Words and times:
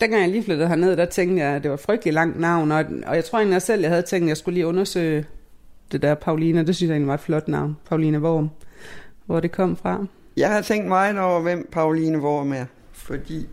Dengang 0.00 0.22
jeg 0.22 0.30
lige 0.30 0.42
flyttede 0.42 0.68
herned, 0.68 0.96
der 0.96 1.04
tænkte 1.04 1.42
jeg, 1.42 1.54
at 1.56 1.62
det 1.62 1.70
var 1.70 1.74
et 1.76 1.80
frygtelig 1.80 2.14
langt 2.14 2.40
navn, 2.40 2.72
og, 2.72 2.84
og 3.06 3.16
jeg 3.16 3.24
tror 3.24 3.38
egentlig 3.38 3.52
jeg 3.52 3.62
selv, 3.62 3.80
jeg 3.80 3.90
havde 3.90 4.02
tænkt, 4.02 4.24
at 4.24 4.28
jeg 4.28 4.36
skulle 4.36 4.54
lige 4.54 4.66
undersøge 4.66 5.24
det 5.92 6.02
der 6.02 6.14
Paulina. 6.14 6.62
Det 6.62 6.76
synes 6.76 6.88
jeg 6.88 6.94
egentlig 6.94 7.08
var 7.08 7.14
et 7.14 7.20
flot 7.20 7.48
navn, 7.48 7.76
Paulina 7.88 8.18
Worm, 8.18 8.50
hvor 9.26 9.40
det 9.40 9.52
kom 9.52 9.76
fra. 9.76 10.06
Jeg 10.36 10.50
har 10.50 10.60
tænkt 10.60 10.88
meget 10.88 11.18
over, 11.18 11.40
hvem 11.40 11.68
Pauline 11.72 12.18
Worm 12.18 12.52
er, 12.52 12.64
fordi 12.92 13.46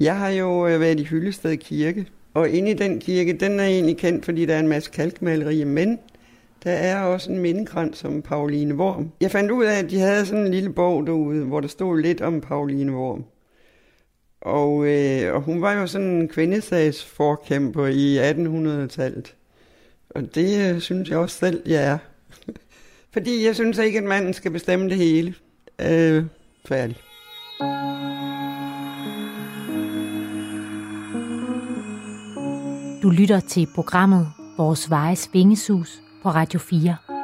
jeg 0.00 0.18
har 0.18 0.28
jo 0.28 0.66
øh, 0.66 0.80
været 0.80 1.00
i 1.00 1.04
Hyllested 1.04 1.56
Kirke, 1.56 2.06
og 2.34 2.48
inde 2.48 2.70
i 2.70 2.74
den 2.74 3.00
kirke, 3.00 3.32
den 3.32 3.60
er 3.60 3.64
egentlig 3.64 3.96
kendt, 3.96 4.24
fordi 4.24 4.46
der 4.46 4.54
er 4.54 4.60
en 4.60 4.68
masse 4.68 4.90
kalkmalerier, 4.90 5.66
men 5.66 5.98
der 6.64 6.70
er 6.70 7.02
også 7.02 7.32
en 7.32 7.38
mindekrans 7.38 8.04
om 8.04 8.22
Pauline 8.22 8.74
Worm. 8.74 9.10
Jeg 9.20 9.30
fandt 9.30 9.50
ud 9.50 9.64
af, 9.64 9.78
at 9.78 9.90
de 9.90 9.98
havde 9.98 10.26
sådan 10.26 10.44
en 10.44 10.50
lille 10.50 10.72
bog 10.72 11.06
derude, 11.06 11.44
hvor 11.44 11.60
der 11.60 11.68
stod 11.68 12.00
lidt 12.00 12.20
om 12.20 12.40
Pauline 12.40 12.92
Worm. 12.92 13.24
Og, 14.40 14.86
øh, 14.86 15.34
og 15.34 15.40
hun 15.40 15.62
var 15.62 15.72
jo 15.72 15.86
sådan 15.86 16.06
en 16.06 16.28
kvindesagsforkæmper 16.28 17.86
i 17.86 18.30
1800-tallet. 18.30 19.34
Og 20.10 20.34
det 20.34 20.74
øh, 20.74 20.80
synes 20.80 21.10
jeg 21.10 21.18
også 21.18 21.38
selv, 21.38 21.62
jeg 21.66 21.84
er. 21.84 21.98
Fordi 23.12 23.46
jeg 23.46 23.54
synes 23.54 23.78
ikke, 23.78 23.98
at 23.98 24.04
manden 24.04 24.34
skal 24.34 24.50
bestemme 24.50 24.88
det 24.88 24.96
hele. 24.96 25.34
Øh, 25.80 26.24
færdig. 26.68 26.96
Du 33.02 33.10
lytter 33.10 33.40
til 33.48 33.68
programmet 33.74 34.28
Vores 34.58 34.90
Vejes 34.90 35.30
Vingesus 35.32 36.02
på 36.22 36.28
Radio 36.28 36.58
4. 36.58 37.15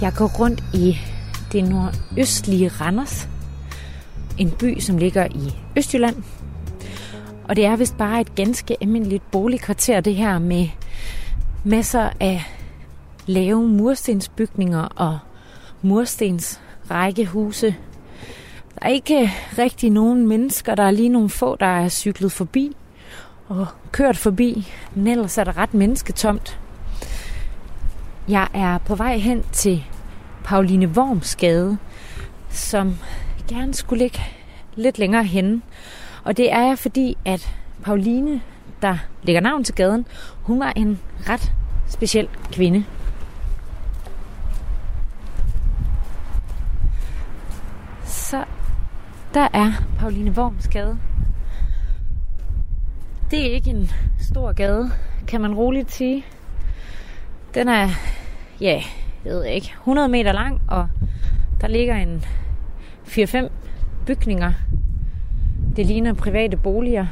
Jeg 0.00 0.12
går 0.16 0.38
rundt 0.40 0.62
i 0.74 0.98
det 1.52 1.64
nordøstlige 1.64 2.68
Randers, 2.68 3.28
en 4.38 4.50
by, 4.50 4.78
som 4.80 4.98
ligger 4.98 5.26
i 5.26 5.56
Østjylland. 5.78 6.16
Og 7.44 7.56
det 7.56 7.64
er 7.64 7.76
vist 7.76 7.96
bare 7.96 8.20
et 8.20 8.34
ganske 8.34 8.76
almindeligt 8.80 9.30
boligkvarter, 9.30 10.00
det 10.00 10.14
her 10.14 10.38
med 10.38 10.68
masser 11.64 12.10
af 12.20 12.44
lave 13.26 13.68
murstensbygninger 13.68 14.82
og 14.82 15.18
murstens 15.82 16.60
rækkehuse. 16.90 17.74
Der 18.74 18.86
er 18.86 18.88
ikke 18.88 19.32
rigtig 19.58 19.90
nogen 19.90 20.26
mennesker. 20.26 20.74
Der 20.74 20.82
er 20.82 20.90
lige 20.90 21.08
nogle 21.08 21.30
få, 21.30 21.56
der 21.56 21.66
er 21.66 21.88
cyklet 21.88 22.32
forbi 22.32 22.76
og 23.48 23.66
kørt 23.92 24.16
forbi. 24.16 24.68
Men 24.94 25.06
ellers 25.06 25.38
er 25.38 25.44
der 25.44 25.56
ret 25.56 25.74
mennesketomt. 25.74 26.58
Jeg 28.28 28.48
er 28.54 28.78
på 28.78 28.94
vej 28.94 29.18
hen 29.18 29.44
til 29.52 29.84
Pauline 30.44 30.86
Worms 30.86 31.36
gade, 31.36 31.78
som 32.50 32.96
gerne 33.48 33.74
skulle 33.74 34.04
ligge 34.04 34.20
lidt 34.74 34.98
længere 34.98 35.24
henne. 35.24 35.62
Og 36.24 36.36
det 36.36 36.52
er 36.52 36.66
jeg, 36.66 36.78
fordi 36.78 37.16
at 37.24 37.54
Pauline, 37.82 38.40
der 38.82 38.98
lægger 39.22 39.40
navn 39.40 39.64
til 39.64 39.74
gaden, 39.74 40.06
hun 40.42 40.60
var 40.60 40.72
en 40.76 40.98
ret 41.28 41.52
speciel 41.88 42.28
kvinde. 42.52 42.84
Så 48.04 48.44
der 49.34 49.48
er 49.52 49.72
Pauline 49.98 50.30
Worms 50.30 50.68
gade. 50.68 50.98
Det 53.30 53.46
er 53.46 53.54
ikke 53.54 53.70
en 53.70 53.90
stor 54.18 54.52
gade, 54.52 54.90
kan 55.28 55.40
man 55.40 55.54
roligt 55.54 55.92
sige. 55.92 56.24
Den 57.54 57.68
er, 57.68 57.88
ja, 58.60 58.82
jeg 59.24 59.32
ved 59.32 59.44
ikke, 59.44 59.74
100 59.78 60.08
meter 60.08 60.32
lang, 60.32 60.60
og 60.68 60.88
der 61.60 61.68
ligger 61.68 61.96
en 61.96 62.24
4-5 63.06 63.48
bygninger. 64.06 64.52
Det 65.76 65.86
ligner 65.86 66.14
private 66.14 66.56
boliger, 66.56 67.06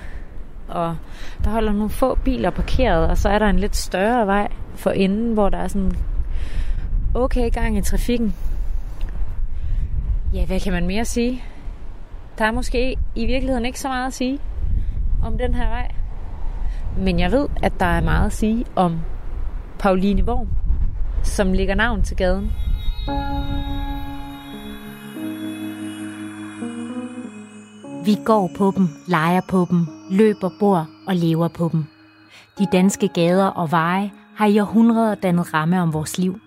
og 0.69 0.97
der 1.45 1.51
holder 1.51 1.73
nogle 1.73 1.91
få 1.91 2.15
biler 2.15 2.51
parkeret, 2.51 3.09
og 3.09 3.19
så 3.19 3.29
er 3.29 3.39
der 3.39 3.47
en 3.47 3.59
lidt 3.59 3.77
større 3.77 4.27
vej 4.27 4.49
for 4.75 4.91
inden, 4.91 5.34
hvor 5.34 5.49
der 5.49 5.59
er 5.59 5.69
sådan 5.69 5.93
okay 7.15 7.51
gang 7.51 7.78
i 7.78 7.83
trafikken. 7.83 8.34
Ja, 10.34 10.47
hvad 10.47 10.61
kan 10.61 10.73
man 10.73 10.87
mere 10.87 11.05
sige? 11.05 11.43
Der 12.39 12.45
er 12.45 12.53
måske 12.53 12.97
i 13.15 13.27
virkeligheden 13.27 13.65
ikke 13.65 13.81
så 13.81 13.89
meget 13.89 14.07
at 14.07 14.15
sige 14.15 14.39
om 15.23 15.39
den 15.39 15.55
her 15.55 15.69
vej. 15.69 15.91
Men 16.99 17.21
jeg 17.21 17.33
ved, 17.33 17.49
at 17.63 17.73
der 17.81 17.87
er 17.87 18.01
meget 18.01 18.27
at 18.27 18.33
sige 18.33 18.65
om 18.77 19.01
Pauline 19.78 20.27
Vorm 20.27 20.49
som 21.27 21.53
ligger 21.53 21.75
navn 21.75 22.03
til 22.03 22.17
gaden. 22.17 22.53
Vi 28.05 28.17
går 28.25 28.51
på 28.57 28.73
dem, 28.77 28.89
leger 29.07 29.41
på 29.49 29.67
dem, 29.71 29.87
løber, 30.11 30.51
bor 30.61 30.89
og 31.07 31.17
lever 31.17 31.49
på 31.49 31.69
dem. 31.73 31.85
De 32.59 32.67
danske 32.73 33.09
gader 33.09 33.47
og 33.47 33.71
veje 33.71 34.11
har 34.37 34.47
i 34.47 34.61
århundreder 34.61 35.15
dannet 35.15 35.55
ramme 35.55 35.83
om 35.83 35.93
vores 35.93 36.19
liv. 36.19 36.41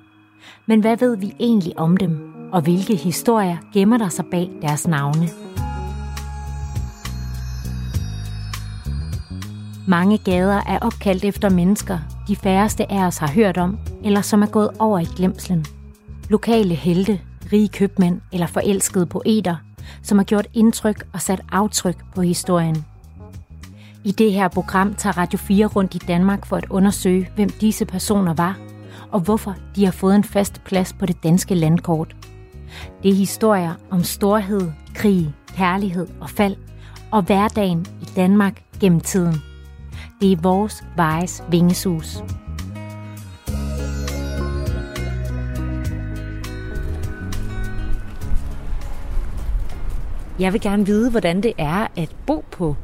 Men 0.66 0.80
hvad 0.80 0.98
ved 0.98 1.18
vi 1.18 1.34
egentlig 1.40 1.80
om 1.80 1.98
dem, 1.98 2.34
og 2.52 2.62
hvilke 2.62 2.96
historier 2.96 3.58
gemmer 3.74 3.98
der 3.98 4.10
sig 4.10 4.26
bag 4.32 4.50
deres 4.62 4.88
navne? 4.88 5.30
Mange 9.88 10.18
gader 10.18 10.62
er 10.68 10.80
opkaldt 10.80 11.24
efter 11.24 11.50
mennesker, 11.50 11.98
de 12.30 12.36
færreste 12.36 12.92
af 12.92 13.06
os 13.06 13.18
har 13.18 13.32
hørt 13.32 13.58
om, 13.58 13.78
eller 14.04 14.22
som 14.22 14.42
er 14.42 14.48
gået 14.48 14.70
over 14.80 15.00
i 15.00 15.08
glemslen. 15.16 15.66
Lokale 16.30 16.76
helte, 16.76 17.20
rige 17.54 17.68
købmænd 17.68 18.22
eller 18.32 18.48
forelskede 18.48 19.06
poeter, 19.06 19.56
som 20.02 20.18
har 20.18 20.26
gjort 20.26 20.48
indtryk 20.54 21.08
og 21.14 21.22
sat 21.22 21.42
aftryk 21.52 21.96
på 22.16 22.22
historien. 22.22 22.86
I 24.04 24.12
det 24.12 24.34
her 24.34 24.48
program 24.48 24.94
tager 24.94 25.18
Radio 25.18 25.38
4 25.38 25.66
rundt 25.66 25.96
i 25.96 25.98
Danmark 25.98 26.46
for 26.46 26.56
at 26.56 26.66
undersøge, 26.70 27.30
hvem 27.36 27.50
disse 27.50 27.86
personer 27.86 28.34
var, 28.34 28.58
og 29.12 29.20
hvorfor 29.20 29.56
de 29.76 29.86
har 29.86 29.92
fået 29.92 30.16
en 30.16 30.24
fast 30.24 30.64
plads 30.64 30.94
på 30.94 31.06
det 31.06 31.24
danske 31.24 31.56
landkort. 31.56 32.16
Det 33.04 33.12
er 33.12 33.16
historier 33.16 33.74
om 33.90 34.04
storhed, 34.04 34.72
krig, 34.96 35.34
kærlighed 35.56 36.08
og 36.22 36.30
fald, 36.30 36.56
og 37.12 37.22
hverdagen 37.22 37.86
i 38.02 38.06
Danmark 38.16 38.64
gennem 38.80 39.00
tiden. 39.00 39.49
Det 40.22 40.32
er 40.32 40.38
vores 40.42 40.84
vejes 40.96 41.44
vingesus. 41.50 42.24
Jeg 50.40 50.54
vil 50.54 50.62
gerne 50.62 50.86
vide, 50.86 51.12
hvordan 51.12 51.44
det 51.44 51.54
er 51.58 51.88
at 51.98 52.16
bo 52.26 52.46
på 52.52 52.76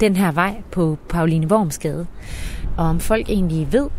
den 0.00 0.16
her 0.16 0.32
vej 0.32 0.62
på 0.70 0.98
Pauline 1.08 1.46
Wormsgade. 1.46 2.06
Og 2.76 2.84
om 2.84 3.00
folk 3.00 3.28
egentlig 3.28 3.72
ved, 3.72 3.90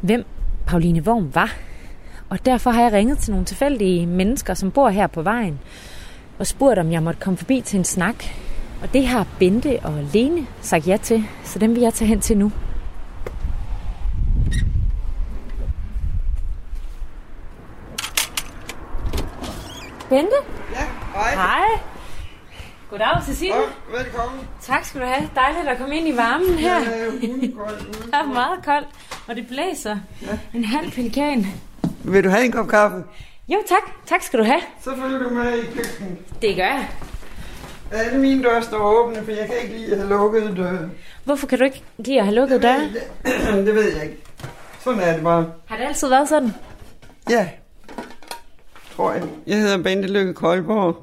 hvem 0.00 0.24
Pauline 0.66 1.02
Worm 1.02 1.34
var. 1.34 1.54
Og 2.28 2.46
derfor 2.46 2.70
har 2.70 2.82
jeg 2.82 2.92
ringet 2.92 3.18
til 3.18 3.30
nogle 3.30 3.46
tilfældige 3.46 4.06
mennesker, 4.06 4.54
som 4.54 4.70
bor 4.70 4.88
her 4.88 5.06
på 5.06 5.22
vejen, 5.22 5.60
og 6.38 6.46
spurgt, 6.46 6.78
om 6.78 6.92
jeg 6.92 7.02
måtte 7.02 7.20
komme 7.20 7.36
forbi 7.36 7.60
til 7.60 7.78
en 7.78 7.84
snak. 7.84 8.24
Og 8.82 8.92
det 8.92 9.06
har 9.06 9.26
Bente 9.38 9.80
og 9.82 9.92
Lene 10.12 10.46
sagt 10.60 10.86
ja 10.88 10.96
til, 10.96 11.24
så 11.44 11.58
dem 11.58 11.74
vil 11.74 11.82
jeg 11.82 11.94
tage 11.94 12.08
hen 12.08 12.20
til 12.20 12.38
nu. 12.38 12.52
Bente? 20.08 20.36
Ja, 20.72 20.84
hej. 21.14 21.34
Hej. 21.34 21.80
Goddag, 22.90 23.22
Cecilie. 23.26 23.54
Og 23.54 23.62
velkommen. 23.98 24.40
Tak 24.60 24.84
skal 24.84 25.00
du 25.00 25.06
have. 25.06 25.28
Dejligt 25.34 25.68
at 25.68 25.78
komme 25.78 25.96
ind 25.96 26.08
i 26.08 26.16
varmen 26.16 26.54
her. 26.58 26.80
Ja, 26.80 27.08
ude. 27.08 27.20
Det 28.06 28.14
er 28.14 28.26
meget 28.26 28.64
koldt, 28.64 28.88
og 29.28 29.36
det 29.36 29.46
blæser. 29.48 29.96
Ja. 30.22 30.38
En 30.54 30.64
halv 30.64 30.90
pelikan. 30.90 31.46
Vil 32.04 32.24
du 32.24 32.28
have 32.28 32.44
en 32.44 32.52
kop 32.52 32.68
kaffe? 32.68 32.96
Jo, 33.48 33.58
tak. 33.68 34.06
Tak 34.06 34.22
skal 34.22 34.38
du 34.38 34.44
have. 34.44 34.60
Så 34.80 34.90
følger 34.96 35.18
du 35.18 35.28
med 35.28 35.58
i 35.58 35.66
køkkenet. 35.66 36.42
Det 36.42 36.56
gør 36.56 36.64
jeg. 36.64 36.88
Alle 37.92 38.18
mine 38.18 38.42
døre 38.42 38.62
står 38.62 38.78
åbne, 38.78 39.24
for 39.24 39.30
jeg 39.30 39.46
kan 39.46 39.56
ikke 39.62 39.76
lide 39.76 39.92
at 39.92 39.98
have 39.98 40.08
lukket 40.08 40.56
døre. 40.56 40.90
Hvorfor 41.24 41.46
kan 41.46 41.58
du 41.58 41.64
ikke 41.64 41.82
lide 41.98 42.18
at 42.18 42.24
have 42.24 42.34
lukket 42.34 42.62
døre? 42.62 42.80
Det, 42.80 43.02
det 43.66 43.74
ved 43.74 43.92
jeg 43.94 44.02
ikke. 44.02 44.16
Sådan 44.84 45.00
er 45.00 45.12
det 45.14 45.22
bare. 45.22 45.46
Har 45.66 45.76
det 45.76 45.84
altid 45.84 46.08
været 46.08 46.28
sådan? 46.28 46.50
Ja, 47.30 47.48
tror 48.96 49.12
jeg. 49.12 49.22
Jeg 49.46 49.56
hedder 49.58 49.82
Bente 49.82 50.08
Lykke 50.08 50.34
Koldborg, 50.34 50.96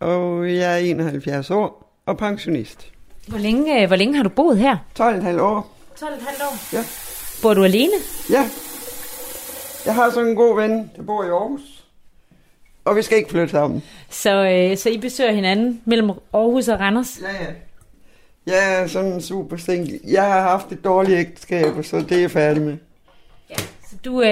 og 0.00 0.54
jeg 0.54 0.72
er 0.72 0.76
71 0.76 1.50
år 1.50 1.92
og 2.06 2.18
pensionist. 2.18 2.86
Hvor 3.28 3.38
længe, 3.38 3.82
øh, 3.82 3.86
hvor 3.86 3.96
længe 3.96 4.16
har 4.16 4.22
du 4.22 4.28
boet 4.28 4.58
her? 4.58 4.76
12,5 5.00 5.40
år. 5.40 5.72
12,5 6.00 6.06
år. 6.44 6.74
Ja. 6.76 6.84
Bor 7.42 7.54
du 7.54 7.64
alene? 7.64 7.92
Ja. 8.30 8.50
Jeg 9.86 9.94
har 9.94 10.10
sådan 10.10 10.28
en 10.28 10.36
god 10.36 10.56
ven, 10.60 10.90
der 10.96 11.02
bor 11.02 11.24
i 11.24 11.28
Aarhus. 11.28 11.85
Og 12.86 12.96
vi 12.96 13.02
skal 13.02 13.18
ikke 13.18 13.30
flytte 13.30 13.48
sammen. 13.48 13.82
Så, 14.10 14.48
øh, 14.48 14.76
så 14.76 14.88
I 14.90 14.98
besøger 14.98 15.32
hinanden 15.32 15.82
mellem 15.84 16.10
Aarhus 16.10 16.68
og 16.68 16.80
Randers? 16.80 17.20
Ja, 17.22 17.44
ja. 17.44 17.50
Jeg 18.46 18.82
er 18.82 18.86
sådan 18.86 19.20
super 19.20 19.56
single. 19.56 20.00
Jeg 20.04 20.22
har 20.22 20.40
haft 20.42 20.72
et 20.72 20.84
dårligt 20.84 21.18
ægteskab, 21.18 21.66
så 21.82 21.96
det 22.00 22.12
er 22.12 22.20
jeg 22.20 22.30
færdig 22.30 22.62
med. 22.62 22.76
Ja. 23.50 23.54
Så 23.90 23.96
Du, 24.04 24.22
øh, 24.22 24.28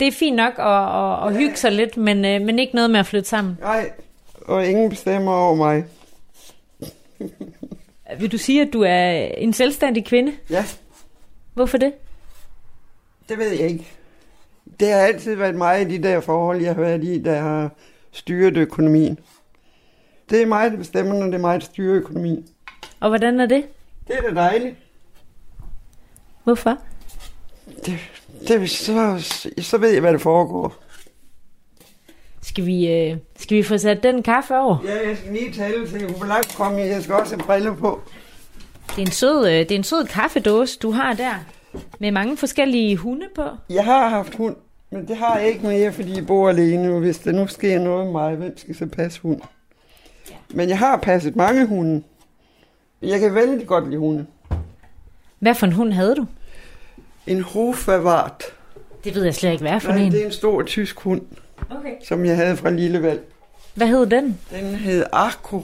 det 0.00 0.08
er 0.08 0.12
fint 0.12 0.36
nok 0.36 0.52
at, 0.58 0.66
at, 0.66 1.26
at 1.28 1.36
hygge 1.36 1.56
sig 1.56 1.72
lidt, 1.72 1.96
men, 1.96 2.24
øh, 2.24 2.40
men 2.40 2.58
ikke 2.58 2.74
noget 2.74 2.90
med 2.90 3.00
at 3.00 3.06
flytte 3.06 3.28
sammen. 3.28 3.58
Nej, 3.60 3.90
og 4.40 4.66
ingen 4.66 4.90
bestemmer 4.90 5.32
over 5.32 5.54
mig. 5.54 5.84
Vil 8.20 8.32
du 8.32 8.38
sige, 8.38 8.62
at 8.62 8.68
du 8.72 8.82
er 8.82 9.10
en 9.36 9.52
selvstændig 9.52 10.04
kvinde? 10.04 10.32
Ja, 10.50 10.64
Hvorfor 11.54 11.78
det? 11.78 11.92
det 13.28 13.38
ved 13.38 13.50
jeg 13.50 13.70
ikke. 13.70 13.86
Det 14.80 14.88
har 14.88 14.98
altid 14.98 15.34
været 15.34 15.54
mig 15.54 15.82
i 15.82 15.84
de 15.84 16.02
der 16.02 16.20
forhold, 16.20 16.60
jeg 16.60 16.74
har 16.74 16.80
været 16.80 17.04
i, 17.04 17.18
der 17.18 17.40
har 17.40 17.70
styret 18.12 18.56
økonomien. 18.56 19.18
Det 20.30 20.42
er 20.42 20.46
mig, 20.46 20.70
der 20.70 20.76
bestemmer, 20.76 21.14
når 21.14 21.26
det 21.26 21.34
er 21.34 21.38
mig, 21.38 21.60
der 21.60 21.66
styrer 21.66 21.96
økonomien. 21.96 22.46
Og 23.00 23.08
hvordan 23.08 23.40
er 23.40 23.46
det? 23.46 23.64
Det 24.08 24.16
er 24.16 24.20
da 24.20 24.34
dejligt. 24.34 24.74
Hvorfor? 26.44 26.78
Det, 27.86 27.98
det, 28.48 28.70
så, 28.70 29.18
så 29.58 29.78
ved 29.78 29.90
jeg, 29.90 30.00
hvad 30.00 30.12
der 30.12 30.18
foregår. 30.18 30.74
Skal 32.42 32.66
vi, 32.66 32.90
øh, 32.92 33.16
skal 33.36 33.56
vi 33.56 33.62
få 33.62 33.78
sat 33.78 34.02
den 34.02 34.22
kaffe 34.22 34.56
over? 34.56 34.76
Ja, 34.84 35.08
jeg 35.08 35.16
skal 35.16 35.32
lige 35.32 35.52
tale 35.52 35.88
til, 35.88 36.06
hvor 36.06 36.26
langt 36.26 36.56
kom 36.56 36.78
jeg. 36.78 36.88
Jeg 36.88 37.02
skal 37.02 37.14
også 37.14 37.36
have 37.36 37.46
briller 37.46 37.74
på. 37.74 38.00
Det 38.90 38.98
er 38.98 39.06
en 39.06 39.12
sød, 39.12 39.46
øh, 39.46 39.52
det 39.52 39.70
er 39.70 39.76
en 39.76 39.84
sød 39.84 40.06
kaffedåse, 40.06 40.78
du 40.78 40.90
har 40.90 41.12
der. 41.14 41.34
Med 42.00 42.10
mange 42.10 42.36
forskellige 42.36 42.96
hunde 42.96 43.26
på. 43.34 43.42
Jeg 43.70 43.84
har 43.84 44.08
haft 44.08 44.34
hund, 44.34 44.56
men 44.90 45.08
det 45.08 45.16
har 45.16 45.38
jeg 45.38 45.48
ikke 45.48 45.66
mere, 45.66 45.92
fordi 45.92 46.16
jeg 46.16 46.26
bor 46.26 46.48
alene. 46.48 46.92
Og 46.92 47.00
hvis 47.00 47.18
der 47.18 47.32
nu 47.32 47.46
sker 47.46 47.78
noget 47.78 48.04
med 48.04 48.12
mig, 48.12 48.34
hvem 48.36 48.58
skal 48.58 48.74
så 48.74 48.86
passe 48.86 49.20
hund? 49.22 49.40
Men 50.54 50.68
jeg 50.68 50.78
har 50.78 50.96
passet 50.96 51.36
mange 51.36 51.66
hunde. 51.66 52.02
Jeg 53.02 53.20
kan 53.20 53.34
vældig 53.34 53.66
godt 53.66 53.84
lide 53.88 53.98
hunde. 53.98 54.26
Hvad 55.38 55.54
for 55.54 55.66
en 55.66 55.72
hund 55.72 55.92
havde 55.92 56.14
du? 56.16 56.26
En 57.26 57.40
Hofavart. 57.40 58.42
Det 59.04 59.14
ved 59.14 59.24
jeg 59.24 59.34
slet 59.34 59.52
ikke, 59.52 59.62
hvad 59.68 59.80
for 59.80 59.92
Nej, 59.92 60.00
en. 60.02 60.12
det 60.12 60.20
er 60.22 60.26
en 60.26 60.32
stor 60.32 60.62
tysk 60.62 61.00
hund, 61.00 61.20
Okay. 61.78 61.92
som 62.04 62.24
jeg 62.24 62.36
havde 62.36 62.56
fra 62.56 62.70
Lillevalg. 62.70 63.20
Hvad 63.74 63.86
hed 63.86 64.06
den? 64.06 64.38
Den 64.50 64.64
hed 64.74 65.04
Arko. 65.12 65.62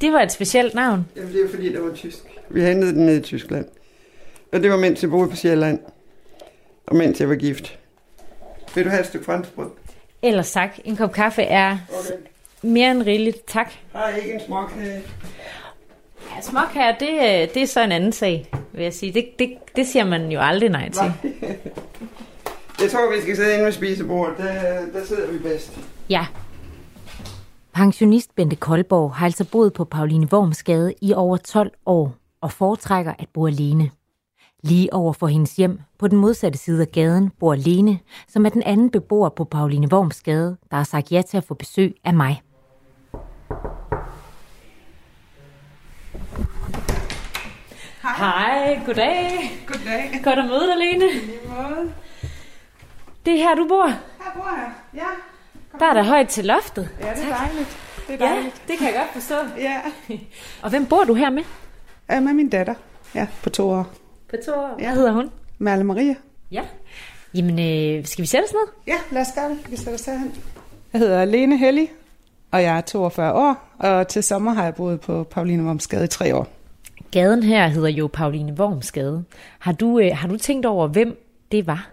Det 0.00 0.12
var 0.12 0.20
et 0.20 0.32
specielt 0.32 0.74
navn. 0.74 1.06
Jamen, 1.16 1.32
det 1.32 1.44
er 1.44 1.48
fordi, 1.48 1.72
det 1.72 1.82
var 1.82 1.92
tysk. 1.94 2.18
Vi 2.50 2.62
hentede 2.62 2.92
den 2.92 3.06
ned 3.06 3.16
i 3.16 3.20
Tyskland. 3.20 3.64
Og 4.52 4.62
det 4.62 4.70
var 4.70 4.76
mens 4.76 5.02
jeg 5.02 5.10
boede 5.10 5.28
på 5.30 5.36
Sjælland. 5.36 5.78
Og 6.86 6.96
mens 6.96 7.20
jeg 7.20 7.28
var 7.28 7.34
gift. 7.34 7.78
Vil 8.74 8.84
du 8.84 8.88
have 8.90 9.00
et 9.00 9.06
stykke 9.06 9.24
franskbrød? 9.24 9.70
Ellers 10.22 10.52
tak, 10.52 10.70
en 10.84 10.96
kop 10.96 11.12
kaffe 11.12 11.42
er 11.42 11.78
Okay. 11.88 12.14
mere 12.62 12.90
end 12.90 13.02
rigeligt. 13.02 13.46
Tak. 13.46 13.72
Har 13.92 14.08
jeg 14.08 14.18
ikke 14.18 14.34
en 14.34 14.40
småkage? 14.46 15.02
Ja, 16.36 16.40
småkager, 16.42 16.98
det, 16.98 17.08
øh, 17.08 17.54
det 17.54 17.62
er 17.62 17.66
så 17.66 17.80
en 17.84 17.92
anden 17.92 18.12
sag, 18.12 18.50
vil 18.72 18.82
jeg 18.82 18.94
sige. 18.94 19.12
Det, 19.12 19.24
det, 19.38 19.54
det 19.76 19.86
siger 19.86 20.04
man 20.04 20.30
jo 20.32 20.40
aldrig 20.40 20.68
nej 20.70 20.90
til. 20.90 21.02
Nej. 21.02 21.32
Jeg 22.82 22.90
tror, 22.90 23.14
vi 23.16 23.22
skal 23.22 23.36
sidde 23.36 23.52
inde 23.54 23.64
ved 23.64 23.72
spisebordet. 23.72 24.38
Der, 24.38 24.52
der 24.92 25.04
sidder 25.04 25.30
vi 25.32 25.38
bedst. 25.38 25.78
Ja. 26.08 26.26
Pensionist 27.74 28.34
Bente 28.34 28.56
Koldborg 28.56 29.14
har 29.14 29.26
altså 29.26 29.44
boet 29.44 29.72
på 29.72 29.84
Pauline 29.84 30.28
Wormsgade 30.32 30.94
i 31.02 31.12
over 31.12 31.36
12 31.36 31.70
år 31.86 32.14
og 32.40 32.52
foretrækker 32.52 33.12
at 33.18 33.26
bo 33.34 33.46
alene. 33.46 33.90
Lige 34.64 34.92
over 34.94 35.12
for 35.12 35.26
hendes 35.26 35.56
hjem, 35.56 35.80
på 35.98 36.08
den 36.08 36.18
modsatte 36.18 36.58
side 36.58 36.80
af 36.82 36.88
gaden, 36.92 37.30
bor 37.40 37.54
Lene, 37.54 37.98
som 38.28 38.46
er 38.46 38.50
den 38.50 38.62
anden 38.62 38.90
beboer 38.90 39.28
på 39.28 39.44
Pauline 39.44 39.88
Wormsgade, 39.92 40.56
der 40.70 40.76
har 40.76 40.84
sagt 40.84 41.12
ja 41.12 41.22
til 41.22 41.36
at 41.36 41.44
få 41.44 41.54
besøg 41.54 41.94
af 42.04 42.14
mig. 42.14 42.42
Hej, 48.02 48.80
goddag. 48.86 49.50
Goddag. 49.66 50.20
Godt 50.24 50.38
at 50.38 50.44
møde 50.44 50.66
dig, 50.66 50.76
Lene. 50.76 51.04
Måde. 51.48 51.92
Det 53.26 53.32
er 53.34 53.36
her, 53.38 53.54
du 53.54 53.68
bor. 53.68 53.86
Her 53.86 54.30
bor 54.36 54.48
jeg. 54.56 54.72
Ja. 54.94 55.06
Der 55.78 55.86
er 55.86 55.94
der 55.94 56.02
højt 56.02 56.28
til 56.28 56.44
loftet. 56.44 56.88
Ja, 57.00 57.14
det 57.14 57.24
er 57.30 57.36
dejligt. 57.36 57.76
Det 58.08 58.20
er 58.22 58.26
Ja, 58.26 58.32
dejligt. 58.34 58.62
det 58.68 58.78
kan 58.78 58.86
jeg 58.86 58.94
godt 58.96 59.12
forstå. 59.12 59.34
Ja. 59.58 59.80
Og 60.62 60.70
hvem 60.70 60.86
bor 60.86 61.04
du 61.04 61.14
her 61.14 61.30
med? 61.30 61.42
Jeg 62.08 62.16
er 62.16 62.20
med 62.20 62.32
min 62.32 62.48
datter. 62.48 62.74
Ja, 63.14 63.26
på 63.42 63.50
to 63.50 63.70
år. 63.70 63.86
På 64.32 64.36
to 64.46 64.52
år. 64.52 64.76
Ja. 64.78 64.84
Hvad 64.84 64.94
hedder 64.96 65.12
hun? 65.12 65.30
Merle 65.58 65.84
Maria. 65.84 66.14
Ja. 66.52 66.62
Jamen, 67.34 67.58
øh, 67.58 68.04
skal 68.06 68.22
vi 68.22 68.26
sætte 68.26 68.44
os 68.44 68.52
ned? 68.52 68.72
Ja, 68.86 68.94
lad 69.14 69.22
os 69.22 69.28
gøre 69.34 69.48
det. 69.48 69.58
Vi 69.70 69.76
sætter 69.76 69.94
os 69.94 70.04
herhen. 70.04 70.34
Jeg 70.92 70.98
hedder 70.98 71.24
Lene 71.24 71.58
Hellig, 71.58 71.88
og 72.50 72.62
jeg 72.62 72.76
er 72.76 72.80
42 72.80 73.32
år, 73.32 73.68
og 73.78 74.08
til 74.08 74.22
sommer 74.22 74.52
har 74.52 74.64
jeg 74.64 74.74
boet 74.74 75.00
på 75.00 75.24
Pauline 75.24 75.64
Wormsgade 75.64 76.04
i 76.04 76.08
tre 76.08 76.36
år. 76.36 76.48
Gaden 77.10 77.42
her 77.42 77.68
hedder 77.68 77.88
jo 77.88 78.10
Pauline 78.12 78.52
Wormsgade. 78.52 79.24
Har 79.58 79.72
du, 79.72 79.98
øh, 79.98 80.16
har 80.16 80.28
du 80.28 80.36
tænkt 80.38 80.66
over, 80.66 80.86
hvem 80.86 81.24
det 81.52 81.66
var? 81.66 81.90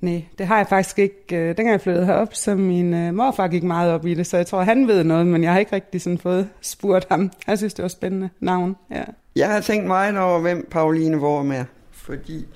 Nej, 0.00 0.24
det 0.38 0.46
har 0.46 0.56
jeg 0.56 0.66
faktisk 0.68 0.98
ikke. 0.98 1.36
Øh, 1.36 1.46
dengang 1.46 1.68
jeg 1.68 1.80
flyttede 1.80 2.06
herop, 2.06 2.34
så 2.34 2.54
min 2.54 2.94
øh, 2.94 3.14
morfar 3.14 3.48
gik 3.48 3.62
meget 3.62 3.92
op 3.92 4.06
i 4.06 4.14
det, 4.14 4.26
så 4.26 4.36
jeg 4.36 4.46
tror, 4.46 4.62
han 4.62 4.88
ved 4.88 5.04
noget, 5.04 5.26
men 5.26 5.42
jeg 5.42 5.52
har 5.52 5.58
ikke 5.58 5.76
rigtig 5.76 6.00
sådan 6.00 6.18
fået 6.18 6.48
spurgt 6.60 7.06
ham. 7.10 7.30
Jeg 7.46 7.58
synes, 7.58 7.74
det 7.74 7.82
var 7.82 7.88
spændende 7.88 8.28
navn. 8.40 8.76
Ja. 8.90 9.02
Jeg 9.36 9.48
har 9.48 9.60
tænkt 9.60 9.86
meget 9.86 10.18
over, 10.18 10.40
hvem 10.40 10.68
Pauline 10.70 11.18
Worm 11.18 11.50
er. 11.50 11.64
Fordi 11.90 12.46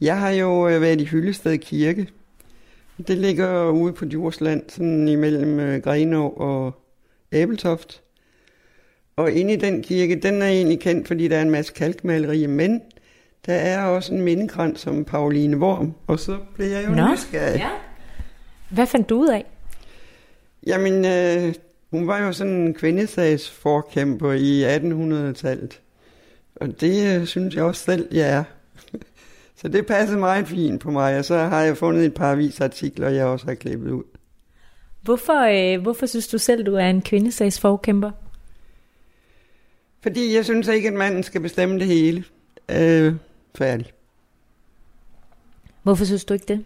jeg 0.00 0.18
har 0.18 0.30
jo 0.30 0.68
øh, 0.68 0.80
været 0.80 1.00
i 1.00 1.04
Hyllested 1.04 1.58
Kirke. 1.58 2.08
Det 3.08 3.18
ligger 3.18 3.70
ude 3.70 3.92
på 3.92 4.04
Djursland, 4.04 4.62
sådan 4.68 5.08
imellem 5.08 5.60
øh, 5.60 5.82
Grenå 5.82 6.28
og 6.28 6.72
Æbeltoft. 7.32 8.02
Og 9.16 9.32
inde 9.32 9.52
i 9.52 9.56
den 9.56 9.82
kirke, 9.82 10.14
den 10.14 10.42
er 10.42 10.46
egentlig 10.46 10.80
kendt, 10.80 11.08
fordi 11.08 11.28
der 11.28 11.36
er 11.36 11.42
en 11.42 11.50
masse 11.50 11.72
kalkmalerier, 11.72 12.48
men 12.48 12.80
der 13.46 13.54
er 13.54 13.84
også 13.84 14.14
en 14.14 14.20
mindekrans 14.20 14.86
om 14.86 15.04
Pauline 15.04 15.56
Worm, 15.56 15.94
og 16.06 16.20
så 16.20 16.38
blev 16.54 16.66
jeg 16.66 16.84
jo 16.88 16.90
Nå, 16.94 17.12
nysgerrig. 17.12 17.58
ja. 17.58 17.70
Hvad 18.70 18.86
fandt 18.86 19.08
du 19.08 19.18
ud 19.20 19.28
af? 19.28 19.44
Jamen, 20.66 21.04
øh, 21.04 21.54
hun 21.90 22.06
var 22.06 22.18
jo 22.18 22.32
sådan 22.32 22.52
en 22.52 22.74
kvindesagsforkæmper 22.74 24.32
i 24.32 24.76
1800-tallet. 24.76 25.80
Og 26.56 26.80
det 26.80 27.16
øh, 27.20 27.26
synes 27.26 27.54
jeg 27.54 27.64
også 27.64 27.84
selv, 27.84 28.08
jeg 28.12 28.28
er. 28.28 28.44
Så 29.60 29.68
det 29.68 29.86
passede 29.86 30.18
meget 30.18 30.48
fint 30.48 30.80
på 30.80 30.90
mig, 30.90 31.18
og 31.18 31.24
så 31.24 31.38
har 31.38 31.62
jeg 31.62 31.76
fundet 31.76 32.04
et 32.04 32.14
par 32.14 32.32
avisartikler, 32.32 33.08
jeg 33.08 33.26
også 33.26 33.46
har 33.46 33.54
klippet 33.54 33.90
ud. 33.90 34.02
Hvorfor, 35.02 35.74
øh, 35.76 35.82
hvorfor 35.82 36.06
synes 36.06 36.28
du 36.28 36.38
selv, 36.38 36.66
du 36.66 36.74
er 36.74 36.86
en 36.86 37.02
kvindesagsforkæmper? 37.02 38.10
Fordi 40.02 40.34
jeg 40.34 40.44
synes 40.44 40.68
ikke, 40.68 40.88
at 40.88 40.94
manden 40.94 41.22
skal 41.22 41.40
bestemme 41.40 41.78
det 41.78 41.86
hele. 41.86 42.24
Øh, 42.70 43.14
færdig. 43.56 43.86
Hvorfor 45.82 46.04
synes 46.04 46.24
du 46.24 46.34
ikke 46.34 46.46
det? 46.48 46.64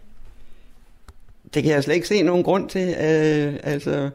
Det 1.53 1.63
kan 1.63 1.71
jeg 1.71 1.83
slet 1.83 1.95
ikke 1.95 2.07
se 2.07 2.23
nogen 2.23 2.43
grund 2.43 2.69
til. 2.69 2.87
Øh, 2.87 3.59
altså, 3.63 4.09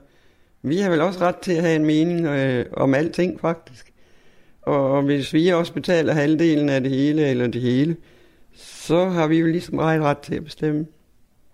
vi 0.62 0.78
har 0.78 0.90
vel 0.90 1.00
også 1.00 1.20
ret 1.20 1.36
til 1.36 1.52
at 1.52 1.62
have 1.62 1.76
en 1.76 1.84
mening 1.84 2.26
øh, 2.26 2.66
om 2.72 2.94
alting, 2.94 3.40
faktisk. 3.40 3.92
Og 4.62 5.02
hvis 5.02 5.32
vi 5.32 5.48
også 5.48 5.72
betaler 5.72 6.12
halvdelen 6.12 6.68
af 6.68 6.80
det 6.80 6.90
hele, 6.90 7.28
eller 7.28 7.46
det 7.46 7.62
hele, 7.62 7.96
så 8.54 9.08
har 9.08 9.26
vi 9.26 9.38
jo 9.38 9.46
lige 9.46 9.60
så 9.60 9.74
meget 9.74 10.02
ret 10.02 10.18
til 10.18 10.34
at 10.34 10.44
bestemme. 10.44 10.86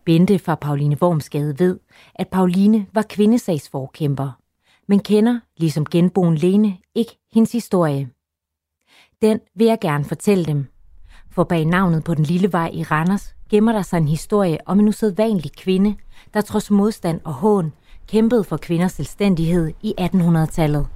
Bente 0.04 0.38
fra 0.38 0.54
Pauline 0.54 1.02
Wormsgade 1.02 1.58
ved, 1.58 1.78
at 2.14 2.28
Pauline 2.28 2.86
var 2.92 3.02
kvindesagsforkæmper, 3.02 4.30
men 4.88 5.00
kender, 5.00 5.40
ligesom 5.56 5.86
genboen 5.86 6.34
Lene, 6.34 6.76
ikke 6.94 7.18
hendes 7.32 7.52
historie. 7.52 8.08
Den 9.22 9.40
vil 9.54 9.66
jeg 9.66 9.78
gerne 9.80 10.04
fortælle 10.04 10.44
dem. 10.44 10.71
For 11.34 11.44
bag 11.44 11.64
navnet 11.64 12.04
på 12.04 12.14
den 12.14 12.24
lille 12.24 12.52
vej 12.52 12.70
i 12.72 12.82
Randers 12.82 13.34
gemmer 13.50 13.72
der 13.72 13.82
sig 13.82 13.96
en 13.98 14.08
historie 14.08 14.58
om 14.66 14.80
en 14.80 14.88
usædvanlig 14.88 15.52
kvinde, 15.56 15.94
der 16.34 16.40
trods 16.40 16.70
modstand 16.70 17.20
og 17.24 17.32
hån 17.32 17.72
kæmpede 18.08 18.44
for 18.44 18.56
kvinders 18.56 18.92
selvstændighed 18.92 19.72
i 19.82 19.94
1800-tallet. 20.00 20.86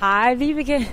Hej 0.00 0.34
Vibeke. 0.34 0.88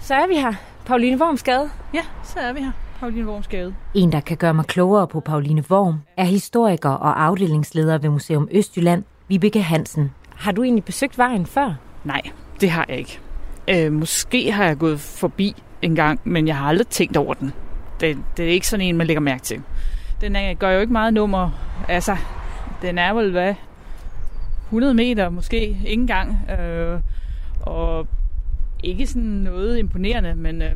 Så 0.00 0.14
er 0.14 0.26
vi 0.26 0.34
her. 0.34 0.52
Pauline 0.86 1.22
Wormsgade. 1.22 1.70
Ja, 1.94 2.02
så 2.24 2.40
er 2.40 2.52
vi 2.52 2.60
her. 2.60 2.72
Pauline 3.00 3.26
Wormsgade. 3.26 3.74
En, 3.94 4.12
der 4.12 4.20
kan 4.20 4.36
gøre 4.36 4.54
mig 4.54 4.64
klogere 4.66 5.06
på 5.06 5.20
Pauline 5.20 5.64
Worm, 5.70 6.00
er 6.16 6.24
historiker 6.24 6.88
og 6.88 7.22
afdelingsleder 7.24 7.98
ved 7.98 8.10
Museum 8.10 8.48
Østjylland, 8.52 9.04
Vibeke 9.28 9.62
Hansen. 9.62 10.10
Har 10.36 10.52
du 10.52 10.62
egentlig 10.62 10.84
besøgt 10.84 11.18
vejen 11.18 11.46
før? 11.46 11.74
Nej, 12.04 12.22
det 12.60 12.70
har 12.70 12.86
jeg 12.88 12.98
ikke. 12.98 13.20
Øh, 13.68 13.92
måske 13.92 14.52
har 14.52 14.64
jeg 14.64 14.78
gået 14.78 15.00
forbi 15.00 15.54
en 15.82 15.94
gang, 15.94 16.20
men 16.24 16.46
jeg 16.46 16.56
har 16.56 16.66
aldrig 16.66 16.86
tænkt 16.86 17.16
over 17.16 17.34
den. 17.34 17.52
Det, 18.00 18.18
det 18.36 18.44
er 18.44 18.50
ikke 18.50 18.66
sådan 18.66 18.86
en, 18.86 18.96
man 18.96 19.06
lægger 19.06 19.20
mærke 19.20 19.42
til. 19.42 19.62
Den 20.20 20.36
er, 20.36 20.54
gør 20.54 20.70
jo 20.70 20.80
ikke 20.80 20.92
meget 20.92 21.14
nummer. 21.14 21.50
Altså, 21.88 22.16
den 22.82 22.98
er 22.98 23.12
vel, 23.12 23.30
hvad? 23.30 23.54
100 24.64 24.94
meter 24.94 25.28
måske, 25.28 25.60
ikke 25.66 25.92
engang. 25.92 26.50
Øh, 26.50 27.00
og 27.60 28.06
ikke 28.84 29.06
sådan 29.06 29.22
noget 29.22 29.78
imponerende, 29.78 30.34
men 30.34 30.62
øh, 30.62 30.72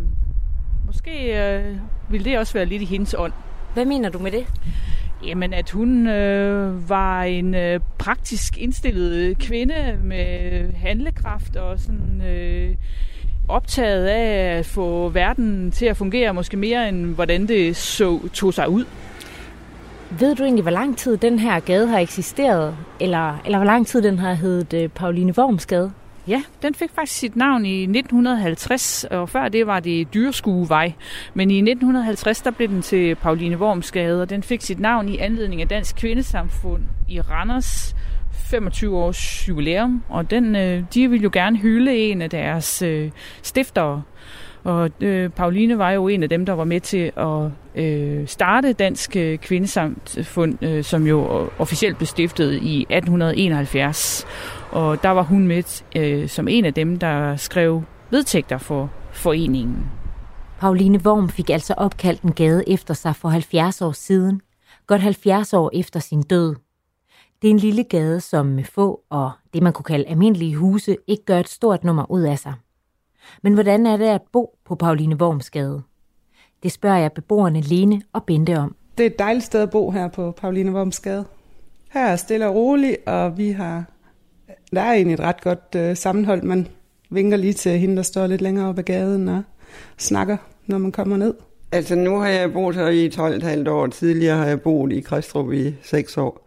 måske 0.87 1.47
øh, 1.47 1.77
vil 2.09 2.25
det 2.25 2.39
også 2.39 2.53
være 2.53 2.67
lidt 2.67 2.83
i 2.83 2.85
hendes 2.85 3.15
ånd. 3.19 3.33
Hvad 3.75 3.85
mener 3.85 4.09
du 4.09 4.19
med 4.19 4.31
det? 4.31 4.47
Jamen, 5.27 5.53
at 5.53 5.71
hun 5.71 6.07
øh, 6.07 6.89
var 6.89 7.23
en 7.23 7.55
øh, 7.55 7.81
praktisk 7.99 8.59
indstillet 8.59 9.39
kvinde 9.39 9.99
med 10.03 10.73
handlekraft 10.73 11.57
og 11.57 11.79
sådan, 11.79 12.23
øh, 12.23 12.75
optaget 13.49 14.07
af 14.07 14.59
at 14.59 14.67
få 14.67 15.09
verden 15.09 15.71
til 15.71 15.87
at 15.87 15.97
fungere, 15.97 16.35
måske 16.35 16.57
mere 16.57 16.89
end 16.89 17.15
hvordan 17.15 17.47
det 17.47 17.77
så, 17.77 18.29
tog 18.33 18.55
sig 18.55 18.69
ud. 18.69 18.85
Ved 20.11 20.35
du 20.35 20.43
egentlig, 20.43 20.63
hvor 20.63 20.71
lang 20.71 20.97
tid 20.97 21.17
den 21.17 21.39
her 21.39 21.61
gade 21.61 21.87
har 21.87 21.99
eksisteret? 21.99 22.77
Eller, 23.01 23.39
eller 23.45 23.59
hvor 23.59 23.67
lang 23.67 23.87
tid 23.87 24.03
den 24.03 24.19
har 24.19 24.35
heddet 24.35 24.83
øh, 24.83 24.89
Pauline 24.89 25.39
Worms 25.39 25.67
gade? 25.67 25.93
Ja, 26.27 26.43
den 26.63 26.75
fik 26.75 26.91
faktisk 26.95 27.19
sit 27.19 27.37
navn 27.37 27.67
i 27.67 27.83
1950, 27.83 29.05
og 29.05 29.29
før 29.29 29.49
det 29.49 29.67
var 29.67 29.81
det 29.81 30.15
Dyrskuevej. 30.15 30.93
Men 31.35 31.51
i 31.51 31.57
1950, 31.57 32.41
der 32.41 32.51
blev 32.51 32.69
den 32.69 32.83
til 32.83 33.15
Pauline 33.15 33.59
Wormsgade, 33.59 34.23
og 34.23 34.31
den 34.31 34.43
fik 34.43 34.63
sit 34.63 34.81
navn 34.81 35.09
i 35.09 35.19
anledning 35.19 35.63
af 35.63 35.69
Dansk 35.69 35.97
Kvindesamfund 35.97 36.83
i 37.09 37.21
Randers 37.21 37.97
25 38.35 38.97
års 38.97 39.49
jubilæum. 39.49 40.03
Og 40.09 40.31
den, 40.31 40.57
øh, 40.57 40.83
de 40.95 41.11
ville 41.11 41.23
jo 41.23 41.31
gerne 41.33 41.59
hylde 41.59 41.97
en 41.97 42.23
af 42.23 42.31
deres 42.31 42.83
øh, 42.83 43.11
stiftere, 43.43 44.03
og 44.65 44.91
øh, 45.01 45.31
Pauline 45.31 45.79
var 45.79 45.91
jo 45.91 46.09
en 46.09 46.23
af 46.23 46.29
dem, 46.29 46.47
der 46.47 46.53
var 46.53 46.65
med 46.65 46.81
til 46.81 47.13
at 47.17 47.51
øh, 47.83 48.29
starte 48.29 48.73
Dansk 48.73 49.17
øh, 49.17 49.39
Kvindesamfund, 49.39 50.65
øh, 50.65 50.85
som 50.85 51.07
jo 51.07 51.49
officielt 51.59 51.97
blev 51.97 52.07
stiftet 52.07 52.53
i 52.53 52.81
1871. 52.81 54.27
Og 54.71 55.03
der 55.03 55.09
var 55.11 55.23
hun 55.23 55.47
med 55.47 55.83
øh, 55.97 56.29
som 56.29 56.49
en 56.49 56.65
af 56.65 56.75
dem, 56.75 56.99
der 56.99 57.37
skrev 57.37 57.83
vedtægter 58.11 58.59
for 58.59 58.91
foreningen. 59.13 59.91
Pauline 60.59 61.01
Worm 61.07 61.29
fik 61.29 61.51
altså 61.51 61.75
opkaldt 61.77 62.23
en 62.23 62.33
gade 62.33 62.69
efter 62.69 62.95
sig 62.95 63.17
for 63.17 63.29
70 63.29 63.83
år 63.83 63.93
siden, 63.93 64.41
godt 64.87 65.03
70 65.03 65.55
år 65.55 65.71
efter 65.75 66.01
sin 66.01 66.23
død. 66.23 66.64
Det 67.45 67.51
er 67.51 67.55
en 67.55 67.59
lille 67.59 67.85
gade, 67.85 68.21
som 68.21 68.47
med 68.47 68.65
få 68.65 69.01
og 69.11 69.31
det 69.55 69.63
man 69.63 69.73
kunne 69.73 69.85
kalde 69.85 70.07
almindelige 70.07 70.57
huse 70.57 70.97
ikke 71.07 71.25
gør 71.25 71.39
et 71.41 71.49
stort 71.49 71.85
nummer 71.85 72.11
ud 72.11 72.23
af 72.23 72.39
sig. 72.39 72.55
Men 73.43 73.55
hvordan 73.55 73.87
er 73.87 73.97
det 73.97 74.05
at 74.05 74.21
bo 74.33 74.59
på 74.65 74.75
Pauline 74.75 75.17
Wormsgade? 75.17 75.83
Det 76.63 76.73
spørger 76.73 76.99
jeg 76.99 77.13
beboerne 77.13 77.61
Lene 77.61 78.03
og 78.13 78.25
Bente 78.25 78.59
om. 78.59 78.77
Det 78.99 79.07
er 79.07 79.11
et 79.11 79.19
dejligt 79.19 79.45
sted 79.45 79.63
at 79.63 79.71
bo 79.71 79.91
her 79.91 80.09
på 80.09 80.31
Pauline 80.31 80.73
Wormsgade. 80.73 81.25
Her 81.91 82.07
er 82.07 82.17
stille 82.17 82.49
og 82.49 82.55
roligt, 82.55 82.97
og 83.07 83.39
vi 83.39 83.51
har... 83.51 83.85
Der 84.73 84.81
er 84.81 84.93
egentlig 84.93 85.15
et 85.15 85.21
ret 85.21 85.43
godt 85.43 85.75
øh, 85.77 85.97
sammenhold. 85.97 86.43
Man 86.43 86.69
vinker 87.11 87.37
lige 87.37 87.53
til 87.53 87.79
hende, 87.79 87.97
der 87.97 88.03
står 88.03 88.27
lidt 88.27 88.41
længere 88.41 88.69
op 88.69 88.79
ad 88.79 88.83
gaden 88.83 89.29
og 89.29 89.43
snakker, 89.99 90.37
når 90.67 90.79
man 90.79 90.93
kommer 90.93 91.17
ned. 91.17 91.35
Altså 91.73 91.95
nu 91.95 92.19
har 92.19 92.29
jeg 92.29 92.53
boet 92.53 92.77
her 92.77 92.89
i 92.89 93.09
12,5 93.09 93.71
år. 93.71 93.87
Tidligere 93.87 94.37
har 94.37 94.47
jeg 94.47 94.61
boet 94.61 94.93
i 94.93 95.01
Kristrup 95.01 95.53
i 95.53 95.75
6 95.83 96.17
år. 96.17 96.44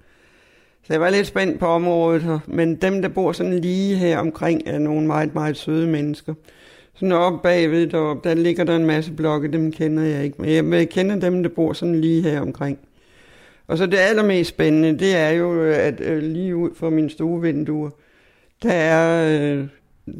Så 0.87 0.93
jeg 0.93 1.01
var 1.01 1.09
lidt 1.09 1.27
spændt 1.27 1.59
på 1.59 1.65
området 1.65 2.23
her. 2.23 2.39
Men 2.47 2.75
dem, 2.75 3.01
der 3.01 3.09
bor 3.09 3.31
sådan 3.31 3.59
lige 3.59 3.95
her 3.95 4.17
omkring, 4.17 4.61
er 4.65 4.79
nogle 4.79 5.07
meget, 5.07 5.33
meget 5.35 5.57
søde 5.57 5.87
mennesker. 5.87 6.33
Sådan 6.93 7.11
op 7.11 7.41
bagved 7.41 7.87
deroppe, 7.87 8.29
der 8.29 8.35
ligger 8.35 8.63
der 8.63 8.75
en 8.75 8.85
masse 8.85 9.11
blokke, 9.11 9.51
dem 9.51 9.71
kender 9.71 10.03
jeg 10.03 10.23
ikke. 10.23 10.41
Men 10.41 10.73
jeg 10.73 10.89
kender 10.89 11.15
dem, 11.15 11.43
der 11.43 11.49
bor 11.49 11.73
sådan 11.73 12.01
lige 12.01 12.21
her 12.21 12.41
omkring. 12.41 12.79
Og 13.67 13.77
så 13.77 13.85
det 13.85 13.97
allermest 13.97 14.49
spændende, 14.49 14.99
det 14.99 15.15
er 15.15 15.29
jo, 15.29 15.63
øh, 15.63 15.75
at 15.77 16.01
øh, 16.01 16.23
lige 16.23 16.55
ud 16.55 16.69
fra 16.75 16.89
min 16.89 17.09
stuevinduer, 17.09 17.89
der 18.63 18.73
er 18.73 19.39
øh, 19.41 19.67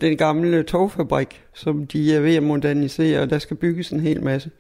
den 0.02 0.18
gamle 0.18 0.64
togfabrik, 0.64 1.42
som 1.54 1.88
de 1.88 2.16
er 2.16 2.20
ved 2.20 2.36
at 2.36 2.44
modernisere, 2.44 3.22
og 3.22 3.30
der 3.30 3.40
skal 3.40 3.58
bygges 3.58 3.90
en 3.90 4.00
hel 4.00 4.24
masse. 4.24 4.52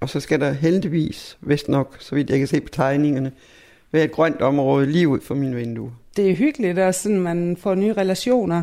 Og 0.00 0.08
så 0.08 0.20
skal 0.20 0.40
der 0.40 0.52
heldigvis, 0.52 1.38
vist 1.40 1.68
nok, 1.68 1.96
så 2.00 2.14
vidt 2.14 2.30
jeg 2.30 2.38
kan 2.38 2.48
se 2.48 2.60
på 2.60 2.68
tegningerne, 2.68 3.32
være 3.94 4.04
et 4.04 4.12
grønt 4.12 4.40
område 4.40 4.86
lige 4.86 5.08
ud 5.08 5.20
for 5.20 5.34
mine 5.34 5.56
vinduer. 5.56 5.90
Det 6.16 6.30
er 6.30 6.34
hyggeligt, 6.34 6.78
og 6.78 6.94
sådan 6.94 7.20
man 7.20 7.56
får 7.56 7.74
nye 7.74 7.92
relationer 7.92 8.62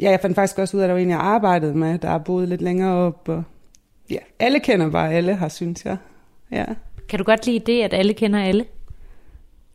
ja, 0.00 0.10
jeg 0.10 0.20
fandt 0.20 0.34
faktisk 0.34 0.58
også 0.58 0.76
ud 0.76 0.82
af, 0.82 0.84
at 0.84 0.88
der 0.88 0.94
var 0.94 1.00
en, 1.00 1.10
jeg 1.10 1.18
arbejdede 1.18 1.74
med, 1.74 1.98
der 1.98 2.08
har 2.08 2.18
boet 2.18 2.48
lidt 2.48 2.62
længere 2.62 2.92
op. 2.92 3.28
Og, 3.28 3.44
ja, 4.10 4.18
alle 4.38 4.60
kender 4.60 4.90
bare 4.90 5.12
alle 5.12 5.34
har, 5.34 5.48
synes 5.48 5.84
jeg. 5.84 5.96
Ja. 6.50 6.64
Kan 7.08 7.18
du 7.18 7.24
godt 7.24 7.46
lide 7.46 7.58
det, 7.58 7.82
at 7.82 7.94
alle 7.94 8.14
kender 8.14 8.42
alle? 8.42 8.64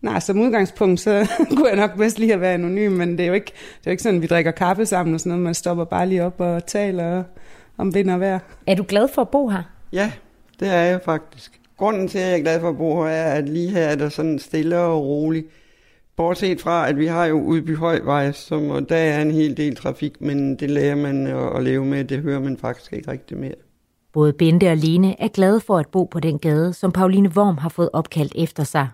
Nej, 0.02 0.20
som 0.20 0.40
udgangspunkt, 0.40 1.00
så 1.00 1.28
kunne 1.56 1.68
jeg 1.68 1.76
nok 1.76 1.98
bedst 1.98 2.20
lige 2.20 2.34
at 2.34 2.42
være 2.42 2.54
anonym, 2.54 2.92
men 2.92 3.12
det 3.12 3.20
er 3.20 3.28
jo 3.28 3.34
ikke, 3.34 3.52
det 3.52 3.54
er 3.54 3.82
jo 3.86 3.92
ikke 3.92 4.04
sådan, 4.04 4.16
at 4.16 4.22
vi 4.22 4.28
drikker 4.28 4.52
kaffe 4.52 4.86
sammen 4.86 5.14
og 5.14 5.20
sådan 5.20 5.30
noget. 5.30 5.44
Man 5.44 5.54
stopper 5.54 5.84
bare 5.84 6.08
lige 6.08 6.24
op 6.24 6.42
og 6.42 6.66
taler 6.66 7.24
om 7.78 7.94
vind 7.94 8.12
og 8.12 8.20
vejr. 8.20 8.40
Er 8.68 8.76
du 8.76 8.86
glad 8.88 9.08
for 9.08 9.22
at 9.22 9.30
bo 9.30 9.50
her? 9.50 9.64
Ja, 9.94 10.12
det 10.60 10.68
er 10.68 10.82
jeg 10.82 11.02
faktisk. 11.06 11.61
Grunden 11.82 12.08
til, 12.08 12.18
at 12.20 12.28
jeg 12.28 12.38
er 12.38 12.42
glad 12.42 12.60
for 12.60 12.70
at 12.70 12.78
bo 12.78 13.04
her, 13.04 13.10
er, 13.12 13.34
at 13.34 13.50
lige 13.50 13.70
her 13.70 13.82
er 13.82 13.96
der 13.96 14.10
sådan 14.10 14.40
stille 14.40 14.80
og 14.80 15.06
roligt. 15.06 15.48
Bortset 16.16 16.62
fra, 16.62 16.90
at 16.90 16.98
vi 16.98 17.06
har 17.06 17.26
jo 17.26 17.42
Udby 17.42 17.78
Højvej, 17.78 18.32
som, 18.32 18.70
og 18.70 18.90
der 18.90 18.96
er 18.96 19.22
en 19.22 19.32
hel 19.32 19.58
del 19.58 19.76
trafik, 19.76 20.22
men 20.22 20.56
det 20.56 20.70
lærer 20.70 20.96
man 20.96 21.28
at, 21.28 21.56
at 21.56 21.64
leve 21.64 21.86
med, 21.86 22.04
det 22.06 22.20
hører 22.22 22.40
man 22.40 22.58
faktisk 22.58 22.94
ikke 22.94 23.12
rigtig 23.12 23.38
mere. 23.38 23.54
Både 24.14 24.34
Bente 24.34 24.70
og 24.70 24.78
Lene 24.78 25.22
er 25.22 25.28
glade 25.28 25.60
for 25.60 25.78
at 25.78 25.88
bo 25.88 26.04
på 26.06 26.20
den 26.20 26.40
gade, 26.40 26.74
som 26.74 26.92
Pauline 26.92 27.30
Worm 27.38 27.58
har 27.58 27.70
fået 27.70 27.90
opkaldt 27.94 28.34
efter 28.36 28.64
sig. 28.64 28.88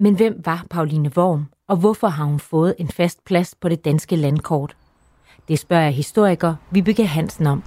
Men 0.00 0.14
hvem 0.14 0.40
var 0.44 0.66
Pauline 0.70 1.10
Worm, 1.16 1.44
og 1.68 1.76
hvorfor 1.76 2.08
har 2.08 2.24
hun 2.24 2.40
fået 2.40 2.74
en 2.78 2.88
fast 2.88 3.24
plads 3.24 3.54
på 3.60 3.68
det 3.68 3.84
danske 3.84 4.16
landkort? 4.16 4.76
Det 5.48 5.58
spørger 5.58 5.82
jeg 5.84 5.92
historiker 5.92 6.54
Vibeke 6.70 7.06
Hansen 7.06 7.46
om. 7.46 7.62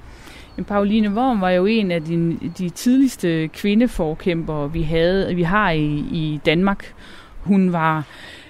Pauline 0.63 1.09
Worm 1.09 1.41
var 1.41 1.49
jo 1.49 1.65
en 1.65 1.91
af 1.91 2.03
de, 2.03 2.37
de 2.57 2.69
tidligste 2.69 3.47
kvindeforkæmpere, 3.47 4.73
vi 4.73 4.81
havde, 4.81 5.35
vi 5.35 5.43
har 5.43 5.71
i, 5.71 6.03
i 6.11 6.39
Danmark. 6.45 6.93
Hun 7.39 7.73
var 7.73 8.03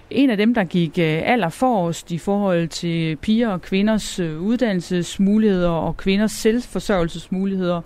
en 0.10 0.30
af 0.30 0.38
dem, 0.38 0.54
der 0.54 0.64
gik 0.64 1.00
øh, 1.00 1.22
aller 1.24 1.50
forrest 1.50 2.12
i 2.12 2.18
forhold 2.18 2.68
til 2.68 3.16
piger 3.16 3.50
og 3.50 3.62
kvinders 3.62 4.20
øh, 4.20 4.42
uddannelsesmuligheder 4.42 5.70
og 5.70 5.98
kvinders 5.98 6.32
selvforsørgelsesmuligheder. 6.32 7.82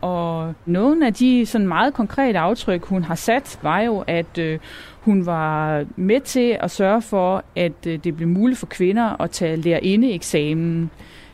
Og 0.00 0.54
nogle 0.66 1.06
af 1.06 1.14
de 1.14 1.46
sådan 1.46 1.68
meget 1.68 1.94
konkrete 1.94 2.38
aftryk, 2.38 2.84
hun 2.84 3.04
har 3.04 3.14
sat, 3.14 3.58
var 3.62 3.80
jo, 3.80 4.04
at 4.06 4.38
øh, 4.38 4.58
hun 5.00 5.26
var 5.26 5.84
med 5.96 6.20
til 6.20 6.56
at 6.60 6.70
sørge 6.70 7.02
for, 7.02 7.44
at 7.56 7.86
øh, 7.86 7.98
det 8.04 8.16
blev 8.16 8.28
muligt 8.28 8.58
for 8.58 8.66
kvinder 8.66 9.22
at 9.22 9.30
tage 9.30 9.56
lærerindeeksamen, 9.56 10.90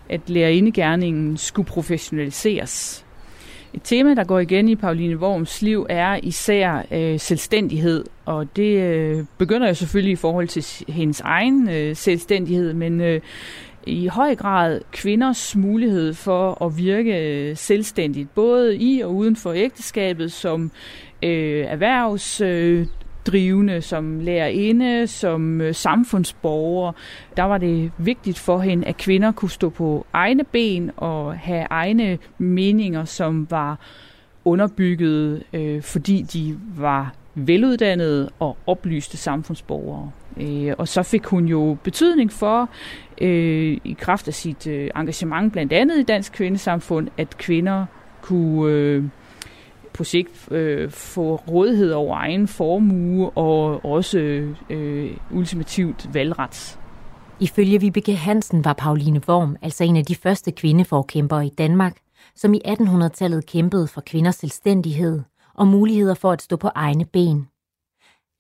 at 0.08 0.20
lærerindegærningen 0.26 1.36
skulle 1.36 1.66
professionaliseres. 1.66 3.06
Et 3.74 3.80
tema, 3.84 4.14
der 4.14 4.24
går 4.24 4.38
igen 4.38 4.68
i 4.68 4.76
Pauline 4.76 5.18
Worms 5.18 5.62
liv, 5.62 5.86
er 5.88 6.20
især 6.22 6.82
øh, 6.90 7.20
selvstændighed, 7.20 8.04
og 8.24 8.56
det 8.56 8.80
øh, 8.80 9.24
begynder 9.38 9.68
jo 9.68 9.74
selvfølgelig 9.74 10.12
i 10.12 10.16
forhold 10.16 10.48
til 10.48 10.94
hendes 10.94 11.20
egen 11.20 11.68
øh, 11.68 11.96
selvstændighed, 11.96 12.72
men 12.72 13.00
øh, 13.00 13.20
i 13.86 14.06
høj 14.06 14.34
grad 14.34 14.80
kvinders 14.92 15.56
mulighed 15.56 16.14
for 16.14 16.64
at 16.64 16.78
virke 16.78 17.30
øh, 17.30 17.56
selvstændigt, 17.56 18.34
både 18.34 18.76
i 18.76 19.00
og 19.00 19.14
uden 19.14 19.36
for 19.36 19.52
ægteskabet, 19.52 20.32
som 20.32 20.70
øh, 21.22 21.64
erhvervs 21.66 22.40
øh, 22.40 22.86
drivende, 23.26 23.82
som 23.82 24.20
lærerinde, 24.20 25.06
som 25.06 25.60
øh, 25.60 25.74
samfundsborger. 25.74 26.92
Der 27.36 27.42
var 27.42 27.58
det 27.58 27.92
vigtigt 27.98 28.38
for 28.38 28.58
hende, 28.58 28.86
at 28.86 28.96
kvinder 28.96 29.32
kunne 29.32 29.50
stå 29.50 29.68
på 29.68 30.06
egne 30.12 30.44
ben 30.44 30.90
og 30.96 31.38
have 31.38 31.66
egne 31.70 32.18
meninger, 32.38 33.04
som 33.04 33.46
var 33.50 33.78
underbygget, 34.44 35.42
øh, 35.52 35.82
fordi 35.82 36.22
de 36.22 36.58
var 36.76 37.14
veluddannede 37.34 38.30
og 38.38 38.56
oplyste 38.66 39.16
samfundsborgere. 39.16 40.10
Øh, 40.40 40.74
og 40.78 40.88
så 40.88 41.02
fik 41.02 41.24
hun 41.24 41.46
jo 41.46 41.76
betydning 41.84 42.32
for, 42.32 42.68
øh, 43.20 43.78
i 43.84 43.96
kraft 43.98 44.28
af 44.28 44.34
sit 44.34 44.66
øh, 44.66 44.90
engagement 44.96 45.52
blandt 45.52 45.72
andet 45.72 45.98
i 45.98 46.02
Dansk 46.02 46.32
Kvindesamfund, 46.32 47.08
at 47.18 47.38
kvinder 47.38 47.86
kunne 48.22 48.72
øh, 48.72 49.04
på 49.96 50.04
sigt 50.04 50.52
øh, 50.52 50.90
få 50.90 51.36
rådighed 51.36 51.92
over 51.92 52.16
egen 52.16 52.48
formue 52.48 53.30
og 53.30 53.84
også 53.84 54.18
øh, 54.70 55.16
ultimativt 55.30 56.14
valgret. 56.14 56.78
Ifølge 57.40 57.80
Vibeke 57.80 58.14
Hansen 58.14 58.64
var 58.64 58.72
Pauline 58.72 59.20
Worm 59.28 59.56
altså 59.62 59.84
en 59.84 59.96
af 59.96 60.04
de 60.04 60.14
første 60.14 60.52
kvindeforkæmpere 60.52 61.46
i 61.46 61.50
Danmark, 61.58 61.96
som 62.34 62.54
i 62.54 62.60
1800-tallet 62.66 63.46
kæmpede 63.46 63.88
for 63.88 64.00
kvinders 64.06 64.34
selvstændighed 64.34 65.22
og 65.54 65.66
muligheder 65.66 66.14
for 66.14 66.32
at 66.32 66.42
stå 66.42 66.56
på 66.56 66.70
egne 66.74 67.04
ben. 67.04 67.48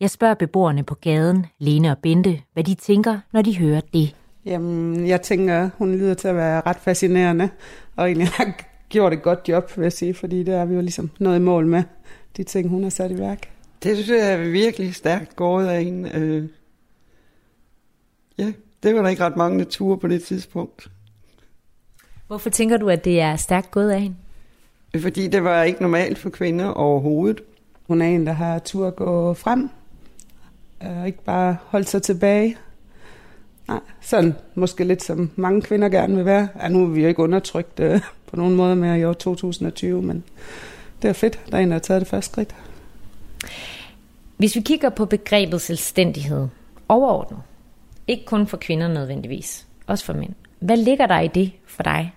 Jeg 0.00 0.10
spørger 0.10 0.34
beboerne 0.34 0.82
på 0.82 0.94
gaden, 0.94 1.46
Lene 1.58 1.90
og 1.90 1.98
Bente, 1.98 2.40
hvad 2.52 2.64
de 2.64 2.74
tænker, 2.74 3.18
når 3.32 3.42
de 3.42 3.58
hører 3.58 3.80
det. 3.80 4.14
Jamen, 4.44 5.06
jeg 5.06 5.22
tænker, 5.22 5.70
hun 5.78 5.94
lyder 5.94 6.14
til 6.14 6.28
at 6.28 6.36
være 6.36 6.62
ret 6.66 6.76
fascinerende, 6.76 7.50
og 7.96 8.06
egentlig 8.06 8.28
har 8.28 8.44
gjort 8.88 9.12
et 9.12 9.22
godt 9.22 9.48
job, 9.48 9.76
vil 9.76 9.82
jeg 9.82 9.92
sige, 9.92 10.14
fordi 10.14 10.42
det 10.42 10.54
er 10.54 10.64
vi 10.64 10.74
jo 10.74 10.80
ligesom 10.80 11.10
noget 11.18 11.36
i 11.36 11.42
mål 11.42 11.66
med, 11.66 11.82
de 12.36 12.44
ting, 12.44 12.68
hun 12.68 12.82
har 12.82 12.90
sat 12.90 13.10
i 13.10 13.18
værk. 13.18 13.50
Det 13.82 13.96
synes 13.96 14.10
jeg 14.10 14.32
er 14.32 14.50
virkelig 14.50 14.94
stærkt 14.94 15.36
gået 15.36 15.66
af 15.66 15.80
en. 15.80 16.06
Øh, 16.06 16.48
ja, 18.38 18.52
det 18.82 18.94
var 18.94 19.02
der 19.02 19.08
ikke 19.08 19.24
ret 19.24 19.36
mange 19.36 19.64
ture 19.64 19.98
på 19.98 20.08
det 20.08 20.22
tidspunkt. 20.22 20.90
Hvorfor 22.26 22.50
tænker 22.50 22.76
du, 22.76 22.88
at 22.88 23.04
det 23.04 23.20
er 23.20 23.36
stærkt 23.36 23.70
gået 23.70 23.90
af 23.90 24.00
hende? 24.00 24.16
Fordi 25.00 25.28
det 25.28 25.44
var 25.44 25.62
ikke 25.62 25.82
normalt 25.82 26.18
for 26.18 26.30
kvinder 26.30 26.66
overhovedet. 26.66 27.40
Hun 27.86 28.02
er 28.02 28.06
en, 28.06 28.26
der 28.26 28.32
har 28.32 28.58
tur 28.58 28.86
at 28.86 28.96
gå 28.96 29.34
frem, 29.34 29.70
og 30.80 31.06
ikke 31.06 31.24
bare 31.24 31.56
holde 31.64 31.86
sig 31.86 32.02
tilbage. 32.02 32.56
Nej, 33.68 33.80
sådan 34.00 34.34
måske 34.54 34.84
lidt 34.84 35.02
som 35.02 35.30
mange 35.36 35.62
kvinder 35.62 35.88
gerne 35.88 36.16
vil 36.16 36.24
være. 36.24 36.48
Ja, 36.62 36.68
nu 36.68 36.82
er 36.82 36.86
vi 36.86 37.02
jo 37.02 37.08
ikke 37.08 37.22
undertrykt 37.22 37.80
øh, 37.80 38.00
på 38.26 38.36
nogen 38.36 38.56
måde 38.56 38.76
mere 38.76 38.98
i 38.98 39.04
år 39.04 39.12
2020, 39.12 40.02
men 40.02 40.24
det 41.02 41.08
er 41.08 41.12
fedt, 41.12 41.40
der 41.50 41.58
er 41.58 41.62
en, 41.62 41.68
der 41.68 41.74
har 41.74 41.80
taget 41.80 42.00
det 42.00 42.08
første 42.08 42.32
skridt. 42.32 42.54
Hvis 44.36 44.56
vi 44.56 44.60
kigger 44.60 44.88
på 44.88 45.04
begrebet 45.04 45.60
selvstændighed 45.60 46.48
overordnet, 46.88 47.40
ikke 48.08 48.24
kun 48.24 48.46
for 48.46 48.56
kvinder 48.56 48.88
nødvendigvis, 48.88 49.66
også 49.86 50.04
for 50.04 50.12
mænd. 50.12 50.32
Hvad 50.60 50.76
ligger 50.76 51.06
der 51.06 51.20
i 51.20 51.28
det 51.28 51.52
for 51.66 51.82
dig? 51.82 52.12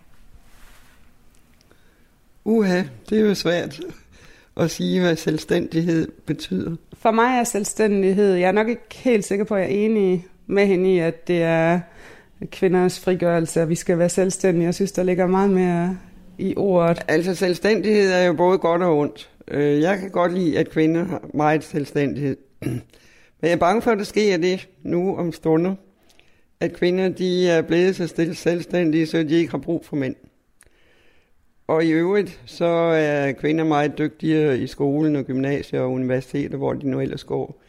Uha, 2.45 2.83
det 3.09 3.19
er 3.19 3.25
jo 3.25 3.35
svært 3.35 3.79
at 4.57 4.71
sige, 4.71 5.01
hvad 5.01 5.15
selvstændighed 5.15 6.07
betyder. 6.25 6.75
For 6.93 7.11
mig 7.11 7.39
er 7.39 7.43
selvstændighed, 7.43 8.33
jeg 8.33 8.47
er 8.47 8.51
nok 8.51 8.67
ikke 8.67 8.95
helt 8.95 9.25
sikker 9.25 9.45
på, 9.45 9.55
at 9.55 9.61
jeg 9.61 9.69
er 9.69 9.85
enig 9.85 10.25
med 10.49 10.65
hende 10.65 10.93
i, 10.93 10.99
at 10.99 11.27
det 11.27 11.41
er 11.41 11.79
kvinders 12.51 12.99
frigørelse, 12.99 13.61
og 13.61 13.69
vi 13.69 13.75
skal 13.75 13.97
være 13.97 14.09
selvstændige. 14.09 14.65
Jeg 14.65 14.75
synes, 14.75 14.91
der 14.91 15.03
ligger 15.03 15.27
meget 15.27 15.49
mere 15.49 15.97
i 16.37 16.53
ordet. 16.57 17.05
Altså 17.07 17.35
selvstændighed 17.35 18.11
er 18.11 18.23
jo 18.23 18.33
både 18.33 18.57
godt 18.57 18.81
og 18.81 18.97
ondt. 18.97 19.29
Øh, 19.47 19.81
jeg 19.81 19.99
kan 19.99 20.09
godt 20.09 20.33
lide, 20.33 20.59
at 20.59 20.69
kvinder 20.69 21.03
har 21.03 21.21
meget 21.33 21.63
selvstændighed. 21.63 22.37
Men 22.61 22.81
jeg 23.41 23.51
er 23.51 23.55
bange 23.55 23.81
for, 23.81 23.91
at 23.91 23.97
der 23.97 24.03
sker 24.03 24.37
det 24.37 24.67
nu 24.83 25.17
om 25.17 25.31
stunder, 25.31 25.75
at 26.59 26.73
kvinder 26.73 27.09
de 27.09 27.49
er 27.49 27.61
blevet 27.61 27.95
så 27.95 28.07
stille 28.07 28.35
selvstændige, 28.35 29.07
så 29.07 29.23
de 29.23 29.35
ikke 29.35 29.51
har 29.51 29.57
brug 29.57 29.85
for 29.85 29.95
mænd. 29.95 30.15
Og 31.67 31.85
i 31.85 31.91
øvrigt, 31.91 32.41
så 32.45 32.65
er 32.95 33.31
kvinder 33.31 33.63
meget 33.63 33.97
dygtigere 33.97 34.59
i 34.59 34.67
skolen 34.67 35.15
og 35.15 35.23
gymnasier 35.23 35.81
og 35.81 35.91
universiteter, 35.91 36.57
hvor 36.57 36.73
de 36.73 36.89
nu 36.89 36.99
ellers 36.99 37.23
går. 37.23 37.61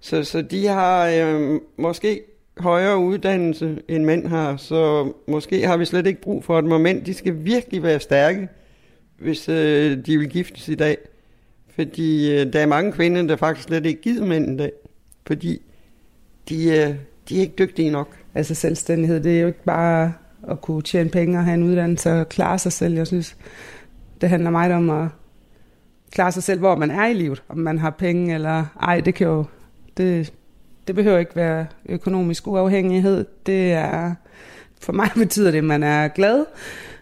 Så, 0.00 0.24
så 0.24 0.42
de 0.42 0.66
har 0.66 1.06
øh, 1.06 1.60
måske 1.76 2.22
højere 2.58 2.98
uddannelse, 2.98 3.78
end 3.88 4.04
mænd 4.04 4.26
har, 4.26 4.56
så 4.56 5.12
måske 5.28 5.66
har 5.66 5.76
vi 5.76 5.84
slet 5.84 6.06
ikke 6.06 6.20
brug 6.20 6.44
for 6.44 6.60
dem. 6.60 6.72
Og 6.72 6.80
mænd, 6.80 7.04
de 7.04 7.14
skal 7.14 7.44
virkelig 7.44 7.82
være 7.82 8.00
stærke, 8.00 8.48
hvis 9.18 9.48
øh, 9.48 10.06
de 10.06 10.18
vil 10.18 10.28
giftes 10.28 10.68
i 10.68 10.74
dag. 10.74 10.98
Fordi 11.74 12.32
øh, 12.32 12.52
der 12.52 12.60
er 12.60 12.66
mange 12.66 12.92
kvinder, 12.92 13.22
der 13.22 13.36
faktisk 13.36 13.66
slet 13.66 13.86
ikke 13.86 14.02
gider 14.02 14.26
mænd 14.26 14.54
i 14.54 14.56
dag. 14.56 14.72
Fordi 15.26 15.62
de, 16.48 16.64
øh, 16.64 16.94
de 17.28 17.36
er 17.36 17.40
ikke 17.40 17.54
dygtige 17.58 17.90
nok. 17.90 18.16
Altså 18.34 18.54
selvstændighed, 18.54 19.20
det 19.20 19.36
er 19.36 19.40
jo 19.40 19.46
ikke 19.46 19.64
bare 19.64 20.12
at 20.48 20.60
kunne 20.60 20.82
tjene 20.82 21.10
penge 21.10 21.38
og 21.38 21.44
have 21.44 21.54
en 21.54 21.62
uddannelse 21.62 22.12
og 22.12 22.28
klare 22.28 22.58
sig 22.58 22.72
selv. 22.72 22.94
Jeg 22.94 23.06
synes, 23.06 23.36
det 24.20 24.28
handler 24.28 24.50
meget 24.50 24.72
om 24.72 24.90
at 24.90 25.08
klare 26.10 26.32
sig 26.32 26.42
selv, 26.42 26.58
hvor 26.58 26.76
man 26.76 26.90
er 26.90 27.06
i 27.06 27.14
livet. 27.14 27.42
Om 27.48 27.58
man 27.58 27.78
har 27.78 27.90
penge 27.90 28.34
eller 28.34 28.64
ej, 28.82 29.00
det 29.00 29.14
kan 29.14 29.26
jo... 29.26 29.44
Det, 30.00 30.32
det 30.86 30.94
behøver 30.94 31.18
ikke 31.18 31.36
være 31.36 31.66
økonomisk 31.88 32.46
uafhængighed. 32.46 33.24
Det 33.46 33.72
er... 33.72 34.14
For 34.80 34.92
mig 34.92 35.10
betyder 35.24 35.50
det, 35.50 35.58
at 35.58 35.64
man 35.64 35.82
er 35.82 36.08
glad 36.08 36.44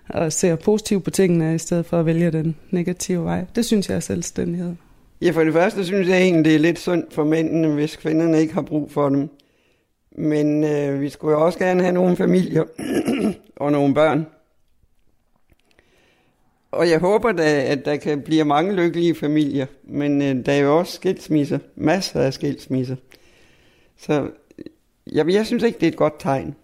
og 0.09 0.33
ser 0.33 0.57
positivt 0.57 1.05
på 1.05 1.11
tingene, 1.11 1.55
i 1.55 1.59
stedet 1.59 1.87
for 1.87 2.00
at 2.00 2.07
vælge 2.07 2.31
den 2.31 2.57
negative 2.71 3.25
vej. 3.25 3.45
Det 3.57 3.64
synes 3.64 3.88
jeg 3.88 3.97
er 3.97 4.00
selvstændighed. 4.00 4.75
Ja, 5.23 5.31
for 5.31 5.45
det 5.45 5.52
første 5.52 5.85
synes 5.85 6.09
jeg 6.09 6.19
egentlig, 6.23 6.45
det 6.45 6.55
er 6.55 6.59
lidt 6.59 6.78
sundt 6.78 7.14
for 7.14 7.25
mændene, 7.25 7.75
hvis 7.75 7.97
kvinderne 7.97 8.40
ikke 8.40 8.55
har 8.55 8.62
brug 8.62 8.90
for 8.90 9.09
dem. 9.09 9.28
Men 10.19 10.64
øh, 10.64 11.00
vi 11.00 11.09
skulle 11.09 11.33
jo 11.33 11.45
også 11.45 11.59
gerne 11.59 11.83
have 11.83 11.95
nogle 11.95 12.17
familier 12.17 12.64
og 13.57 13.73
nogle 13.73 13.95
børn. 13.95 14.26
Og 16.71 16.91
jeg 16.91 17.01
håber 17.01 17.33
da, 17.33 17.63
at 17.63 17.85
der 17.85 17.97
kan 17.97 18.23
blive 18.23 18.45
mange 18.45 18.73
lykkelige 18.73 19.15
familier, 19.15 19.67
men 19.85 20.23
øh, 20.23 20.47
der 20.47 20.53
er 20.53 20.59
jo 20.59 20.79
også 20.79 20.93
skilsmisser, 20.93 21.59
masser 21.77 22.21
af 22.21 22.33
skilsmisser. 22.33 22.97
Så 23.97 24.31
jeg, 25.13 25.29
jeg 25.29 25.47
synes 25.47 25.63
ikke, 25.63 25.79
det 25.79 25.87
er 25.87 25.91
et 25.91 25.97
godt 25.97 26.21
tegn. 26.21 26.55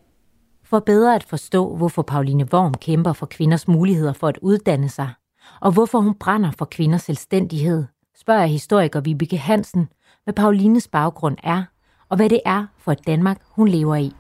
For 0.64 0.80
bedre 0.80 1.14
at 1.14 1.25
forstå, 1.25 1.76
hvorfor 1.76 2.02
Pauline 2.02 2.49
Worm 2.52 2.75
kæmper 2.75 3.12
for 3.12 3.26
kvinders 3.26 3.68
muligheder 3.68 4.12
for 4.12 4.28
at 4.28 4.38
uddanne 4.42 4.88
sig, 4.88 5.11
og 5.61 5.73
hvorfor 5.73 6.00
hun 6.00 6.14
brænder 6.14 6.50
for 6.58 6.64
kvinders 6.64 7.02
selvstændighed, 7.02 7.84
spørger 8.16 8.46
historiker 8.46 9.00
Vibeke 9.00 9.37
Hansen, 9.37 9.88
hvad 10.25 10.34
Paulines 10.34 10.88
baggrund 10.88 11.37
er, 11.42 11.62
og 12.08 12.16
hvad 12.16 12.28
det 12.28 12.40
er 12.44 12.66
for 12.78 12.92
et 12.92 13.06
Danmark, 13.06 13.40
hun 13.50 13.68
lever 13.68 13.96
i. 13.96 14.12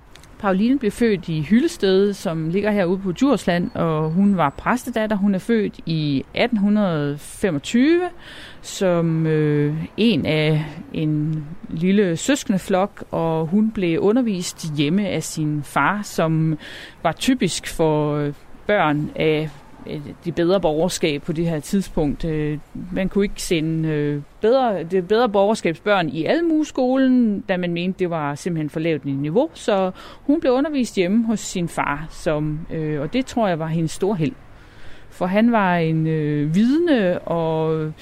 Pauline 0.44 0.78
blev 0.78 0.90
født 0.90 1.28
i 1.28 1.40
Hyllested, 1.40 2.12
som 2.12 2.48
ligger 2.48 2.70
herude 2.70 2.98
på 2.98 3.12
Djursland, 3.12 3.70
og 3.74 4.10
hun 4.10 4.36
var 4.36 4.50
præstedatter. 4.50 5.16
Hun 5.16 5.34
er 5.34 5.38
født 5.38 5.80
i 5.86 6.24
1825 6.34 8.00
som 8.62 9.26
øh, 9.26 9.74
en 9.96 10.26
af 10.26 10.64
en 10.92 11.44
lille 11.68 12.16
søskendeflok, 12.16 13.04
og 13.10 13.46
hun 13.46 13.70
blev 13.70 14.00
undervist 14.00 14.76
hjemme 14.76 15.08
af 15.08 15.22
sin 15.22 15.62
far, 15.62 16.02
som 16.02 16.58
var 17.02 17.12
typisk 17.12 17.66
for 17.66 18.16
øh, 18.16 18.32
børn 18.66 19.10
af 19.16 19.50
Øh, 19.86 20.00
de 20.24 20.32
bedre 20.32 20.60
borgerskab 20.60 21.22
på 21.22 21.32
det 21.32 21.46
her 21.46 21.60
tidspunkt. 21.60 22.24
Øh, 22.24 22.58
man 22.92 23.08
kunne 23.08 23.24
ikke 23.24 23.42
sende 23.42 23.88
øh, 23.88 24.22
bedre, 24.40 24.84
det 24.84 25.08
bedre 25.08 25.28
borgerskabsbørn 25.28 26.08
i 26.08 26.24
almueskolen, 26.24 27.40
da 27.48 27.56
man 27.56 27.72
mente, 27.72 27.98
det 27.98 28.10
var 28.10 28.34
simpelthen 28.34 28.70
for 28.70 28.80
lavt 28.80 29.04
niveau. 29.04 29.50
Så 29.54 29.90
hun 30.26 30.40
blev 30.40 30.52
undervist 30.52 30.96
hjemme 30.96 31.26
hos 31.26 31.40
sin 31.40 31.68
far, 31.68 32.06
som, 32.10 32.66
og 32.98 33.12
det 33.12 33.26
tror 33.26 33.48
jeg 33.48 33.58
var 33.58 33.66
hendes 33.66 33.90
store 33.90 34.16
held. 34.16 34.32
For 35.14 35.26
han 35.26 35.52
var 35.52 35.76
en 35.76 36.06
øh, 36.06 36.54
vidne 36.54 37.18
og 37.18 37.92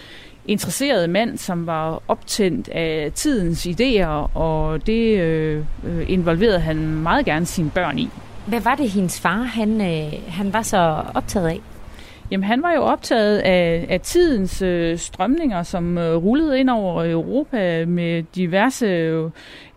interesseret 0.46 1.10
mand, 1.10 1.38
som 1.38 1.66
var 1.66 2.02
optændt 2.08 2.68
af 2.68 3.12
tidens 3.14 3.66
idéer, 3.66 4.36
og 4.36 4.86
det 4.86 5.20
øh, 5.20 5.64
involverede 6.08 6.60
han 6.60 6.76
meget 6.76 7.24
gerne 7.24 7.46
sine 7.46 7.70
børn 7.70 7.98
i. 7.98 8.08
Hvad 8.46 8.60
var 8.60 8.74
det, 8.74 8.90
hendes 8.90 9.20
far 9.20 9.42
han, 9.42 9.80
øh, 9.80 10.12
han 10.28 10.52
var 10.52 10.62
så 10.62 11.02
optaget 11.14 11.48
af? 11.48 11.60
Jamen, 12.32 12.44
han 12.44 12.62
var 12.62 12.72
jo 12.72 12.80
optaget 12.82 13.38
af, 13.38 13.86
af 13.88 14.00
tidens 14.00 14.62
øh, 14.62 14.98
strømninger, 14.98 15.62
som 15.62 15.98
øh, 15.98 16.16
rullede 16.16 16.60
ind 16.60 16.70
over 16.70 17.10
Europa 17.10 17.84
med 17.86 18.22
diverse 18.22 18.86
øh, 18.86 19.30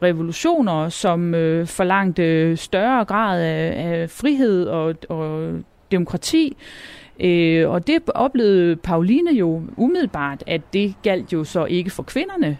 revolutioner, 0.03 0.89
som 0.89 1.35
øh, 1.35 1.67
forlangte 1.67 2.57
større 2.57 3.05
grad 3.05 3.41
af, 3.41 3.73
af 3.77 4.09
frihed 4.09 4.65
og, 4.65 4.95
og 5.09 5.53
demokrati. 5.91 6.57
Øh, 7.19 7.69
og 7.69 7.87
det 7.87 8.01
oplevede 8.15 8.75
Pauline 8.75 9.31
jo 9.31 9.61
umiddelbart, 9.77 10.43
at 10.47 10.61
det 10.73 10.95
galt 11.03 11.33
jo 11.33 11.43
så 11.43 11.65
ikke 11.65 11.89
for 11.89 12.03
kvinderne. 12.03 12.57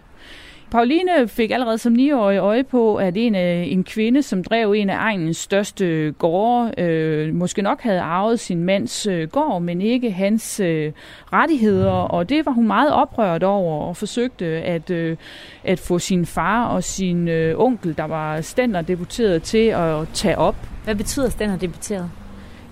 Pauline 0.71 1.28
fik 1.28 1.51
allerede 1.51 1.78
som 1.78 1.93
9-årig 1.93 2.38
øje 2.38 2.63
på, 2.63 2.95
at 2.95 3.17
en, 3.17 3.36
øh, 3.36 3.71
en 3.71 3.84
kvinde, 3.84 4.23
som 4.23 4.43
drev 4.43 4.71
en 4.71 4.89
af 4.89 4.97
egnens 4.97 5.38
største 5.38 6.12
gårde, 6.12 6.82
øh, 6.82 7.36
måske 7.36 7.62
nok 7.62 7.82
havde 7.82 7.99
arvet 7.99 8.39
sin 8.39 8.63
mands 8.63 9.08
øh, 9.08 9.30
gård, 9.30 9.62
men 9.62 9.82
ikke 9.82 10.12
hans 10.12 10.60
øh, 10.60 10.91
rettigheder, 11.34 11.91
og 11.91 12.30
det 12.30 12.45
var 12.45 12.51
hun 12.51 12.67
meget 12.67 12.93
oprørt 12.93 13.43
over 13.43 13.88
og 13.88 13.97
forsøgte 13.97 14.45
at, 14.45 14.89
øh, 14.89 15.17
at 15.63 15.80
få 15.80 15.99
sin 15.99 16.25
far 16.25 16.67
og 16.67 16.84
sin 16.84 17.28
øh, 17.28 17.60
onkel, 17.60 17.97
der 17.97 18.06
var 18.06 18.41
stænderdeputeret 18.41 19.43
til 19.43 19.67
at 19.67 20.08
tage 20.13 20.38
op. 20.38 20.56
Hvad 20.84 20.95
betyder 20.95 21.30
stænderdeputeret? 21.30 22.10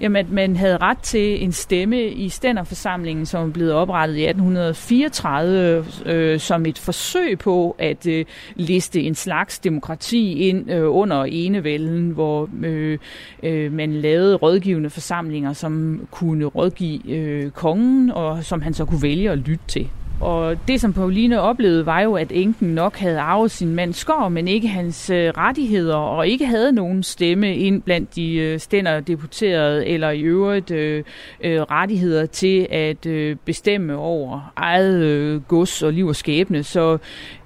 Jamen, 0.04 0.26
at 0.26 0.32
man 0.32 0.56
havde 0.56 0.78
ret 0.78 0.98
til 0.98 1.44
en 1.44 1.52
stemme 1.52 2.08
i 2.08 2.30
stænderforsamlingen, 2.30 3.26
som 3.26 3.54
blev 3.54 3.76
oprettet 3.76 4.18
i 4.18 4.26
1834 4.26 5.86
øh, 6.06 6.40
som 6.40 6.66
et 6.66 6.80
forsøg 6.80 7.40
på 7.40 7.76
at 7.80 8.08
øh, 8.08 8.26
liste 8.56 9.02
en 9.02 9.16
slags 9.16 9.60
demokrati 9.60 10.34
ind 10.34 10.72
øh, 10.72 10.96
under 10.96 11.24
enevælden, 11.24 12.10
hvor 12.10 12.50
øh, 12.64 12.98
øh, 13.44 13.72
man 13.72 13.94
lavede 13.94 14.36
rådgivende 14.36 14.90
forsamlinger, 14.90 15.54
som 15.54 16.02
kunne 16.12 16.46
rådgive 16.46 17.10
øh, 17.10 17.52
kongen, 17.52 18.12
og 18.12 18.44
som 18.44 18.62
han 18.62 18.74
så 18.74 18.86
kunne 18.86 19.02
vælge 19.02 19.32
at 19.32 19.38
lytte 19.38 19.66
til. 19.68 19.90
Og 20.22 20.68
det, 20.68 20.82
som 20.82 20.94
Pauline 20.94 21.42
oplevede, 21.42 21.86
var 21.86 22.02
jo, 22.02 22.16
at 22.16 22.32
enken 22.32 22.68
nok 22.68 22.98
havde 22.98 23.20
arvet 23.20 23.52
sin 23.52 23.76
mands 23.76 23.98
skår, 23.98 24.30
men 24.30 24.48
ikke 24.48 24.68
hans 24.68 25.10
øh, 25.10 25.30
rettigheder, 25.38 25.96
og 25.96 26.28
ikke 26.28 26.46
havde 26.46 26.72
nogen 26.72 27.04
stemme 27.04 27.56
ind 27.56 27.82
blandt 27.82 28.16
de 28.16 28.36
øh, 28.36 28.60
stænder 28.60 29.00
deputerede, 29.00 29.88
eller 29.88 30.10
i 30.10 30.22
øvrigt 30.22 30.72
øh, 30.72 31.04
øh, 31.42 31.62
rettigheder 31.62 32.26
til 32.26 32.68
at 32.72 33.06
øh, 33.06 33.36
bestemme 33.46 33.96
over 33.96 34.54
eget 34.56 35.04
øh, 35.04 35.42
gods 35.42 35.84
og 35.84 35.94
liv 35.94 36.08
og 36.08 36.16
skæbne. 36.16 36.64
Så 36.64 36.98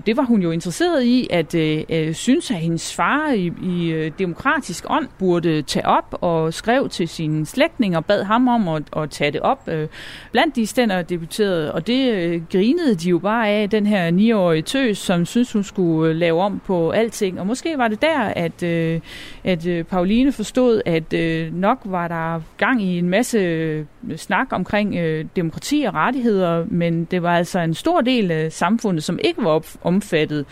det 0.05 0.17
var 0.17 0.23
hun 0.23 0.41
jo 0.41 0.51
interesseret 0.51 1.03
i, 1.03 1.27
at 1.29 1.55
øh, 1.55 1.83
øh 1.89 2.13
synes, 2.13 2.51
at 2.51 2.57
hendes 2.57 2.95
far 2.95 3.31
i, 3.31 3.51
i 3.63 3.89
øh, 3.89 4.11
demokratisk 4.19 4.85
ånd 4.89 5.07
burde 5.19 5.61
tage 5.61 5.85
op 5.85 6.17
og 6.21 6.53
skrev 6.53 6.89
til 6.89 7.07
sine 7.07 7.45
slægtning 7.45 7.97
og 7.97 8.05
bad 8.05 8.23
ham 8.23 8.47
om 8.47 8.67
at, 8.67 8.83
at 8.97 9.09
tage 9.09 9.31
det 9.31 9.41
op 9.41 9.67
øh, 9.67 9.87
blandt 10.31 10.55
de 10.55 10.67
stænder 10.67 11.01
deputerede, 11.01 11.73
og 11.73 11.87
det 11.87 12.13
øh, 12.13 12.41
grinede 12.67 12.95
de 12.95 13.09
jo 13.09 13.19
bare 13.19 13.49
af 13.49 13.69
den 13.69 13.85
her 13.85 14.11
9-årige 14.11 14.61
tøs, 14.61 14.97
som 14.97 15.25
synes, 15.25 15.51
hun 15.53 15.63
skulle 15.63 16.09
øh, 16.09 16.15
lave 16.15 16.41
om 16.41 16.61
på 16.65 16.89
alting. 16.89 17.39
Og 17.39 17.47
måske 17.47 17.77
var 17.77 17.87
det 17.87 18.01
der, 18.01 18.19
at, 18.19 18.63
øh, 18.63 18.99
at 19.43 19.65
øh, 19.65 19.83
Pauline 19.83 20.31
forstod, 20.31 20.81
at 20.85 21.13
øh, 21.13 21.53
nok 21.53 21.79
var 21.85 22.07
der 22.07 22.41
gang 22.57 22.81
i 22.81 22.97
en 22.97 23.09
masse 23.09 23.37
øh, 23.37 23.85
snak 24.15 24.47
omkring 24.51 24.95
øh, 24.95 25.25
demokrati 25.35 25.85
og 25.87 25.93
rettigheder, 25.93 26.65
men 26.69 27.05
det 27.05 27.23
var 27.23 27.37
altså 27.37 27.59
en 27.59 27.73
stor 27.73 28.01
del 28.01 28.31
af 28.31 28.51
samfundet, 28.51 29.03
som 29.03 29.19
ikke 29.23 29.43
var 29.43 29.63
omfattet 29.81 30.45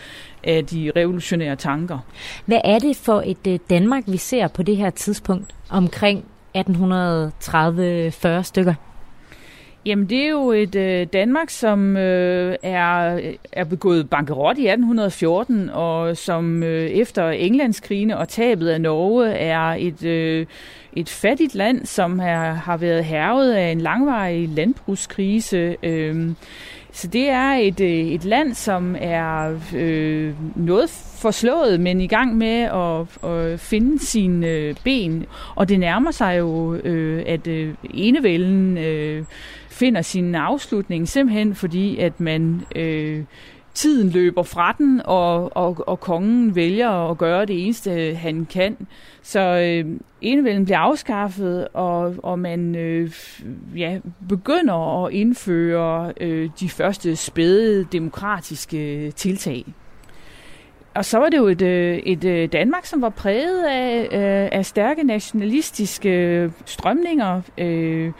af 0.44 0.66
de 0.66 0.92
revolutionære 0.96 1.56
tanker. 1.56 1.98
Hvad 2.46 2.60
er 2.64 2.78
det 2.78 2.96
for 2.96 3.22
et 3.26 3.70
Danmark, 3.70 4.02
vi 4.06 4.16
ser 4.16 4.48
på 4.48 4.62
det 4.62 4.76
her 4.76 4.90
tidspunkt 4.90 5.54
omkring 5.70 6.24
1830-40 6.56 8.42
stykker? 8.42 8.74
Jamen, 9.86 10.10
det 10.10 10.24
er 10.24 10.28
jo 10.28 10.52
et 10.52 10.74
øh, 10.74 11.06
Danmark, 11.12 11.50
som 11.50 11.96
øh, 11.96 12.56
er, 12.62 13.20
er 13.52 13.64
begået 13.64 14.10
bankerot 14.10 14.58
i 14.58 14.66
1814, 14.68 15.70
og 15.70 16.16
som 16.16 16.62
øh, 16.62 16.90
efter 16.90 17.30
Englandskrigene 17.30 18.18
og 18.18 18.28
tabet 18.28 18.68
af 18.68 18.80
Norge 18.80 19.28
er 19.30 19.76
et, 19.78 20.04
øh, 20.04 20.46
et 20.92 21.08
fattigt 21.08 21.54
land, 21.54 21.86
som 21.86 22.20
er, 22.20 22.52
har 22.52 22.76
været 22.76 23.04
hervet 23.04 23.52
af 23.52 23.70
en 23.70 23.80
langvarig 23.80 24.48
landbrugskrise. 24.48 25.76
Øh, 25.82 26.30
så 26.92 27.08
det 27.08 27.28
er 27.28 27.52
et, 27.52 27.80
øh, 27.80 27.88
et 27.88 28.24
land, 28.24 28.54
som 28.54 28.96
er 29.00 29.58
øh, 29.74 30.34
noget 30.56 30.90
forslået, 31.18 31.80
men 31.80 32.00
i 32.00 32.06
gang 32.06 32.36
med 32.36 32.62
at, 32.62 33.30
at 33.30 33.60
finde 33.60 34.06
sine 34.06 34.46
øh, 34.46 34.74
ben. 34.84 35.26
Og 35.54 35.68
det 35.68 35.80
nærmer 35.80 36.10
sig 36.10 36.38
jo, 36.38 36.74
øh, 36.74 37.24
at 37.26 37.46
øh, 37.46 37.74
enevælden 37.94 38.78
øh, 38.78 39.24
finder 39.76 40.02
sin 40.02 40.34
afslutning, 40.34 41.08
simpelthen 41.08 41.54
fordi, 41.54 41.98
at 41.98 42.20
man... 42.20 42.62
Øh, 42.76 43.24
tiden 43.76 44.10
løber 44.10 44.42
fra 44.42 44.74
den, 44.78 45.02
og, 45.04 45.56
og, 45.56 45.84
og 45.86 46.00
kongen 46.00 46.54
vælger 46.54 47.10
at 47.10 47.18
gøre 47.18 47.46
det 47.46 47.64
eneste, 47.64 48.14
han 48.14 48.46
kan. 48.50 48.76
Så 49.22 49.40
øh, 49.40 49.98
enevælden 50.20 50.64
bliver 50.64 50.78
afskaffet, 50.78 51.68
og, 51.74 52.14
og 52.22 52.38
man 52.38 52.74
øh, 52.74 53.12
ja, 53.76 53.98
begynder 54.28 55.04
at 55.04 55.12
indføre 55.12 56.12
øh, 56.20 56.50
de 56.60 56.68
første 56.68 57.16
spæde 57.16 57.86
demokratiske 57.92 59.10
tiltag. 59.10 59.64
Og 60.94 61.04
så 61.04 61.18
var 61.18 61.28
det 61.28 61.38
jo 61.38 61.46
et, 61.46 61.62
øh, 61.62 61.96
et 61.96 62.24
øh, 62.24 62.48
Danmark, 62.52 62.86
som 62.86 63.02
var 63.02 63.08
præget 63.08 63.64
af, 63.64 64.02
øh, 64.02 64.58
af 64.58 64.66
stærke 64.66 65.02
nationalistiske 65.02 66.50
strømninger. 66.66 67.42
Øh, 67.58 68.12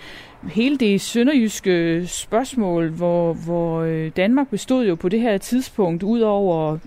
hele 0.48 0.78
det 0.78 1.00
sønderjyske 1.00 2.06
spørgsmål, 2.06 2.88
hvor, 2.88 3.32
hvor 3.32 3.80
øh, 3.80 4.10
Danmark 4.16 4.48
bestod 4.48 4.86
jo 4.86 4.94
på 4.94 5.08
det 5.08 5.20
her 5.20 5.38
tidspunkt, 5.38 6.02
ud 6.02 6.20
over 6.20 6.78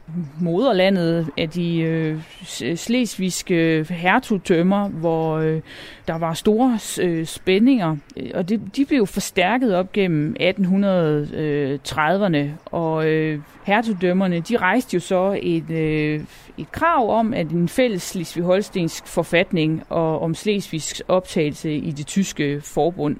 moderlandet 0.41 1.27
af 1.37 1.49
de 1.49 1.79
øh, 1.79 2.19
øh 2.63 2.77
slesvigske 2.77 3.85
hertugdømmer, 3.89 4.89
hvor 4.89 5.37
øh, 5.37 5.61
der 6.07 6.17
var 6.17 6.33
store 6.33 6.79
øh, 7.01 7.25
spændinger, 7.25 7.97
og 8.33 8.49
det, 8.49 8.61
de 8.75 8.85
blev 8.85 9.07
forstærket 9.07 9.75
op 9.75 9.91
gennem 9.91 10.35
1830'erne, 10.39 12.37
øh, 12.37 12.49
og 12.65 13.07
øh, 13.07 13.39
hertugdømmerne, 13.63 14.39
de 14.39 14.57
rejste 14.57 14.95
jo 14.95 14.99
så 14.99 15.39
et, 15.41 15.69
øh, 15.69 16.21
et 16.57 16.71
krav 16.71 17.19
om, 17.19 17.33
at 17.33 17.49
en 17.49 17.69
fælles 17.69 18.03
slesvig-holstensk 18.03 19.07
forfatning 19.07 19.83
og 19.89 20.21
om 20.21 20.35
Slesvigs 20.35 21.01
optagelse 21.07 21.73
i 21.73 21.91
det 21.91 22.07
tyske 22.07 22.61
forbund. 22.61 23.17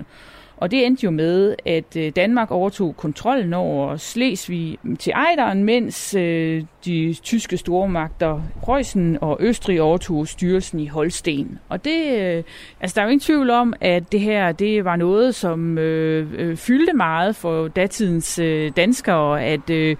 Og 0.60 0.72
det 0.72 0.86
endte 0.86 1.04
jo 1.04 1.12
med, 1.12 1.56
at 1.66 1.96
øh, 1.98 2.12
Danmark 2.16 2.52
overtog 2.52 2.98
kontrollen 2.98 3.54
over 3.54 3.98
Slesvig 3.98 4.78
til 5.00 5.14
Ejderen, 5.16 5.64
mens 5.64 6.16
øh, 6.16 6.64
de 6.86 7.16
tyske 7.24 7.58
stormagter 7.58 8.42
Preussen 8.62 9.18
og 9.22 9.38
Østrig 9.40 9.82
overtog 9.82 10.28
styrelsen 10.28 10.80
i 10.80 10.88
Holsten. 10.88 11.60
Og 11.70 11.86
det, 11.86 12.20
øh, 12.20 12.44
altså 12.82 12.96
der 12.96 13.02
er 13.02 13.06
jo 13.06 13.10
ingen 13.10 13.26
tvivl 13.26 13.50
om, 13.50 13.74
at 13.82 14.12
det 14.12 14.20
her 14.20 14.52
det 14.52 14.86
var 14.86 14.96
noget, 14.96 15.36
som 15.36 15.78
øh, 15.78 16.28
øh, 16.38 16.58
fyldte 16.58 16.94
meget 16.94 17.36
for 17.36 17.68
datidens 17.68 18.40
øh, 18.40 18.72
danskere, 18.76 19.44
at 19.44 19.70
øh, 19.70 19.96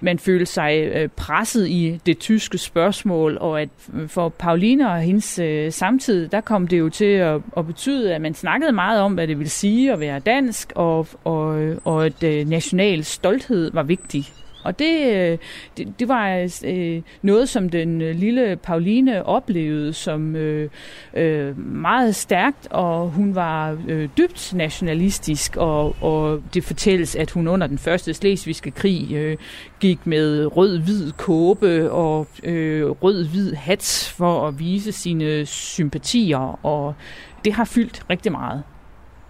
man 0.00 0.18
følte 0.18 0.46
sig 0.46 0.90
øh, 0.94 1.08
presset 1.08 1.68
i 1.68 2.00
det 2.06 2.18
tyske 2.18 2.58
spørgsmål, 2.58 3.38
og 3.40 3.60
at 3.60 3.68
øh, 3.94 4.08
for 4.08 4.28
Pauline 4.28 4.90
og 4.90 5.00
hendes 5.00 5.38
øh, 5.38 5.72
samtid, 5.72 6.28
der 6.28 6.40
kom 6.40 6.68
det 6.68 6.78
jo 6.78 6.88
til 6.88 7.04
at, 7.04 7.40
at 7.56 7.66
betyde, 7.66 8.14
at 8.14 8.20
man 8.20 8.34
snakkede 8.34 8.72
meget 8.72 9.00
om, 9.00 9.14
hvad 9.14 9.26
det 9.26 9.38
ville 9.38 9.50
sige 9.50 9.92
at 9.92 10.00
være 10.00 10.18
dansk, 10.18 10.72
og, 10.74 11.06
og, 11.24 11.74
og 11.84 12.06
at 12.06 12.22
øh, 12.22 12.48
national 12.48 13.04
stolthed 13.04 13.70
var 13.72 13.82
vigtig. 13.82 14.26
Og 14.64 14.78
det, 14.78 15.14
øh, 15.14 15.38
det, 15.76 15.98
det 15.98 16.08
var 16.08 16.48
øh, 16.64 17.02
noget, 17.22 17.48
som 17.48 17.68
den 17.68 18.02
øh, 18.02 18.16
lille 18.16 18.56
Pauline 18.56 19.26
oplevede 19.26 19.92
som 19.92 20.36
øh, 20.36 20.70
øh, 21.14 21.58
meget 21.58 22.14
stærkt, 22.14 22.68
og 22.70 23.10
hun 23.10 23.34
var 23.34 23.78
øh, 23.88 24.08
dybt 24.18 24.54
nationalistisk, 24.54 25.56
og, 25.56 25.96
og 26.00 26.42
det 26.54 26.64
fortælles, 26.64 27.16
at 27.16 27.30
hun 27.30 27.48
under 27.48 27.66
den 27.66 27.78
første 27.78 28.14
slesvigske 28.14 28.70
krig 28.70 29.12
øh, 29.12 29.36
gik 29.80 30.06
med 30.06 30.56
rød-hvid 30.56 31.12
kåbe 31.12 31.90
og 31.90 32.26
øh, 32.42 32.90
rød-hvid 32.90 33.54
hat 33.54 34.12
for 34.16 34.48
at 34.48 34.58
vise 34.58 34.92
sine 34.92 35.46
sympatier, 35.46 36.66
og 36.66 36.94
det 37.44 37.52
har 37.52 37.64
fyldt 37.64 38.02
rigtig 38.10 38.32
meget. 38.32 38.62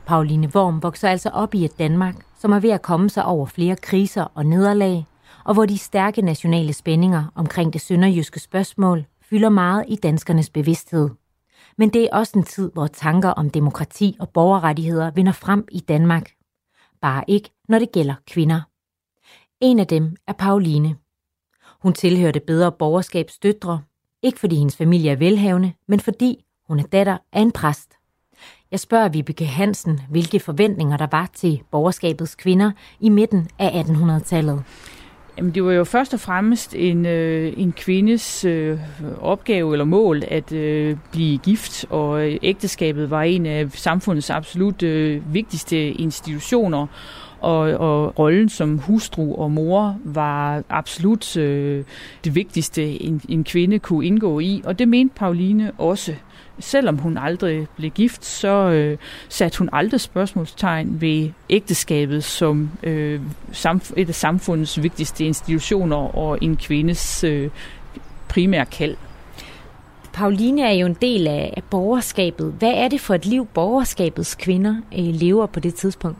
Pauline 0.06 0.50
Worm 0.54 0.82
vokser 0.82 1.08
altså 1.08 1.28
op 1.28 1.54
i 1.54 1.64
et 1.64 1.78
Danmark, 1.78 2.14
som 2.38 2.52
er 2.52 2.60
ved 2.60 2.70
at 2.70 2.82
komme 2.82 3.10
sig 3.10 3.24
over 3.24 3.46
flere 3.46 3.76
kriser 3.76 4.24
og 4.34 4.46
nederlag, 4.46 5.04
og 5.44 5.54
hvor 5.54 5.66
de 5.66 5.78
stærke 5.78 6.22
nationale 6.22 6.72
spændinger 6.72 7.24
omkring 7.34 7.72
det 7.72 7.80
sønderjyske 7.80 8.40
spørgsmål 8.40 9.04
fylder 9.22 9.48
meget 9.48 9.84
i 9.88 9.96
danskernes 9.96 10.50
bevidsthed. 10.50 11.10
Men 11.78 11.88
det 11.88 12.04
er 12.04 12.16
også 12.16 12.38
en 12.38 12.44
tid, 12.44 12.70
hvor 12.72 12.86
tanker 12.86 13.28
om 13.28 13.50
demokrati 13.50 14.16
og 14.20 14.28
borgerrettigheder 14.28 15.10
vinder 15.10 15.32
frem 15.32 15.66
i 15.72 15.80
Danmark. 15.80 16.30
Bare 17.00 17.24
ikke, 17.28 17.50
når 17.68 17.78
det 17.78 17.92
gælder 17.92 18.14
kvinder. 18.26 18.60
En 19.60 19.78
af 19.78 19.86
dem 19.86 20.16
er 20.26 20.32
Pauline. 20.32 20.96
Hun 21.82 21.92
tilhørte 21.92 22.40
bedre 22.40 22.72
borgerskabs 22.72 23.38
døtre, 23.38 23.82
ikke 24.22 24.40
fordi 24.40 24.56
hendes 24.56 24.76
familie 24.76 25.10
er 25.10 25.16
velhavende, 25.16 25.72
men 25.88 26.00
fordi 26.00 26.44
hun 26.68 26.78
er 26.78 26.82
datter 26.82 27.18
af 27.32 27.40
en 27.40 27.52
præst. 27.52 27.94
Jeg 28.70 28.80
spørger 28.80 29.08
Vibeke 29.08 29.46
Hansen, 29.46 30.00
hvilke 30.10 30.40
forventninger 30.40 30.96
der 30.96 31.06
var 31.10 31.30
til 31.34 31.62
borgerskabets 31.70 32.34
kvinder 32.34 32.70
i 33.00 33.08
midten 33.08 33.48
af 33.58 33.82
1800-tallet. 33.82 34.64
Jamen, 35.38 35.54
det 35.54 35.64
var 35.64 35.72
jo 35.72 35.84
først 35.84 36.14
og 36.14 36.20
fremmest 36.20 36.74
en, 36.74 37.06
øh, 37.06 37.52
en 37.56 37.72
kvindes 37.72 38.44
øh, 38.44 38.78
opgave 39.20 39.72
eller 39.74 39.84
mål 39.84 40.22
at 40.28 40.52
øh, 40.52 40.96
blive 41.12 41.38
gift, 41.38 41.86
og 41.90 42.28
øh, 42.28 42.38
ægteskabet 42.42 43.10
var 43.10 43.22
en 43.22 43.46
af 43.46 43.70
samfundets 43.70 44.30
absolut 44.30 44.82
øh, 44.82 45.34
vigtigste 45.34 45.90
institutioner, 45.90 46.86
og, 47.40 47.58
og 47.60 48.18
rollen 48.18 48.48
som 48.48 48.78
hustru 48.78 49.34
og 49.34 49.50
mor 49.50 49.96
var 50.04 50.62
absolut 50.68 51.36
øh, 51.36 51.84
det 52.24 52.34
vigtigste, 52.34 53.02
en, 53.02 53.20
en 53.28 53.44
kvinde 53.44 53.78
kunne 53.78 54.06
indgå 54.06 54.40
i, 54.40 54.62
og 54.64 54.78
det 54.78 54.88
mente 54.88 55.14
Pauline 55.14 55.72
også 55.78 56.14
selvom 56.62 56.98
hun 56.98 57.18
aldrig 57.18 57.66
blev 57.76 57.90
gift, 57.90 58.24
så 58.24 58.48
øh, 58.48 58.98
satte 59.28 59.58
hun 59.58 59.68
aldrig 59.72 60.00
spørgsmålstegn 60.00 61.00
ved 61.00 61.30
ægteskabet 61.50 62.24
som 62.24 62.70
øh, 62.82 63.20
samf- 63.52 63.92
et 63.96 64.08
af 64.08 64.14
samfundets 64.14 64.82
vigtigste 64.82 65.24
institutioner 65.24 66.16
og 66.16 66.38
en 66.42 66.56
kvindes 66.56 67.24
øh, 67.24 67.50
primære 68.28 68.66
kald. 68.66 68.96
Pauline 70.12 70.62
er 70.62 70.72
jo 70.72 70.86
en 70.86 70.96
del 71.02 71.26
af 71.26 71.62
borgerskabet. 71.70 72.54
Hvad 72.58 72.72
er 72.74 72.88
det 72.88 73.00
for 73.00 73.14
et 73.14 73.26
liv, 73.26 73.46
borgerskabets 73.46 74.34
kvinder 74.34 74.76
øh, 74.98 75.04
lever 75.04 75.46
på 75.46 75.60
det 75.60 75.74
tidspunkt? 75.74 76.18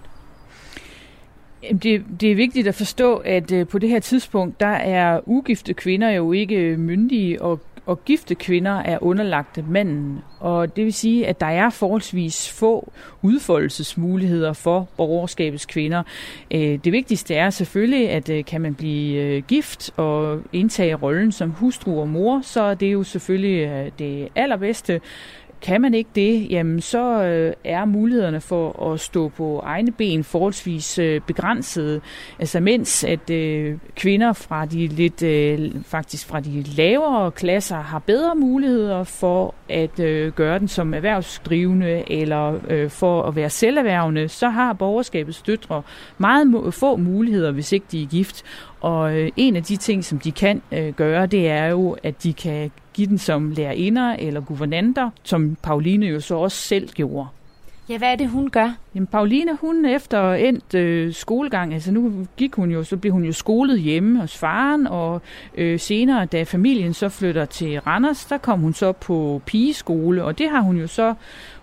Det, 1.83 2.05
det 2.21 2.31
er 2.31 2.35
vigtigt 2.35 2.69
at 2.69 2.75
forstå, 2.75 3.17
at 3.17 3.53
øh, 3.53 3.67
på 3.69 3.79
det 3.79 3.89
her 3.89 4.01
tidspunkt, 4.01 4.61
der 4.61 4.67
er 4.67 5.21
ugifte 5.27 5.75
kvinder 5.75 6.11
jo 6.11 6.33
ikke 6.33 6.77
myndige 6.77 7.43
og 7.43 7.61
og 7.87 8.05
gifte 8.05 8.35
kvinder 8.35 8.73
er 8.73 8.99
underlagt 9.03 9.69
manden. 9.69 10.19
Og 10.41 10.77
det 10.77 10.85
vil 10.85 10.93
sige, 10.93 11.27
at 11.27 11.41
der 11.41 11.47
er 11.47 11.71
forholdsvis 11.71 12.51
få 12.51 12.93
udfoldelsesmuligheder 13.23 14.53
for 14.53 14.89
borgerskabets 14.97 15.67
kvinder. 15.67 16.03
Øh, 16.51 16.79
det 16.85 16.93
vigtigste 16.93 17.35
er 17.35 17.51
selvfølgelig, 17.51 18.11
at 18.11 18.29
øh, 18.29 18.45
kan 18.45 18.61
man 18.61 18.75
blive 18.75 19.23
øh, 19.23 19.43
gift 19.43 19.91
og 19.97 20.41
indtage 20.53 20.95
rollen 20.95 21.33
som 21.33 21.51
hustru 21.51 22.01
og 22.01 22.09
mor, 22.09 22.41
så 22.43 22.63
er 22.63 22.75
det 22.75 22.93
jo 22.93 23.03
selvfølgelig 23.03 23.93
det 23.99 24.29
allerbedste 24.37 25.01
kan 25.63 25.81
man 25.81 25.95
ikke 25.95 26.11
det, 26.15 26.51
jamen 26.51 26.81
så 26.81 27.23
øh, 27.25 27.53
er 27.65 27.85
mulighederne 27.85 28.41
for 28.41 28.93
at 28.93 29.01
stå 29.01 29.29
på 29.29 29.61
egne 29.65 29.93
ben 29.93 30.25
forholdsvis 30.25 30.99
øh, 30.99 31.21
begrænsede. 31.21 32.01
Altså 32.39 32.61
mens 32.61 33.05
at 33.05 33.31
øh, 33.31 33.79
kvinder 33.97 34.33
fra 34.33 34.67
de 34.67 34.87
lidt 34.87 35.23
øh, 35.23 35.71
faktisk 35.85 36.27
fra 36.27 36.41
de 36.41 36.63
lavere 36.63 37.31
klasser 37.31 37.77
har 37.77 37.99
bedre 37.99 38.35
muligheder 38.35 39.05
for 39.05 39.55
at 39.69 40.01
øh, 40.01 40.33
gøre 40.33 40.59
den 40.59 40.69
som 40.69 40.95
erhvervsdrivende 40.95 42.13
eller 42.13 42.59
øh, 42.69 42.91
for 42.91 43.23
at 43.23 43.37
være 43.37 43.51
selverhvervende, 43.51 44.29
så 44.29 44.49
har 44.49 44.73
borgerskabets 44.73 45.43
døtre 45.43 45.83
meget 46.19 46.75
få 46.75 46.97
muligheder, 46.97 47.51
hvis 47.51 47.73
ikke 47.73 47.87
de 47.93 48.03
er 48.03 48.07
gift. 48.07 48.43
Og 48.81 49.19
øh, 49.19 49.31
en 49.37 49.57
af 49.57 49.63
de 49.63 49.77
ting, 49.77 50.05
som 50.05 50.19
de 50.19 50.33
kan 50.33 50.63
øh, 50.73 50.93
gøre, 50.93 51.27
det 51.27 51.49
er 51.49 51.67
jo, 51.67 51.97
at 52.03 52.23
de 52.23 52.33
kan 52.33 52.71
give 52.95 53.07
den 53.07 53.19
som 53.19 53.51
lærerinder 53.51 54.17
eller 54.19 54.41
guvernanter, 54.41 55.11
som 55.23 55.57
Pauline 55.63 56.07
jo 56.07 56.21
så 56.21 56.35
også 56.35 56.57
selv 56.57 56.89
gjorde. 56.89 57.29
Ja, 57.89 57.99
hvad 57.99 58.13
er 58.13 58.17
det, 58.17 58.29
hun 58.29 58.51
gør? 58.51 58.73
Jamen, 58.95 59.07
Pauline, 59.07 59.57
hun 59.61 59.85
efter 59.85 60.33
endt 60.33 60.75
øh, 60.75 61.13
skolegang, 61.15 61.75
altså 61.75 61.93
nu 61.93 62.27
gik 62.37 62.55
hun 62.55 62.71
jo, 62.71 62.85
så 62.85 62.97
blev 62.97 63.13
hun 63.13 63.25
jo 63.25 63.33
skolet 63.33 63.81
hjemme 63.81 64.21
hos 64.21 64.39
faren, 64.39 64.87
og 64.87 65.23
øh, 65.55 65.81
senere, 65.81 66.27
da 66.27 66.43
familien 66.43 66.95
så 66.95 67.09
flytter 67.09 67.45
til 67.45 67.81
Randers, 67.81 68.25
der 68.25 68.39
kom 68.39 68.61
hun 68.61 68.75
så 68.75 68.93
på 68.93 69.43
pigeskole, 69.47 70.25
og 70.25 70.39
det 70.39 70.51
har 70.51 70.61
hun 70.61 70.77
jo 70.77 70.87
så 70.87 71.15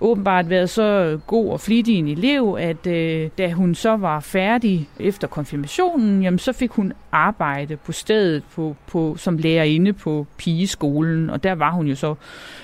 åbenbart 0.02 0.50
været 0.50 0.70
så 0.70 1.20
god 1.28 1.50
og 1.50 1.60
flittig 1.60 1.96
en 1.96 2.08
elev, 2.08 2.58
at 2.60 2.88
øh, 2.88 3.30
da 3.38 3.52
hun 3.52 3.76
så 3.76 3.98
var 3.98 4.20
færdig 4.20 4.90
efter 5.00 5.28
konfirmationen, 5.28 6.24
jamen 6.24 6.40
så 6.40 6.54
fik 6.54 6.72
hun 6.72 6.94
arbejde 7.12 7.78
på 7.78 7.92
stedet 7.92 8.44
på, 8.56 8.76
på, 8.88 9.16
som 9.18 9.38
lærerinde 9.38 9.94
på 9.94 10.28
pigeskolen, 10.38 11.30
og 11.30 11.44
der 11.44 11.56
var 11.56 11.72
hun 11.72 11.88
jo 11.88 11.96
så 11.96 12.16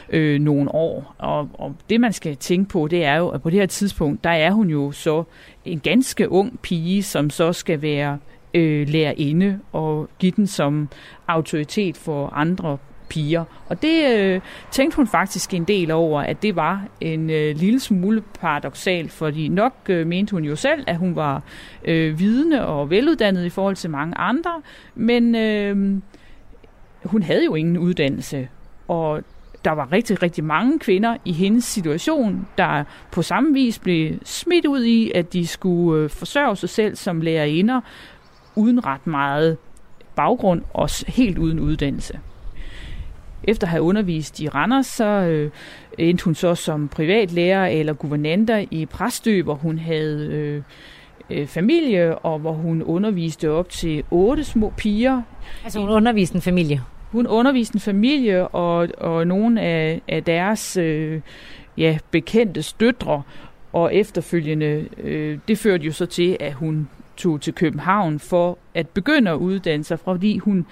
øh, 0.09 0.39
nogle 0.39 0.71
år. 0.75 1.15
Og, 1.17 1.49
og 1.53 1.75
det 1.89 2.01
man 2.01 2.13
skal 2.13 2.35
tænke 2.35 2.69
på, 2.69 2.87
det 2.87 3.05
er 3.05 3.15
jo, 3.15 3.27
at 3.27 3.41
på 3.41 3.49
det 3.49 3.59
her 3.59 3.65
tidspunkt, 3.65 4.23
der 4.23 4.29
er 4.29 4.54
hun 4.55 4.69
jo 4.69 4.91
så 4.91 5.23
en 5.65 5.79
ganske 5.79 6.31
ung 6.31 6.59
pige, 6.59 7.03
som 7.03 7.29
så 7.29 7.53
skal 7.53 7.81
være 7.81 8.17
øh, 8.53 8.87
lærerinde 8.89 9.59
og 9.71 10.09
give 10.19 10.31
den 10.31 10.47
som 10.47 10.89
autoritet 11.27 11.97
for 11.97 12.27
andre 12.27 12.77
piger. 13.09 13.43
Og 13.69 13.81
det 13.81 14.17
øh, 14.17 14.41
tænkte 14.71 14.95
hun 14.95 15.07
faktisk 15.07 15.53
en 15.53 15.63
del 15.63 15.91
over, 15.91 16.21
at 16.21 16.41
det 16.41 16.55
var 16.55 16.87
en 17.01 17.29
øh, 17.29 17.55
lille 17.55 17.79
smule 17.79 18.23
paradoxalt, 18.39 19.11
fordi 19.11 19.47
nok 19.47 19.73
øh, 19.89 20.07
mente 20.07 20.31
hun 20.31 20.43
jo 20.43 20.55
selv, 20.55 20.83
at 20.87 20.97
hun 20.97 21.15
var 21.15 21.43
øh, 21.85 22.19
vidende 22.19 22.65
og 22.65 22.89
veluddannet 22.89 23.45
i 23.45 23.49
forhold 23.49 23.75
til 23.75 23.89
mange 23.89 24.17
andre, 24.17 24.61
men 24.95 25.35
øh, 25.35 26.01
hun 27.05 27.23
havde 27.23 27.45
jo 27.45 27.55
ingen 27.55 27.77
uddannelse, 27.77 28.47
og 28.87 29.23
der 29.65 29.71
var 29.71 29.91
rigtig, 29.91 30.23
rigtig 30.23 30.43
mange 30.43 30.79
kvinder 30.79 31.17
i 31.25 31.31
hendes 31.31 31.63
situation, 31.63 32.47
der 32.57 32.83
på 33.11 33.21
samme 33.21 33.53
vis 33.53 33.79
blev 33.79 34.19
smidt 34.23 34.65
ud 34.65 34.83
i, 34.83 35.11
at 35.15 35.33
de 35.33 35.47
skulle 35.47 36.03
øh, 36.03 36.09
forsørge 36.09 36.55
sig 36.55 36.69
selv 36.69 36.95
som 36.95 37.21
lærerinder, 37.21 37.81
uden 38.55 38.85
ret 38.85 39.07
meget 39.07 39.57
baggrund 40.15 40.61
og 40.73 40.89
helt 41.07 41.37
uden 41.37 41.59
uddannelse. 41.59 42.19
Efter 43.43 43.67
at 43.67 43.71
have 43.71 43.83
undervist 43.83 44.39
i 44.39 44.49
Randers, 44.49 44.87
så 44.87 45.05
øh, 45.05 45.51
endte 45.97 46.25
hun 46.25 46.35
så 46.35 46.55
som 46.55 46.87
privatlærer 46.87 47.67
eller 47.67 47.93
guvernanter 47.93 48.65
i 48.71 48.85
Præstø, 48.85 49.41
hvor 49.41 49.53
hun 49.53 49.77
havde 49.77 50.27
øh, 50.31 50.61
øh, 51.29 51.47
familie, 51.47 52.17
og 52.17 52.39
hvor 52.39 52.53
hun 52.53 52.83
underviste 52.83 53.51
op 53.51 53.69
til 53.69 54.03
otte 54.11 54.43
små 54.43 54.73
piger. 54.77 55.21
Altså 55.63 55.79
hun 55.79 55.89
underviste 55.89 56.35
en 56.35 56.41
familie? 56.41 56.81
Hun 57.11 57.27
underviste 57.27 57.75
en 57.75 57.79
familie 57.79 58.47
og, 58.47 58.89
og 58.97 59.27
nogle 59.27 59.61
af, 59.61 60.01
af 60.07 60.23
deres 60.23 60.77
øh, 60.77 61.21
ja, 61.77 61.97
bekendte 62.11 62.63
støtre, 62.63 63.23
og 63.75 63.95
efterfølgende, 63.95 64.87
øh, 64.97 65.39
det 65.47 65.57
førte 65.57 65.85
jo 65.85 65.91
så 65.91 66.05
til, 66.05 66.37
at 66.39 66.53
hun 66.53 66.89
tog 67.17 67.41
til 67.41 67.53
København 67.53 68.19
for 68.19 68.57
at 68.73 68.89
begynde 68.89 69.31
at 69.31 69.35
uddanne 69.35 69.83
sig, 69.83 69.99
fordi 69.99 70.37
hun 70.37 70.65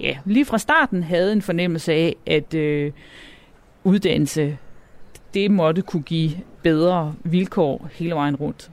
ja, 0.00 0.18
lige 0.24 0.44
fra 0.44 0.58
starten 0.58 1.02
havde 1.02 1.32
en 1.32 1.42
fornemmelse 1.42 1.92
af, 1.92 2.16
at 2.26 2.54
øh, 2.54 2.92
uddannelse, 3.84 4.58
det 5.34 5.50
måtte 5.50 5.82
kunne 5.82 6.02
give 6.02 6.30
bedre 6.62 7.14
vilkår 7.24 7.88
hele 7.92 8.14
vejen 8.14 8.36
rundt. 8.36 8.70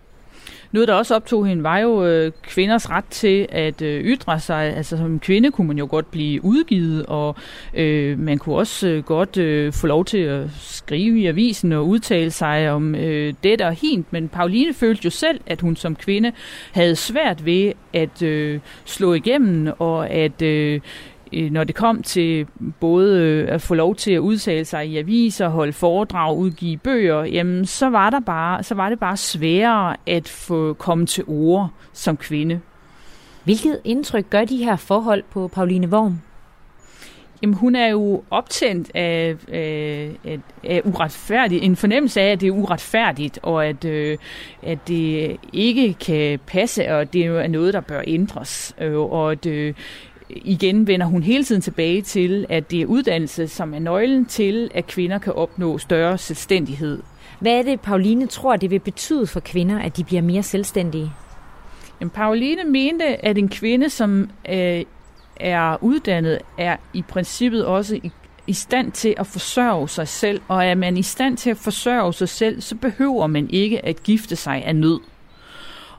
Noget, 0.75 0.87
der 0.87 0.93
også 0.93 1.15
optog 1.15 1.47
hende, 1.47 1.63
var 1.63 1.77
jo 1.77 2.05
øh, 2.05 2.31
kvinders 2.43 2.89
ret 2.89 3.05
til 3.09 3.47
at 3.49 3.81
øh, 3.81 4.03
ytre 4.03 4.39
sig. 4.39 4.75
Altså 4.75 4.97
som 4.97 5.19
kvinde 5.19 5.51
kunne 5.51 5.67
man 5.67 5.77
jo 5.77 5.87
godt 5.89 6.11
blive 6.11 6.45
udgivet, 6.45 7.05
og 7.05 7.35
øh, 7.73 8.19
man 8.19 8.37
kunne 8.37 8.55
også 8.55 8.87
øh, 8.87 9.03
godt 9.03 9.37
øh, 9.37 9.73
få 9.73 9.87
lov 9.87 10.05
til 10.05 10.17
at 10.17 10.49
skrive 10.59 11.19
i 11.19 11.25
avisen 11.25 11.71
og 11.71 11.87
udtale 11.87 12.31
sig 12.31 12.71
om 12.71 12.95
øh, 12.95 13.33
det 13.43 13.61
og 13.61 13.73
hint. 13.73 14.13
Men 14.13 14.27
Pauline 14.27 14.73
følte 14.73 15.01
jo 15.05 15.09
selv, 15.09 15.39
at 15.45 15.61
hun 15.61 15.75
som 15.75 15.95
kvinde 15.95 16.31
havde 16.71 16.95
svært 16.95 17.45
ved 17.45 17.73
at 17.93 18.21
øh, 18.21 18.59
slå 18.85 19.13
igennem, 19.13 19.73
og 19.79 20.09
at... 20.09 20.41
Øh, 20.41 20.45
Øh, 20.75 20.81
når 21.35 21.63
det 21.63 21.75
kom 21.75 22.03
til 22.03 22.47
både 22.79 23.21
øh, 23.21 23.53
at 23.53 23.61
få 23.61 23.73
lov 23.73 23.95
til 23.95 24.11
at 24.11 24.19
udtale 24.19 24.65
sig 24.65 24.87
i 24.87 24.97
aviser, 24.97 25.47
holde 25.47 25.73
foredrag, 25.73 26.37
udgive 26.37 26.77
bøger, 26.77 27.23
jamen 27.23 27.65
så 27.65 27.89
var, 27.89 28.09
der 28.09 28.19
bare, 28.19 28.63
så 28.63 28.75
var 28.75 28.89
det 28.89 28.99
bare 28.99 29.17
sværere 29.17 29.95
at 30.07 30.27
få 30.27 30.73
komme 30.73 31.05
til 31.05 31.23
ord 31.27 31.69
som 31.93 32.17
kvinde. 32.17 32.59
Hvilket 33.43 33.79
indtryk 33.83 34.29
gør 34.29 34.45
de 34.45 34.57
her 34.57 34.75
forhold 34.75 35.23
på 35.31 35.47
Pauline 35.47 35.87
Worm? 35.87 36.21
Jamen, 37.41 37.55
hun 37.55 37.75
er 37.75 37.87
jo 37.87 38.23
optændt 38.31 38.91
af, 38.95 39.35
af, 39.47 40.11
af, 40.23 40.39
af 40.63 40.81
uretfærdigt, 40.85 41.63
en 41.63 41.75
fornemmelse 41.75 42.21
af, 42.21 42.31
at 42.31 42.41
det 42.41 42.47
er 42.47 42.51
uretfærdigt, 42.51 43.39
og 43.43 43.65
at, 43.65 43.85
øh, 43.85 44.17
at 44.63 44.87
det 44.87 45.37
ikke 45.53 45.93
kan 45.93 46.39
passe, 46.47 46.95
og 46.95 47.13
det 47.13 47.25
er 47.25 47.47
noget, 47.47 47.73
der 47.73 47.81
bør 47.81 48.01
ændres. 48.07 48.75
Øh, 48.81 48.95
og 48.95 49.31
at 49.31 49.45
øh, 49.45 49.73
igen 50.29 50.87
vender 50.87 51.05
hun 51.05 51.23
hele 51.23 51.43
tiden 51.43 51.61
tilbage 51.61 52.01
til, 52.01 52.45
at 52.49 52.71
det 52.71 52.81
er 52.81 52.85
uddannelse, 52.85 53.47
som 53.47 53.73
er 53.73 53.79
nøglen 53.79 54.25
til, 54.25 54.71
at 54.73 54.87
kvinder 54.87 55.17
kan 55.17 55.33
opnå 55.33 55.77
større 55.77 56.17
selvstændighed. 56.17 57.01
Hvad 57.39 57.51
er 57.51 57.61
det, 57.61 57.81
Pauline 57.81 58.27
tror, 58.27 58.55
det 58.55 58.69
vil 58.69 58.79
betyde 58.79 59.27
for 59.27 59.39
kvinder, 59.39 59.79
at 59.79 59.97
de 59.97 60.03
bliver 60.03 60.21
mere 60.21 60.43
selvstændige? 60.43 61.11
Jamen, 61.99 62.09
Pauline 62.09 62.63
mente, 62.63 63.25
at 63.25 63.37
en 63.37 63.49
kvinde, 63.49 63.89
som 63.89 64.29
øh, 64.49 64.83
er 65.35 65.83
uddannet, 65.83 66.39
er 66.57 66.77
i 66.93 67.01
princippet 67.01 67.65
også 67.65 67.95
i, 67.95 68.11
i 68.47 68.53
stand 68.53 68.91
til 68.91 69.13
at 69.17 69.27
forsørge 69.27 69.89
sig 69.89 70.07
selv. 70.07 70.41
Og 70.47 70.65
er 70.65 70.75
man 70.75 70.97
i 70.97 71.01
stand 71.01 71.37
til 71.37 71.49
at 71.49 71.57
forsørge 71.57 72.13
sig 72.13 72.29
selv, 72.29 72.61
så 72.61 72.75
behøver 72.75 73.27
man 73.27 73.49
ikke 73.49 73.85
at 73.85 74.03
gifte 74.03 74.35
sig 74.35 74.63
af 74.65 74.75
nød. 74.75 74.99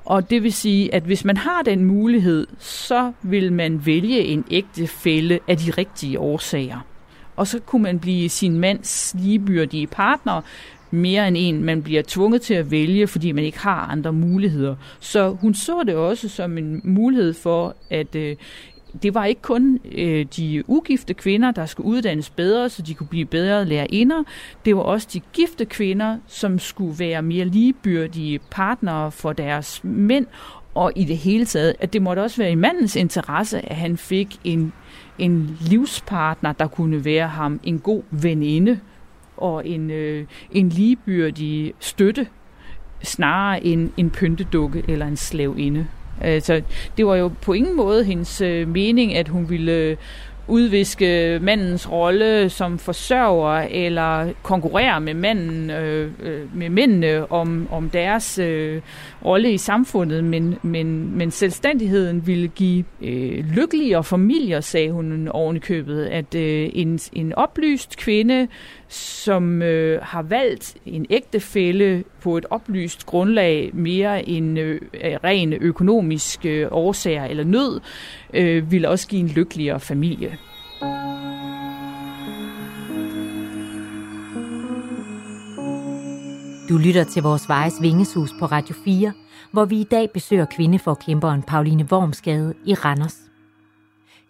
Og 0.07 0.31
det 0.31 0.43
vil 0.43 0.53
sige, 0.53 0.95
at 0.95 1.03
hvis 1.03 1.25
man 1.25 1.37
har 1.37 1.63
den 1.63 1.85
mulighed, 1.85 2.47
så 2.59 3.13
vil 3.23 3.53
man 3.53 3.87
vælge 3.87 4.21
en 4.21 4.45
ægte 4.51 4.87
fælde 4.87 5.39
af 5.49 5.57
de 5.57 5.71
rigtige 5.71 6.19
årsager. 6.19 6.81
Og 7.37 7.47
så 7.47 7.59
kunne 7.59 7.83
man 7.83 7.99
blive 7.99 8.29
sin 8.29 8.59
mands 8.59 9.15
ligebyrdige 9.19 9.87
partner, 9.87 10.41
mere 10.91 11.29
end 11.29 11.37
en, 11.39 11.65
man 11.65 11.83
bliver 11.83 12.03
tvunget 12.07 12.43
til 12.43 12.55
at 12.55 12.71
vælge, 12.71 13.07
fordi 13.07 13.33
man 13.33 13.45
ikke 13.45 13.59
har 13.59 13.81
andre 13.91 14.13
muligheder. 14.13 14.77
Så 15.01 15.31
hun 15.31 15.55
så 15.55 15.83
det 15.87 15.95
også 15.95 16.29
som 16.29 16.59
en 16.59 16.81
mulighed 16.85 17.35
for, 17.35 17.77
at 17.91 18.15
øh, 18.15 18.37
det 19.03 19.15
var 19.15 19.25
ikke 19.25 19.43
kun 19.43 19.81
øh, 19.93 20.27
de 20.37 20.63
ugifte 20.67 21.15
kvinder, 21.15 21.51
der 21.51 21.67
skulle 21.67 21.89
uddannes 21.89 22.31
bedre, 22.31 22.69
så 22.69 22.83
de 22.83 22.95
kunne 22.95 23.07
blive 23.07 23.27
bedre 23.27 23.65
lærerinder. 23.65 24.23
Det 24.65 24.77
var 24.77 24.83
også 24.83 25.09
de 25.13 25.21
gifte 25.33 25.65
kvinder, 25.65 26.19
som 26.27 26.59
skulle 26.59 26.99
være 26.99 27.23
mere 27.23 27.45
ligebyrdige 27.45 28.41
partnere 28.51 29.13
for 29.13 29.33
deres 29.33 29.85
mænd, 29.85 30.27
og 30.75 30.93
i 30.97 31.05
det 31.05 31.17
hele 31.17 31.45
taget, 31.45 31.75
at 31.81 31.93
det 31.93 32.03
måtte 32.03 32.21
også 32.21 32.37
være 32.37 32.51
i 32.51 32.55
mandens 32.55 32.97
interesse, 32.97 33.69
at 33.71 33.77
han 33.77 33.97
fik 33.97 34.37
en, 34.45 34.73
en 35.19 35.59
livspartner, 35.61 36.53
der 36.53 36.67
kunne 36.67 37.05
være 37.05 37.29
ham 37.29 37.61
en 37.65 37.79
god 37.79 38.03
veninde 38.11 38.81
og 39.37 39.69
en, 39.69 39.91
øh, 39.91 40.27
en 40.53 40.69
ligebyrdig 40.69 41.75
støtte, 41.81 42.27
snarere 43.03 43.65
end 43.65 43.91
en 43.97 44.11
pyntedukke 44.11 44.85
eller 44.89 45.07
en 45.07 45.17
slavinde. 45.17 45.87
Altså, 46.21 46.63
det 46.97 47.07
var 47.07 47.17
jo 47.17 47.31
på 47.43 47.53
ingen 47.53 47.77
måde 47.77 48.05
hendes 48.05 48.41
øh, 48.41 48.69
mening, 48.69 49.15
at 49.15 49.29
hun 49.29 49.51
ville 49.51 49.73
øh, 49.73 49.97
udviske 50.49 51.39
mandens 51.43 51.93
rolle 51.93 52.51
som 52.51 52.79
forsørger 52.79 53.69
eller 53.71 54.33
konkurrere 54.43 55.01
med 55.01 55.15
manden 55.15 55.71
øh, 55.71 56.11
øh, 56.23 56.57
med 56.57 56.69
mændene 56.69 57.33
om, 57.33 57.69
om 57.71 57.91
deres 57.91 58.39
øh, 58.39 58.83
rolle 59.25 59.53
i 59.53 59.59
samfundet, 59.59 60.25
men, 60.25 60.59
men, 60.63 61.19
men 61.19 61.31
selvstændigheden 61.31 62.27
ville 62.27 62.49
give 62.49 62.85
øh, 63.03 63.45
lykkeligere 63.55 64.05
familier, 64.05 64.61
sagde 64.61 64.91
hun 64.91 65.29
oven 65.29 65.57
i 65.57 65.59
købet, 65.59 66.05
at 66.05 66.35
øh, 66.35 66.71
en, 66.73 66.99
en 67.13 67.33
oplyst 67.33 67.97
kvinde, 67.97 68.49
som 68.89 69.63
øh, 69.63 70.03
har 70.03 70.23
valgt 70.23 70.77
en 70.87 71.07
ægtefælle 71.11 72.05
på 72.21 72.37
et 72.37 72.47
oplyst 72.51 73.07
grundlag 73.07 73.71
mere 73.73 74.29
end 74.29 74.59
øh, 74.59 74.81
ren 75.25 75.53
økonomisk 75.53 76.47
øh, 76.47 76.69
årsager 76.71 77.25
eller 77.25 77.45
nød, 77.45 77.81
øh, 78.35 78.71
vil 78.71 78.87
også 78.87 79.09
give 79.09 79.21
en 79.21 79.29
lykkeligere 79.29 79.81
familie. 79.81 80.39
Du 86.69 86.79
lytter 86.79 87.05
til 87.05 87.23
vores 87.23 87.49
Vejes 87.49 87.75
Vingeshus 87.81 88.31
på 88.39 88.47
Radio 88.47 88.75
4, 88.85 89.13
hvor 89.53 89.65
vi 89.65 89.81
i 89.81 89.85
dag 89.85 90.11
besøger 90.11 90.45
kvindeforkæmperen 90.45 91.43
Pauline 91.43 91.89
Wormsgade 91.93 92.55
i 92.65 92.75
Randers. 92.75 93.17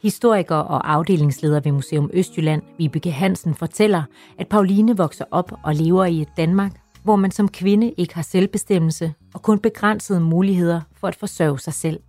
Historiker 0.06 0.56
og 0.56 0.92
afdelingsleder 0.92 1.60
ved 1.60 1.72
Museum 1.72 2.10
Østjylland, 2.12 2.62
Vibeke 2.78 3.10
Hansen, 3.10 3.54
fortæller, 3.54 4.02
at 4.38 4.48
Pauline 4.48 4.96
vokser 4.96 5.24
op 5.30 5.52
og 5.64 5.74
lever 5.74 6.04
i 6.04 6.20
et 6.20 6.28
Danmark, 6.36 6.72
hvor 7.04 7.16
man 7.16 7.30
som 7.30 7.48
kvinde 7.48 7.92
ikke 7.96 8.14
har 8.14 8.22
selvbestemmelse 8.22 9.14
og 9.34 9.42
kun 9.42 9.58
begrænsede 9.58 10.20
muligheder 10.20 10.80
for 10.92 11.08
at 11.08 11.16
forsørge 11.16 11.58
sig 11.58 11.72
selv. 11.72 12.00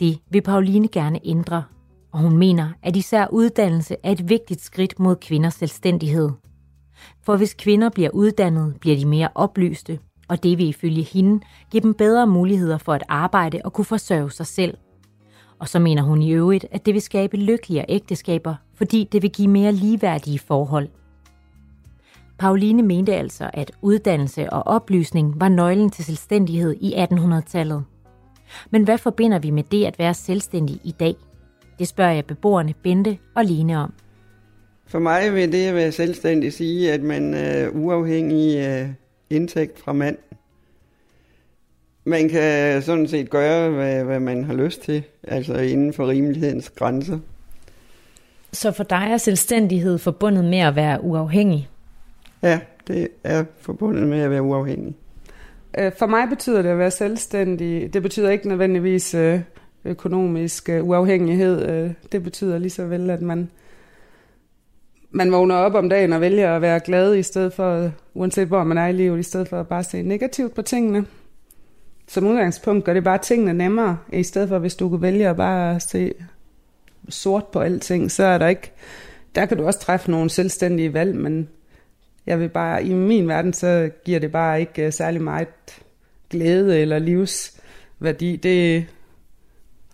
Det 0.00 0.18
vil 0.30 0.42
Pauline 0.42 0.88
gerne 0.88 1.20
ændre, 1.24 1.64
og 2.12 2.18
hun 2.18 2.36
mener, 2.36 2.68
at 2.82 2.96
især 2.96 3.26
uddannelse 3.26 3.96
er 4.02 4.12
et 4.12 4.28
vigtigt 4.28 4.60
skridt 4.60 4.98
mod 4.98 5.16
kvinders 5.16 5.54
selvstændighed. 5.54 6.30
For 7.22 7.36
hvis 7.36 7.54
kvinder 7.54 7.88
bliver 7.88 8.10
uddannet, 8.10 8.76
bliver 8.80 8.96
de 8.96 9.06
mere 9.06 9.28
oplyste, 9.34 9.98
og 10.28 10.42
det 10.42 10.58
vil 10.58 10.68
ifølge 10.68 11.02
hende 11.02 11.40
give 11.70 11.82
dem 11.82 11.94
bedre 11.94 12.26
muligheder 12.26 12.78
for 12.78 12.92
at 12.92 13.04
arbejde 13.08 13.60
og 13.64 13.72
kunne 13.72 13.84
forsørge 13.84 14.30
sig 14.30 14.46
selv. 14.46 14.76
Og 15.62 15.68
så 15.68 15.78
mener 15.78 16.02
hun 16.02 16.22
i 16.22 16.32
øvrigt, 16.32 16.66
at 16.70 16.86
det 16.86 16.94
vil 16.94 17.02
skabe 17.02 17.36
lykkeligere 17.36 17.86
ægteskaber, 17.88 18.54
fordi 18.74 19.08
det 19.12 19.22
vil 19.22 19.30
give 19.30 19.48
mere 19.48 19.72
ligeværdige 19.72 20.38
forhold. 20.38 20.88
Pauline 22.38 22.82
mente 22.82 23.14
altså, 23.14 23.50
at 23.52 23.70
uddannelse 23.82 24.50
og 24.50 24.66
oplysning 24.66 25.40
var 25.40 25.48
nøglen 25.48 25.90
til 25.90 26.04
selvstændighed 26.04 26.76
i 26.80 26.94
1800-tallet. 26.94 27.84
Men 28.70 28.84
hvad 28.84 28.98
forbinder 28.98 29.38
vi 29.38 29.50
med 29.50 29.62
det 29.62 29.84
at 29.84 29.98
være 29.98 30.14
selvstændig 30.14 30.80
i 30.84 30.94
dag? 31.00 31.14
Det 31.78 31.88
spørger 31.88 32.12
jeg 32.12 32.24
beboerne 32.24 32.74
Bente 32.82 33.18
og 33.34 33.44
Line 33.44 33.78
om. 33.78 33.92
For 34.86 34.98
mig 34.98 35.34
vil 35.34 35.52
det 35.52 35.66
at 35.66 35.74
være 35.74 35.92
selvstændig 35.92 36.52
sige, 36.52 36.92
at 36.92 37.02
man 37.02 37.34
er 37.34 37.68
uafhængig 37.68 38.58
af 38.58 38.94
indtægt 39.30 39.78
fra 39.78 39.92
mand. 39.92 40.16
Man 42.04 42.28
kan 42.28 42.82
sådan 42.82 43.08
set 43.08 43.30
gøre, 43.30 43.70
hvad, 43.70 44.04
hvad 44.04 44.20
man 44.20 44.44
har 44.44 44.54
lyst 44.54 44.82
til, 44.82 45.02
altså 45.22 45.54
inden 45.54 45.92
for 45.92 46.08
rimelighedens 46.08 46.70
grænser. 46.70 47.18
Så 48.52 48.72
for 48.72 48.84
dig 48.84 49.08
er 49.10 49.16
selvstændighed 49.16 49.98
forbundet 49.98 50.44
med 50.44 50.58
at 50.58 50.76
være 50.76 51.04
uafhængig? 51.04 51.68
Ja, 52.42 52.60
det 52.88 53.08
er 53.24 53.44
forbundet 53.60 54.08
med 54.08 54.20
at 54.20 54.30
være 54.30 54.42
uafhængig. 54.42 54.94
Øh, 55.78 55.92
for 55.98 56.06
mig 56.06 56.28
betyder 56.28 56.62
det 56.62 56.68
at 56.68 56.78
være 56.78 56.90
selvstændig. 56.90 57.94
Det 57.94 58.02
betyder 58.02 58.30
ikke 58.30 58.48
nødvendigvis 58.48 59.14
øh, 59.14 59.40
økonomisk 59.84 60.68
øh, 60.68 60.84
uafhængighed. 60.84 61.90
Det 62.12 62.22
betyder 62.22 62.58
lige 62.58 62.70
så 62.70 62.84
vel, 62.86 63.10
at 63.10 63.22
man, 63.22 63.50
man 65.10 65.32
vågner 65.32 65.54
op 65.54 65.74
om 65.74 65.88
dagen 65.88 66.12
og 66.12 66.20
vælger 66.20 66.56
at 66.56 66.62
være 66.62 66.80
glad 66.80 67.14
i 67.14 67.22
stedet 67.22 67.52
for, 67.52 67.90
uanset 68.14 68.48
hvor 68.48 68.64
man 68.64 68.78
er 68.78 68.86
i 68.86 68.92
livet, 68.92 69.18
i 69.18 69.22
stedet 69.22 69.48
for 69.48 69.60
at 69.60 69.68
bare 69.68 69.84
se 69.84 70.02
negativt 70.02 70.54
på 70.54 70.62
tingene. 70.62 71.06
Som 72.06 72.26
udgangspunkt 72.26 72.84
gør 72.84 72.94
det 72.94 73.04
bare 73.04 73.18
tingene 73.18 73.52
nemmere, 73.52 73.98
i 74.12 74.22
stedet 74.22 74.48
for 74.48 74.58
hvis 74.58 74.74
du 74.74 74.88
kunne 74.88 75.02
vælge 75.02 75.28
at 75.28 75.36
bare 75.36 75.80
se 75.80 76.12
sort 77.08 77.46
på 77.46 77.60
alting, 77.60 78.10
så 78.10 78.24
er 78.24 78.38
der 78.38 78.48
ikke, 78.48 78.72
der 79.34 79.46
kan 79.46 79.56
du 79.56 79.66
også 79.66 79.80
træffe 79.80 80.10
nogle 80.10 80.30
selvstændige 80.30 80.92
valg, 80.92 81.14
men 81.14 81.48
jeg 82.26 82.40
vil 82.40 82.48
bare, 82.48 82.84
i 82.84 82.94
min 82.94 83.28
verden, 83.28 83.52
så 83.52 83.90
giver 84.04 84.20
det 84.20 84.32
bare 84.32 84.60
ikke 84.60 84.86
uh, 84.86 84.92
særlig 84.92 85.22
meget 85.22 85.48
glæde 86.30 86.78
eller 86.78 86.98
livsværdi. 86.98 88.36
Det, 88.36 88.86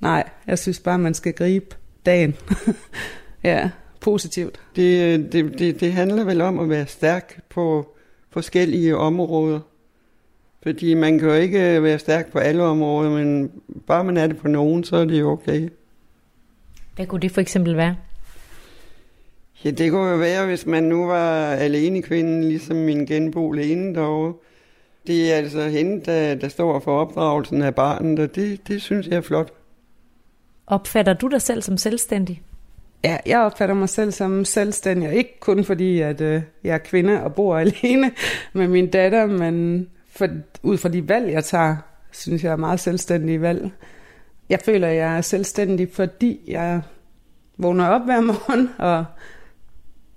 nej, 0.01 0.29
jeg 0.47 0.59
synes 0.59 0.81
bare, 0.81 0.99
man 0.99 1.15
skal 1.15 1.33
gribe 1.33 1.77
dagen. 2.07 2.37
ja, 3.45 3.71
positivt. 4.01 4.61
Det, 4.77 5.03
øh, 5.03 5.33
det, 5.33 5.59
det, 5.59 5.81
det 5.81 5.93
handler 5.93 6.25
vel 6.25 6.41
om 6.41 6.59
at 6.59 6.69
være 6.69 6.87
stærk 6.87 7.41
på 7.49 7.97
forskellige 8.31 8.97
områder. 8.97 9.61
Fordi 10.69 10.95
man 10.95 11.19
kan 11.19 11.29
jo 11.29 11.35
ikke 11.35 11.83
være 11.83 11.99
stærk 11.99 12.33
på 12.33 12.39
alle 12.39 12.63
områder, 12.63 13.11
men 13.11 13.51
bare 13.87 14.05
man 14.05 14.17
er 14.17 14.27
det 14.27 14.37
på 14.37 14.49
nogen, 14.49 14.85
så 14.85 14.97
er 14.97 15.05
det 15.05 15.21
jo 15.21 15.31
okay. 15.31 15.69
Hvad 16.97 17.07
kunne 17.07 17.21
det 17.21 17.31
for 17.31 17.41
eksempel 17.41 17.77
være? 17.77 17.97
Ja, 19.65 19.71
det 19.71 19.91
kunne 19.91 20.11
jo 20.11 20.17
være, 20.17 20.47
hvis 20.47 20.67
man 20.67 20.83
nu 20.83 21.07
var 21.07 21.47
alene 21.47 22.03
kvinden, 22.03 22.45
ligesom 22.45 22.77
min 22.77 23.07
genbo 23.07 23.53
Lene 23.53 23.95
derovre. 23.95 24.35
Det 25.07 25.33
er 25.33 25.37
altså 25.37 25.69
hende, 25.69 26.05
der, 26.05 26.35
der 26.35 26.49
står 26.49 26.81
for 26.81 27.01
opdragelsen 27.01 27.63
af 27.63 27.75
barnet, 27.75 28.19
og 28.19 28.35
det, 28.35 28.69
det 28.69 28.83
synes 28.83 29.07
jeg 29.07 29.17
er 29.17 29.21
flot. 29.21 29.53
Opfatter 30.67 31.13
du 31.13 31.29
dig 31.29 31.43
selv 31.43 31.63
som 31.63 31.77
selvstændig? 31.77 32.43
Ja, 33.05 33.17
jeg 33.27 33.39
opfatter 33.39 33.75
mig 33.75 33.89
selv 33.89 34.13
som 34.13 34.45
selvstændig, 34.45 35.09
og 35.09 35.15
ikke 35.15 35.41
kun 35.41 35.65
fordi, 35.65 36.01
at 36.01 36.21
øh, 36.21 36.43
jeg 36.65 36.75
er 36.75 36.79
kvinde 36.79 37.23
og 37.25 37.35
bor 37.35 37.57
alene 37.83 38.11
med 38.53 38.69
min 38.69 38.91
datter, 38.91 39.27
men 39.27 39.87
for, 40.19 40.29
ud 40.63 40.79
fra 40.79 40.89
de 40.89 41.09
valg, 41.09 41.33
jeg 41.33 41.45
tager, 41.45 41.77
synes 42.13 42.45
jeg 42.45 42.53
er 42.53 42.57
meget 42.57 42.81
selvstændige 42.81 43.41
valg. 43.41 43.71
Jeg 44.49 44.61
føler, 44.65 44.89
at 44.89 44.97
jeg 44.97 45.17
er 45.17 45.21
selvstændig, 45.21 45.89
fordi 45.93 46.41
jeg 46.49 46.83
vågner 47.59 47.89
op 47.89 48.05
hver 48.05 48.21
morgen 48.31 48.71
og 48.79 49.05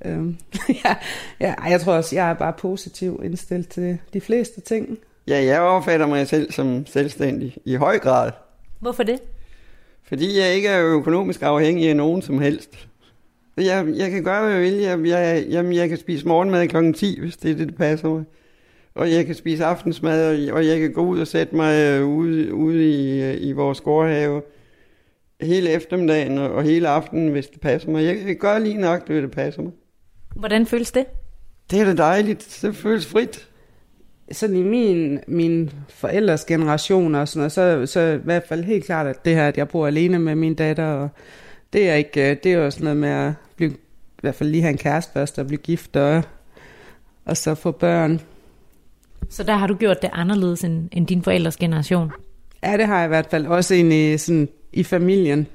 Øhm, 0.06 0.38
ja, 0.86 0.96
ja, 1.40 1.54
jeg 1.70 1.82
tror 1.82 1.94
også, 1.94 2.16
jeg 2.16 2.30
er 2.30 2.34
bare 2.34 2.54
positiv 2.54 3.22
indstillet 3.24 3.68
til 3.68 3.98
de 4.14 4.22
fleste 4.22 4.62
ting. 4.62 4.98
Ja, 5.28 5.44
jeg 5.44 5.62
opfatter 5.62 6.08
mig 6.08 6.28
selv 6.28 6.52
som 6.52 6.86
selvstændig 6.86 7.58
i 7.66 7.76
høj 7.76 8.00
grad. 8.00 8.32
Hvorfor 8.80 9.04
det? 9.04 9.20
Fordi 10.04 10.40
jeg 10.40 10.54
ikke 10.54 10.68
er 10.68 10.86
økonomisk 10.86 11.42
afhængig 11.42 11.90
af 11.90 11.96
nogen 11.96 12.22
som 12.22 12.40
helst. 12.40 12.88
Jeg, 13.58 13.88
jeg 13.96 14.12
kan 14.12 14.24
gøre, 14.24 14.42
hvad 14.42 14.54
jeg 14.54 14.62
vil. 14.62 14.74
Jeg, 14.74 15.06
jeg, 15.06 15.46
jamen, 15.50 15.74
jeg 15.74 15.90
kan 15.90 15.98
spise 15.98 16.28
morgenmad 16.28 16.68
kl. 16.68 16.94
10, 16.94 17.20
hvis 17.20 17.38
det 17.38 17.52
er 17.52 17.56
det, 17.56 17.70
der 17.70 17.76
passer 17.76 18.10
mig. 18.10 18.24
Og 18.96 19.12
jeg 19.12 19.26
kan 19.26 19.36
spise 19.36 19.66
aftensmad, 19.66 20.50
og 20.52 20.66
jeg 20.66 20.80
kan 20.80 20.94
gå 20.94 21.02
ud 21.02 21.20
og 21.20 21.28
sætte 21.28 21.56
mig 21.56 21.76
øh, 21.76 22.08
ude, 22.08 22.54
ude 22.54 22.90
i, 22.90 23.22
øh, 23.22 23.38
i 23.40 23.52
vores 23.52 23.82
gårdhave 23.82 24.42
hele 25.42 25.70
eftermiddagen 25.70 26.38
og 26.38 26.64
hele 26.64 26.88
aftenen, 26.88 27.30
hvis 27.30 27.48
det 27.48 27.62
passer 27.62 27.90
mig. 27.90 28.04
Jeg 28.04 28.18
kan 28.18 28.36
gøre 28.36 28.64
lige 28.64 28.78
nok, 28.78 29.08
hvis 29.08 29.22
det 29.22 29.32
passer 29.32 29.62
mig. 29.62 29.72
Hvordan 30.36 30.66
føles 30.66 30.92
det? 30.92 31.06
Det 31.72 31.82
er 31.82 31.86
da 31.86 31.94
dejligt. 31.94 32.60
Det 32.62 32.76
føles 32.76 33.06
frit. 33.06 33.48
Sådan 34.32 34.56
i 34.56 34.64
min, 34.64 35.20
min 35.28 35.72
forældres 35.90 36.46
generation 36.46 37.16
og 37.16 37.28
sådan 37.28 37.40
noget, 37.40 37.52
så, 37.52 37.94
så 37.94 38.00
i 38.00 38.18
hvert 38.18 38.44
fald 38.48 38.64
helt 38.64 38.86
klart, 38.86 39.08
at 39.08 39.26
det 39.26 39.36
her, 39.36 39.48
at 39.48 39.58
jeg 39.58 39.68
bor 39.68 39.88
alene 39.88 40.20
med 40.20 40.36
min 40.36 40.56
datter, 40.56 40.86
og 40.86 41.10
det 41.74 41.90
er 41.90 41.96
ikke, 41.96 42.40
det 42.44 42.52
er 42.54 42.58
jo 42.58 42.72
sådan 42.72 42.84
noget 42.84 42.98
med 42.98 43.10
at 43.10 43.34
blive, 43.56 43.72
i 43.72 44.22
hvert 44.22 44.36
fald 44.36 44.50
lige 44.50 44.62
have 44.62 44.72
en 44.72 44.78
kæreste 44.78 45.14
først, 45.14 45.40
og 45.40 45.48
blive 45.48 45.62
gift, 45.62 45.96
og, 45.96 46.24
og 47.26 47.38
så 47.38 47.56
få 47.56 47.72
børn. 47.72 48.22
Så 49.32 49.44
der 49.44 49.54
har 49.54 49.68
du 49.68 49.76
gjort 49.76 50.02
det 50.02 50.10
anderledes 50.14 50.64
end, 50.64 50.90
end 50.92 51.08
din 51.08 51.24
forældres 51.24 51.58
generation? 51.58 52.12
Ja, 52.64 52.78
det 52.78 52.88
har 52.88 52.98
jeg 52.98 53.06
i 53.06 53.08
hvert 53.08 53.28
fald. 53.32 53.48
Også 53.48 53.74
egentlig 53.74 54.20
sådan, 54.20 54.50
i 54.74 54.84
familien 54.84 55.48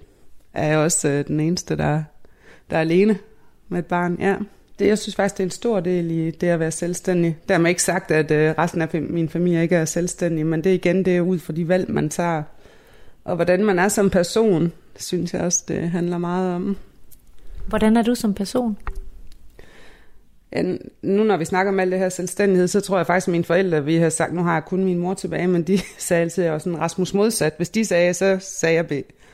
er 0.54 0.66
jeg 0.66 0.78
også 0.78 1.08
øh, 1.08 1.26
den 1.26 1.40
eneste, 1.40 1.76
der, 1.76 2.02
der 2.70 2.76
er 2.76 2.80
alene 2.80 3.18
med 3.68 3.78
et 3.78 3.86
barn, 3.86 4.16
ja. 4.20 4.36
Det, 4.78 4.86
jeg 4.86 4.98
synes 4.98 5.16
faktisk, 5.16 5.36
det 5.36 5.42
er 5.42 5.46
en 5.46 5.50
stor 5.50 5.80
del 5.80 6.10
i 6.10 6.30
det 6.30 6.46
at 6.46 6.60
være 6.60 6.70
selvstændig. 6.70 7.36
Dermed 7.48 7.68
ikke 7.68 7.82
sagt, 7.82 8.10
at 8.10 8.30
øh, 8.30 8.54
resten 8.58 8.82
af 8.82 8.88
min 9.02 9.28
familie 9.28 9.62
ikke 9.62 9.76
er 9.76 9.84
selvstændig, 9.84 10.46
men 10.46 10.64
det 10.64 10.74
igen, 10.74 11.04
det 11.04 11.16
er 11.16 11.20
ud 11.20 11.38
fra 11.38 11.52
de 11.52 11.68
valg, 11.68 11.90
man 11.90 12.08
tager. 12.08 12.42
Og 13.24 13.36
hvordan 13.36 13.64
man 13.64 13.78
er 13.78 13.88
som 13.88 14.10
person, 14.10 14.72
synes 14.96 15.34
jeg 15.34 15.42
også, 15.42 15.64
det 15.68 15.90
handler 15.90 16.18
meget 16.18 16.54
om. 16.54 16.76
Hvordan 17.68 17.96
er 17.96 18.02
du 18.02 18.14
som 18.14 18.34
person? 18.34 18.76
Ja, 20.52 20.62
nu 21.02 21.24
når 21.24 21.36
vi 21.36 21.44
snakker 21.44 21.72
om 21.72 21.80
alt 21.80 21.92
det 21.92 21.98
her 21.98 22.08
selvstændighed, 22.08 22.68
så 22.68 22.80
tror 22.80 22.96
jeg 22.96 23.06
faktisk, 23.06 23.28
at 23.28 23.32
mine 23.32 23.44
forældre, 23.44 23.84
vi 23.84 23.96
har 23.96 24.08
sagt, 24.08 24.34
nu 24.34 24.42
har 24.42 24.52
jeg 24.52 24.64
kun 24.64 24.84
min 24.84 24.98
mor 24.98 25.14
tilbage, 25.14 25.46
men 25.46 25.62
de 25.62 25.78
sagde 25.98 26.22
altid, 26.22 26.42
at 26.42 26.44
jeg 26.44 26.52
var 26.52 26.58
sådan 26.58 26.78
Rasmus 26.78 27.14
modsat. 27.14 27.54
Hvis 27.56 27.68
de 27.68 27.84
sagde, 27.84 28.14
så 28.14 28.38
sagde 28.60 28.74
jeg 28.74 28.86
B. 28.86 28.92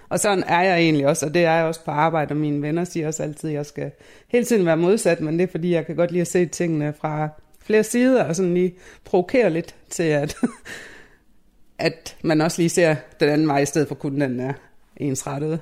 Og 0.09 0.21
sådan 0.21 0.45
er 0.47 0.63
jeg 0.63 0.79
egentlig 0.79 1.07
også, 1.07 1.27
og 1.27 1.35
det 1.35 1.45
er 1.45 1.53
jeg 1.53 1.65
også 1.65 1.85
på 1.85 1.91
arbejde, 1.91 2.33
og 2.33 2.37
mine 2.37 2.63
venner 2.63 2.85
siger 2.85 3.07
også 3.07 3.23
altid, 3.23 3.49
at 3.49 3.55
jeg 3.55 3.67
skal 3.67 3.91
hele 4.29 4.45
tiden 4.45 4.67
være 4.67 4.77
modsat, 4.77 5.21
men 5.21 5.39
det 5.39 5.43
er 5.43 5.51
fordi, 5.51 5.73
jeg 5.73 5.87
kan 5.87 5.97
godt 5.97 6.11
lide 6.11 6.21
at 6.21 6.27
se 6.27 6.47
tingene 6.47 6.95
fra 7.01 7.29
flere 7.65 7.85
sider, 7.85 8.25
og 8.25 8.37
sådan 8.37 8.55
lige 8.55 8.75
provokere 9.05 9.51
lidt 9.51 9.75
til, 9.91 10.03
at, 10.03 10.37
at 11.79 12.17
man 12.23 12.41
også 12.41 12.63
lige 12.63 12.69
ser 12.69 12.97
den 13.21 13.29
anden 13.29 13.47
vej, 13.47 13.59
i 13.59 13.67
stedet 13.67 13.89
for 13.89 13.95
kun 13.95 14.21
den 14.21 14.41
er 14.41 14.53
ensrettet. 14.97 15.61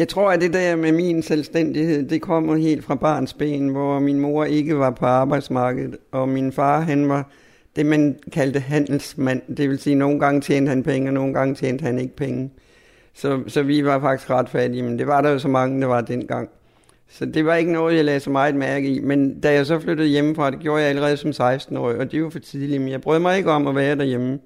Jeg 0.00 0.08
tror, 0.08 0.30
at 0.30 0.40
det 0.40 0.52
der 0.52 0.76
med 0.76 0.92
min 0.92 1.22
selvstændighed, 1.22 2.08
det 2.08 2.22
kommer 2.22 2.56
helt 2.56 2.84
fra 2.84 2.94
barns 2.94 3.34
ben, 3.34 3.68
hvor 3.68 3.98
min 3.98 4.20
mor 4.20 4.44
ikke 4.44 4.78
var 4.78 4.90
på 4.90 5.06
arbejdsmarkedet, 5.06 5.96
og 6.12 6.28
min 6.28 6.52
far, 6.52 6.80
han 6.80 7.08
var 7.08 7.30
det, 7.76 7.86
man 7.86 8.18
kaldte 8.32 8.60
handelsmand. 8.60 9.56
Det 9.56 9.68
vil 9.68 9.78
sige, 9.78 9.92
at 9.92 9.98
nogle 9.98 10.20
gange 10.20 10.40
tjente 10.40 10.68
han 10.68 10.82
penge, 10.82 11.08
og 11.08 11.14
nogle 11.14 11.34
gange 11.34 11.54
tjente 11.54 11.82
han 11.82 11.98
ikke 11.98 12.16
penge. 12.16 12.50
Så, 13.14 13.42
så 13.46 13.62
vi 13.62 13.84
var 13.84 14.00
faktisk 14.00 14.30
ret 14.30 14.48
fattige, 14.48 14.82
men 14.82 14.98
det 14.98 15.06
var 15.06 15.20
der 15.20 15.30
jo 15.30 15.38
så 15.38 15.48
mange, 15.48 15.80
der 15.80 15.86
var 15.86 16.00
dengang. 16.00 16.48
Så 17.08 17.26
det 17.26 17.44
var 17.44 17.54
ikke 17.54 17.72
noget, 17.72 17.96
jeg 17.96 18.04
lagde 18.04 18.20
så 18.20 18.30
meget 18.30 18.54
mærke 18.54 18.88
i. 18.88 19.00
Men 19.00 19.40
da 19.40 19.52
jeg 19.52 19.66
så 19.66 19.80
flyttede 19.80 20.08
hjemmefra, 20.08 20.50
det 20.50 20.58
gjorde 20.58 20.82
jeg 20.82 20.90
allerede 20.90 21.16
som 21.16 21.30
16-årig, 21.30 21.98
og 21.98 22.12
det 22.12 22.24
var 22.24 22.30
for 22.30 22.38
tidligt, 22.38 22.82
men 22.82 22.90
jeg 22.90 23.00
brød 23.00 23.18
mig 23.18 23.38
ikke 23.38 23.50
om 23.50 23.66
at 23.66 23.74
være 23.74 23.96
derhjemme. 23.96 24.38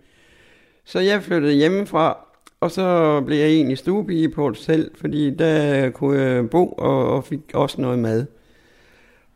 Så 0.84 1.00
jeg 1.00 1.22
flyttede 1.22 1.52
hjemmefra, 1.52 2.23
og 2.64 2.70
så 2.70 3.20
blev 3.26 3.38
jeg 3.38 3.48
egentlig 3.48 3.78
stuepige 3.78 4.28
på 4.28 4.48
et 4.48 4.56
selv, 4.56 4.90
fordi 4.94 5.30
der 5.30 5.90
kunne 5.90 6.20
jeg 6.20 6.50
bo 6.50 6.68
og, 6.68 7.08
og 7.08 7.24
fik 7.24 7.40
også 7.54 7.80
noget 7.80 7.98
mad. 7.98 8.26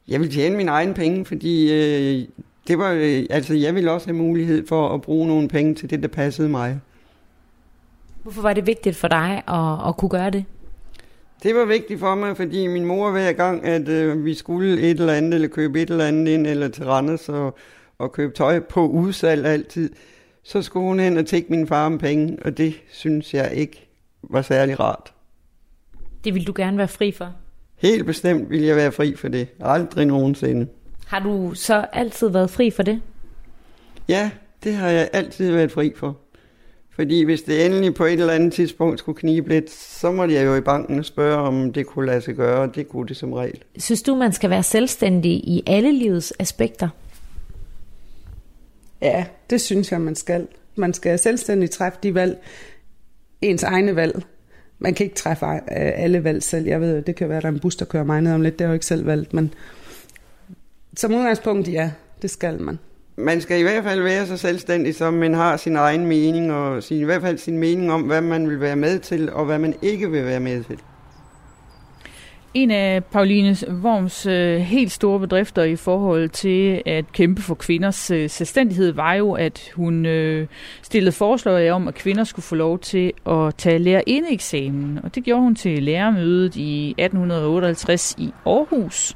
Jeg 0.08 0.20
ville 0.20 0.34
tjene 0.34 0.56
mine 0.56 0.70
egne 0.70 0.94
penge, 0.94 1.24
fordi 1.24 1.72
øh, 1.72 2.28
det 2.68 2.78
var, 2.78 2.92
øh, 2.92 3.26
altså 3.30 3.54
jeg 3.54 3.74
ville 3.74 3.92
også 3.92 4.06
have 4.06 4.16
mulighed 4.16 4.66
for 4.66 4.94
at 4.94 5.02
bruge 5.02 5.28
nogle 5.28 5.48
penge 5.48 5.74
til 5.74 5.90
det, 5.90 6.02
der 6.02 6.08
passede 6.08 6.48
mig. 6.48 6.80
Hvorfor 8.22 8.42
var 8.42 8.52
det 8.52 8.66
vigtigt 8.66 8.96
for 8.96 9.08
dig 9.08 9.42
at, 9.48 9.88
at 9.88 9.96
kunne 9.96 10.08
gøre 10.08 10.30
det? 10.30 10.44
Det 11.42 11.54
var 11.54 11.64
vigtigt 11.64 12.00
for 12.00 12.14
mig, 12.14 12.36
fordi 12.36 12.66
min 12.66 12.84
mor 12.84 13.10
hver 13.10 13.32
gang, 13.32 13.64
at 13.64 13.88
øh, 13.88 14.24
vi 14.24 14.34
skulle 14.34 14.80
et 14.80 15.00
eller 15.00 15.12
andet, 15.12 15.34
eller 15.34 15.48
købe 15.48 15.82
et 15.82 15.90
eller 15.90 16.04
andet 16.04 16.28
ind, 16.28 16.46
eller 16.46 16.68
til 16.68 16.84
Randers 16.84 17.28
og, 17.28 17.56
og 17.98 18.12
købe 18.12 18.34
tøj 18.34 18.60
på 18.60 18.86
udsalg 18.86 19.46
altid, 19.46 19.90
så 20.48 20.62
skulle 20.62 20.86
hun 20.86 21.00
hen 21.00 21.16
og 21.16 21.26
tække 21.26 21.50
min 21.50 21.66
far 21.66 21.86
om 21.86 21.98
penge, 21.98 22.38
og 22.44 22.58
det 22.58 22.74
synes 22.92 23.34
jeg 23.34 23.52
ikke 23.54 23.88
var 24.22 24.42
særlig 24.42 24.80
rart. 24.80 25.12
Det 26.24 26.34
vil 26.34 26.46
du 26.46 26.52
gerne 26.56 26.78
være 26.78 26.88
fri 26.88 27.12
for? 27.12 27.32
Helt 27.76 28.06
bestemt 28.06 28.50
vil 28.50 28.62
jeg 28.62 28.76
være 28.76 28.92
fri 28.92 29.16
for 29.16 29.28
det. 29.28 29.48
Aldrig 29.60 30.06
nogensinde. 30.06 30.66
Har 31.06 31.18
du 31.18 31.52
så 31.54 31.86
altid 31.92 32.28
været 32.28 32.50
fri 32.50 32.70
for 32.70 32.82
det? 32.82 33.00
Ja, 34.08 34.30
det 34.64 34.74
har 34.74 34.88
jeg 34.88 35.08
altid 35.12 35.52
været 35.52 35.72
fri 35.72 35.92
for. 35.96 36.16
Fordi 36.90 37.24
hvis 37.24 37.42
det 37.42 37.66
endelig 37.66 37.94
på 37.94 38.04
et 38.04 38.12
eller 38.12 38.32
andet 38.32 38.52
tidspunkt 38.52 38.98
skulle 38.98 39.18
knibe 39.18 39.48
lidt, 39.48 39.70
så 39.70 40.12
måtte 40.12 40.34
jeg 40.34 40.44
jo 40.44 40.54
i 40.54 40.60
banken 40.60 41.04
spørge, 41.04 41.36
om 41.36 41.72
det 41.72 41.86
kunne 41.86 42.06
lade 42.06 42.20
sig 42.20 42.34
gøre, 42.34 42.60
og 42.60 42.74
det 42.74 42.88
kunne 42.88 43.08
det 43.08 43.16
som 43.16 43.32
regel. 43.32 43.58
Synes 43.78 44.02
du, 44.02 44.14
man 44.14 44.32
skal 44.32 44.50
være 44.50 44.62
selvstændig 44.62 45.32
i 45.32 45.62
alle 45.66 45.92
livets 45.92 46.32
aspekter? 46.38 46.88
Ja, 49.02 49.24
det 49.50 49.60
synes 49.60 49.92
jeg, 49.92 50.00
man 50.00 50.14
skal. 50.14 50.46
Man 50.76 50.94
skal 50.94 51.18
selvstændigt 51.18 51.72
træffe 51.72 51.98
de 52.02 52.14
valg, 52.14 52.38
ens 53.42 53.62
egne 53.62 53.96
valg. 53.96 54.22
Man 54.78 54.94
kan 54.94 55.04
ikke 55.04 55.16
træffe 55.16 55.46
øh, 55.46 55.60
alle 55.70 56.24
valg 56.24 56.42
selv. 56.42 56.66
Jeg 56.66 56.80
ved, 56.80 57.02
det 57.02 57.16
kan 57.16 57.28
være, 57.28 57.36
at 57.36 57.42
der 57.42 57.48
er 57.48 57.52
en 57.52 57.60
bus, 57.60 57.76
der 57.76 57.84
kører 57.84 58.04
mig 58.04 58.20
ned 58.20 58.32
om 58.32 58.42
lidt. 58.42 58.58
Det 58.58 58.60
har 58.60 58.68
jeg 58.68 58.72
jo 58.72 58.74
ikke 58.74 58.86
selv 58.86 59.06
valgt, 59.06 59.34
men 59.34 59.54
som 60.96 61.14
udgangspunkt, 61.14 61.68
ja, 61.68 61.90
det 62.22 62.30
skal 62.30 62.60
man. 62.60 62.78
Man 63.16 63.40
skal 63.40 63.60
i 63.60 63.62
hvert 63.62 63.84
fald 63.84 64.02
være 64.02 64.26
så 64.26 64.36
selvstændig, 64.36 64.94
som 64.94 65.14
man 65.14 65.34
har 65.34 65.56
sin 65.56 65.76
egen 65.76 66.06
mening, 66.06 66.52
og 66.52 66.82
sin, 66.82 67.00
i 67.00 67.04
hvert 67.04 67.22
fald 67.22 67.38
sin 67.38 67.58
mening 67.58 67.92
om, 67.92 68.02
hvad 68.02 68.20
man 68.20 68.48
vil 68.48 68.60
være 68.60 68.76
med 68.76 68.98
til, 68.98 69.32
og 69.32 69.44
hvad 69.44 69.58
man 69.58 69.74
ikke 69.82 70.10
vil 70.10 70.24
være 70.24 70.40
med 70.40 70.64
til. 70.64 70.78
En 72.58 72.70
af 72.70 73.04
Pauline 73.04 73.56
Worms 73.82 74.26
øh, 74.26 74.60
helt 74.60 74.92
store 74.92 75.20
bedrifter 75.20 75.62
i 75.62 75.76
forhold 75.76 76.28
til 76.28 76.82
at 76.86 77.12
kæmpe 77.12 77.42
for 77.42 77.54
kvinders 77.54 78.10
øh, 78.10 78.30
selvstændighed 78.30 78.92
var 78.92 79.14
jo, 79.14 79.32
at 79.32 79.70
hun 79.74 80.06
øh, 80.06 80.46
stillede 80.82 81.12
forslag 81.12 81.70
om, 81.70 81.88
at 81.88 81.94
kvinder 81.94 82.24
skulle 82.24 82.44
få 82.44 82.54
lov 82.54 82.78
til 82.78 83.12
at 83.26 83.54
tage 83.54 83.78
lærerindeeksamen. 83.78 85.00
Og 85.02 85.14
det 85.14 85.24
gjorde 85.24 85.42
hun 85.42 85.54
til 85.54 85.82
lærermødet 85.82 86.56
i 86.56 86.90
1858 86.90 88.14
i 88.18 88.32
Aarhus. 88.46 89.14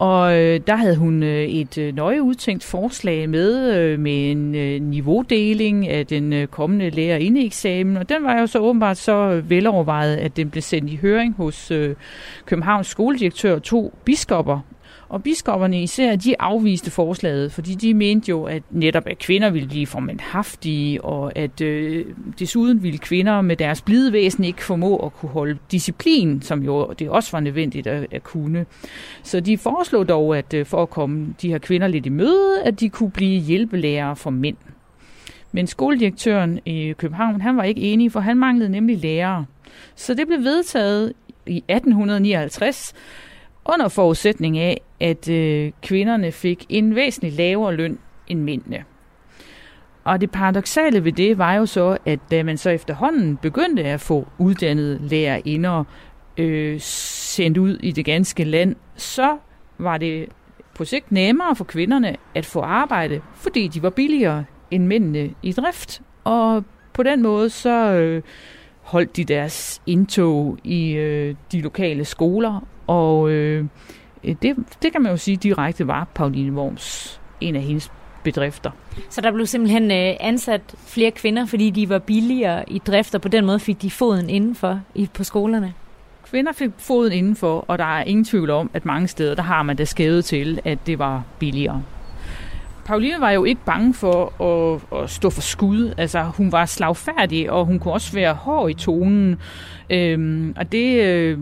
Og 0.00 0.38
øh, 0.38 0.60
der 0.66 0.76
havde 0.76 0.96
hun 0.96 1.22
øh, 1.22 1.44
et 1.44 1.78
øh, 1.78 1.94
nøje 1.94 2.22
udtænkt 2.22 2.64
forslag 2.64 3.28
med, 3.28 3.76
øh, 3.76 3.98
med 3.98 4.30
en 4.30 4.54
øh, 4.54 4.82
niveaudeling 4.82 5.88
af 5.88 6.06
den 6.06 6.32
øh, 6.32 6.46
kommende 6.46 6.90
lærerindeeksamen, 6.90 7.96
og 7.96 8.08
den 8.08 8.24
var 8.24 8.40
jo 8.40 8.46
så 8.46 8.58
åbenbart 8.58 8.96
så 8.96 9.42
velovervejet, 9.44 10.16
at 10.16 10.36
den 10.36 10.50
blev 10.50 10.62
sendt 10.62 10.90
i 10.90 10.96
høring 10.96 11.34
hos 11.34 11.70
øh, 11.70 11.94
Københavns 12.46 12.86
skoledirektør 12.86 13.54
og 13.54 13.62
to 13.62 13.94
biskopper, 14.04 14.60
og 15.10 15.22
biskopperne 15.22 15.82
især, 15.82 16.16
de 16.16 16.40
afviste 16.40 16.90
forslaget, 16.90 17.52
fordi 17.52 17.74
de 17.74 17.94
mente 17.94 18.30
jo, 18.30 18.44
at 18.44 18.62
netop 18.70 19.06
at 19.06 19.18
kvinder 19.18 19.50
ville 19.50 19.68
blive 19.68 19.86
for 19.86 20.00
mandhaftige, 20.00 21.04
og 21.04 21.38
at 21.38 21.60
øh, 21.60 22.06
desuden 22.38 22.82
ville 22.82 22.98
kvinder 22.98 23.40
med 23.40 23.56
deres 23.56 23.82
blide 23.82 24.12
væsen 24.12 24.44
ikke 24.44 24.64
formå 24.64 24.96
at 24.96 25.12
kunne 25.14 25.30
holde 25.30 25.58
disciplin, 25.70 26.42
som 26.42 26.62
jo 26.62 26.92
det 26.98 27.08
også 27.08 27.32
var 27.32 27.40
nødvendigt 27.40 27.86
at, 27.86 28.06
at 28.10 28.22
kunne. 28.22 28.66
Så 29.22 29.40
de 29.40 29.58
foreslog 29.58 30.08
dog, 30.08 30.38
at 30.38 30.54
øh, 30.54 30.66
for 30.66 30.82
at 30.82 30.90
komme 30.90 31.34
de 31.42 31.48
her 31.48 31.58
kvinder 31.58 31.88
lidt 31.88 32.06
i 32.06 32.08
møde, 32.08 32.62
at 32.64 32.80
de 32.80 32.88
kunne 32.88 33.10
blive 33.10 33.40
hjælpelærere 33.40 34.16
for 34.16 34.30
mænd. 34.30 34.56
Men 35.52 35.66
skoledirektøren 35.66 36.60
i 36.66 36.92
København, 36.98 37.40
han 37.40 37.56
var 37.56 37.62
ikke 37.62 37.80
enig, 37.80 38.12
for 38.12 38.20
han 38.20 38.36
manglede 38.36 38.70
nemlig 38.70 38.98
lærere. 38.98 39.46
Så 39.94 40.14
det 40.14 40.26
blev 40.26 40.38
vedtaget 40.38 41.12
i 41.46 41.56
1859, 41.56 42.94
under 43.64 43.88
forudsætning 43.88 44.58
af, 44.58 44.80
at 45.00 45.28
øh, 45.28 45.72
kvinderne 45.82 46.32
fik 46.32 46.66
en 46.68 46.94
væsentlig 46.94 47.32
lavere 47.32 47.74
løn 47.74 47.98
end 48.28 48.40
mændene. 48.40 48.84
Og 50.04 50.20
det 50.20 50.30
paradoxale 50.30 51.04
ved 51.04 51.12
det 51.12 51.38
var 51.38 51.54
jo 51.54 51.66
så, 51.66 51.98
at 52.06 52.20
da 52.30 52.42
man 52.42 52.58
så 52.58 52.70
efterhånden 52.70 53.36
begyndte 53.36 53.84
at 53.84 54.00
få 54.00 54.28
uddannede 54.38 54.98
lærerinder 55.08 55.84
øh, 56.36 56.80
sendt 56.80 57.58
ud 57.58 57.78
i 57.82 57.92
det 57.92 58.04
ganske 58.04 58.44
land, 58.44 58.76
så 58.96 59.36
var 59.78 59.98
det 59.98 60.28
på 60.74 60.84
sigt 60.84 61.12
nemmere 61.12 61.56
for 61.56 61.64
kvinderne 61.64 62.16
at 62.34 62.46
få 62.46 62.60
arbejde, 62.60 63.20
fordi 63.34 63.68
de 63.68 63.82
var 63.82 63.90
billigere 63.90 64.44
end 64.70 64.86
mændene 64.86 65.34
i 65.42 65.52
drift. 65.52 66.02
Og 66.24 66.64
på 66.92 67.02
den 67.02 67.22
måde 67.22 67.50
så 67.50 67.92
øh, 67.92 68.22
holdt 68.82 69.16
de 69.16 69.24
deres 69.24 69.82
indtog 69.86 70.58
i 70.64 70.92
øh, 70.92 71.34
de 71.52 71.60
lokale 71.60 72.04
skoler, 72.04 72.66
og 72.90 73.30
øh, 73.30 73.64
det, 74.24 74.56
det 74.82 74.92
kan 74.92 75.02
man 75.02 75.10
jo 75.10 75.16
sige 75.16 75.36
direkte 75.36 75.86
var 75.86 76.06
Pauline 76.14 76.56
Worms 76.56 77.20
en 77.40 77.56
af 77.56 77.62
hendes 77.62 77.92
bedrifter. 78.24 78.70
Så 79.10 79.20
der 79.20 79.32
blev 79.32 79.46
simpelthen 79.46 79.90
øh, 79.90 80.16
ansat 80.20 80.60
flere 80.86 81.10
kvinder, 81.10 81.46
fordi 81.46 81.70
de 81.70 81.88
var 81.88 81.98
billigere 81.98 82.64
i 82.68 82.78
drift, 82.78 83.14
og 83.14 83.20
på 83.20 83.28
den 83.28 83.46
måde 83.46 83.60
fik 83.60 83.82
de 83.82 83.90
foden 83.90 84.30
indenfor 84.30 84.80
i, 84.94 85.08
på 85.14 85.24
skolerne? 85.24 85.74
Kvinder 86.24 86.52
fik 86.52 86.70
foden 86.78 87.12
indenfor, 87.12 87.64
og 87.68 87.78
der 87.78 87.98
er 87.98 88.04
ingen 88.04 88.24
tvivl 88.24 88.50
om, 88.50 88.70
at 88.74 88.84
mange 88.84 89.08
steder, 89.08 89.34
der 89.34 89.42
har 89.42 89.62
man 89.62 89.78
det 89.78 89.88
skævet 89.88 90.24
til, 90.24 90.60
at 90.64 90.78
det 90.86 90.98
var 90.98 91.24
billigere. 91.38 91.82
Pauline 92.84 93.20
var 93.20 93.30
jo 93.30 93.44
ikke 93.44 93.60
bange 93.64 93.94
for 93.94 94.42
at, 94.42 95.02
at 95.02 95.10
stå 95.10 95.30
for 95.30 95.40
skud. 95.40 95.94
Altså, 95.96 96.22
hun 96.22 96.52
var 96.52 96.66
slagfærdig, 96.66 97.50
og 97.50 97.64
hun 97.66 97.78
kunne 97.78 97.94
også 97.94 98.12
være 98.12 98.34
hård 98.34 98.70
i 98.70 98.74
tonen. 98.74 99.38
Øhm, 99.90 100.54
og 100.56 100.72
det 100.72 101.02
øh, 101.02 101.38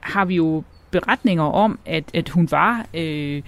har 0.00 0.24
vi 0.24 0.34
jo 0.34 0.62
beretninger 0.90 1.44
om, 1.44 1.78
at, 1.86 2.04
at 2.14 2.28
hun 2.28 2.48
var 2.50 2.86
øh, 2.94 3.42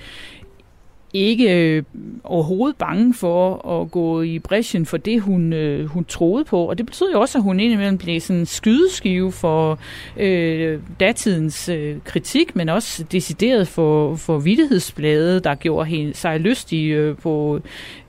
ikke 1.15 1.77
øh, 1.77 1.83
overhovedet 2.25 2.77
bange 2.77 3.15
for 3.15 3.69
at 3.69 3.91
gå 3.91 4.23
i 4.23 4.39
bræschen 4.39 4.87
for 4.87 4.97
det, 4.97 5.21
hun, 5.21 5.53
øh, 5.53 5.87
hun 5.87 6.05
troede 6.05 6.45
på. 6.45 6.69
Og 6.69 6.79
det 6.79 6.87
betyder 6.87 7.11
jo 7.13 7.21
også, 7.21 7.39
at 7.39 7.45
hun 7.45 7.61
indimellem 7.61 7.99
blev 7.99 8.21
sådan 8.21 8.41
en 8.41 8.47
skydeskive 8.47 9.33
for 9.33 9.79
øh, 10.17 10.81
datidens 11.01 11.69
øh, 11.69 11.97
kritik, 12.05 12.57
men 12.57 12.69
også 12.69 13.05
decideret 13.05 13.69
for, 13.69 14.17
for 14.17 14.39
vidtighedsbladet, 14.39 15.45
der 15.45 15.55
gjorde 15.55 15.89
hende, 15.89 16.15
sig 16.15 16.41
lystig 16.41 16.91
øh, 16.91 17.17
på 17.17 17.61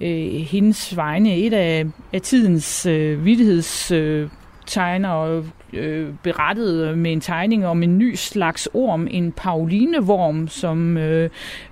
øh, 0.02 0.32
hendes 0.32 0.96
vegne. 0.96 1.38
Et 1.38 1.54
af, 1.54 1.86
af 2.14 2.22
tidens 2.22 2.86
øh, 2.86 3.26
vidtigheds... 3.26 3.92
Øh, 3.92 4.30
tegner 4.66 5.44
øh, 5.74 6.10
berettede 6.24 6.96
med 6.96 7.12
en 7.12 7.22
tegning 7.22 7.68
om 7.68 7.84
en 7.84 7.98
ny 7.98 8.16
slags 8.16 8.70
orm, 8.74 9.08
en 9.12 9.32
paulinevorm, 9.32 10.48
som 10.48 10.98
øh, 10.98 11.30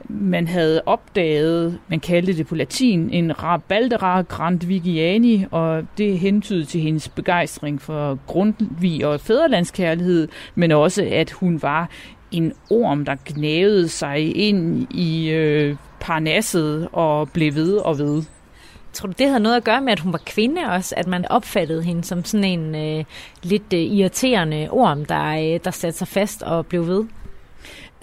man 0.10 0.47
havde 0.47 0.82
opdaget, 0.86 1.80
man 1.88 1.99
kaldte 1.99 2.38
det 2.38 2.47
på 2.47 2.56
latin, 2.56 3.10
en 3.10 3.43
Rabaldera 3.43 4.22
grandvigiani, 4.22 5.45
og 5.52 5.84
det 5.97 6.20
hentydede 6.20 6.66
til 6.66 6.82
hendes 6.82 7.10
begejstring 7.10 7.82
for 7.82 8.20
Grundtvig 8.28 9.06
og 9.06 9.20
fæderlandskærlighed, 9.20 10.28
men 10.56 10.72
også 10.72 11.08
at 11.12 11.32
hun 11.32 11.62
var 11.62 11.89
en 12.32 12.54
orm, 12.70 13.06
der 13.06 13.16
gnavede 13.26 13.88
sig 13.88 14.36
ind 14.36 14.88
i 14.91 15.30
øh, 15.30 15.76
parnasset 15.99 16.88
og 16.91 17.30
blev 17.30 17.56
ved 17.56 17.78
og 17.78 17.97
ved. 17.97 18.24
Tror 18.94 19.08
du, 19.08 19.14
det 19.18 19.28
havde 19.28 19.39
noget 19.39 19.58
at 19.58 19.64
gøre 19.64 19.82
med, 19.82 19.92
at 19.92 20.00
hun 20.00 20.14
var 20.14 20.22
kvinde 20.26 20.62
også? 20.62 20.96
At 20.98 21.08
man 21.08 21.26
opfattede 21.28 21.84
hende 21.84 22.04
som 22.04 22.26
sådan 22.26 22.44
en 22.44 22.76
øh, 22.76 23.06
lidt 23.44 23.74
øh, 23.74 23.80
irriterende 23.80 24.68
orm, 24.72 25.06
der, 25.06 25.54
øh, 25.54 25.60
der 25.64 25.72
satte 25.72 25.98
sig 25.98 26.08
fast 26.08 26.44
og 26.44 26.66
blev 26.66 26.88
ved? 26.88 27.06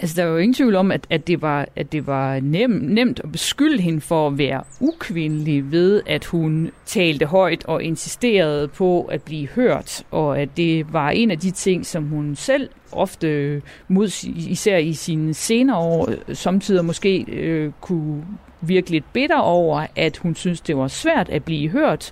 Altså, 0.01 0.21
der 0.21 0.27
er 0.27 0.31
jo 0.31 0.37
ingen 0.37 0.53
tvivl 0.53 0.75
om, 0.75 0.91
at, 0.91 1.07
at 1.09 1.27
det 1.27 1.41
var, 1.41 1.67
at 1.75 1.91
det 1.91 2.07
var 2.07 2.39
nem, 2.39 2.69
nemt 2.69 3.19
at 3.23 3.31
beskylde 3.31 3.81
hende 3.81 4.01
for 4.01 4.27
at 4.27 4.37
være 4.37 4.63
ukvindelig 4.79 5.71
ved, 5.71 6.01
at 6.05 6.25
hun 6.25 6.71
talte 6.85 7.25
højt 7.25 7.65
og 7.65 7.83
insisterede 7.83 8.67
på 8.67 9.03
at 9.03 9.23
blive 9.23 9.47
hørt, 9.47 10.03
og 10.11 10.39
at 10.39 10.49
det 10.57 10.93
var 10.93 11.09
en 11.09 11.31
af 11.31 11.39
de 11.39 11.51
ting, 11.51 11.85
som 11.85 12.03
hun 12.03 12.35
selv 12.35 12.69
ofte, 12.91 13.61
mod, 13.87 14.25
især 14.35 14.77
i 14.77 14.93
sine 14.93 15.33
senere 15.33 15.77
år, 15.77 16.09
øh, 16.09 16.35
samtidig 16.35 16.85
måske 16.85 17.25
øh, 17.27 17.71
kunne 17.81 18.23
virkelig 18.61 19.03
bitter 19.13 19.37
over, 19.37 19.85
at 19.95 20.17
hun 20.17 20.35
synes, 20.35 20.61
det 20.61 20.77
var 20.77 20.87
svært 20.87 21.29
at 21.29 21.43
blive 21.43 21.69
hørt, 21.69 22.11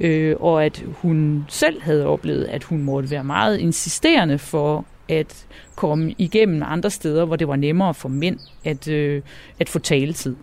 øh, 0.00 0.36
og 0.40 0.64
at 0.64 0.84
hun 1.02 1.44
selv 1.48 1.82
havde 1.82 2.06
oplevet, 2.06 2.44
at 2.44 2.64
hun 2.64 2.82
måtte 2.82 3.10
være 3.10 3.24
meget 3.24 3.58
insisterende 3.58 4.38
for 4.38 4.84
at 5.08 5.46
komme 5.76 6.14
igennem 6.18 6.62
andre 6.66 6.90
steder, 6.90 7.24
hvor 7.24 7.36
det 7.36 7.48
var 7.48 7.56
nemmere 7.56 7.94
for 7.94 8.08
mænd 8.08 8.38
at, 8.64 8.88
øh, 8.88 9.22
at 9.60 9.68
få 9.68 9.78
taletid. 9.78 10.36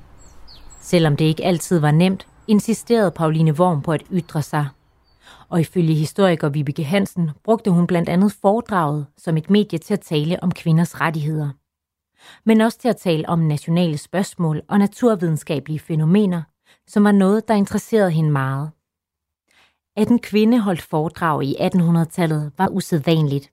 Selvom 0.82 1.18
det 1.18 1.26
ikke 1.26 1.46
altid 1.46 1.80
var 1.80 1.92
nemt, 1.92 2.28
insisterede 2.48 3.12
Pauline 3.12 3.60
Worm 3.60 3.82
på 3.82 3.92
at 3.92 4.04
ytre 4.12 4.42
sig. 4.42 4.68
Og 5.50 5.62
ifølge 5.62 5.94
historiker 5.94 6.50
Vibeke 6.50 6.84
Hansen 6.84 7.32
brugte 7.44 7.72
hun 7.72 7.88
blandt 7.88 8.10
andet 8.10 8.34
foredraget 8.42 9.06
som 9.18 9.38
et 9.38 9.50
medie 9.50 9.80
til 9.80 9.94
at 9.94 10.00
tale 10.00 10.44
om 10.44 10.52
kvinders 10.52 11.02
rettigheder 11.02 11.50
men 12.46 12.62
også 12.62 12.78
til 12.78 12.88
at 12.88 12.98
tale 12.98 13.30
om 13.30 13.40
nationale 13.40 13.98
spørgsmål 13.98 14.62
og 14.68 14.80
naturvidenskabelige 14.80 15.80
fænomener, 15.80 16.42
som 16.88 17.04
var 17.04 17.12
noget, 17.12 17.48
der 17.48 17.54
interesserede 17.54 18.12
hende 18.12 18.32
meget. 18.32 18.72
At 19.98 20.08
en 20.08 20.20
kvinde 20.20 20.60
holdt 20.60 20.82
foredrag 20.82 21.44
i 21.44 21.56
1800-tallet 21.56 22.52
var 22.58 22.68
usædvanligt. 22.68 23.52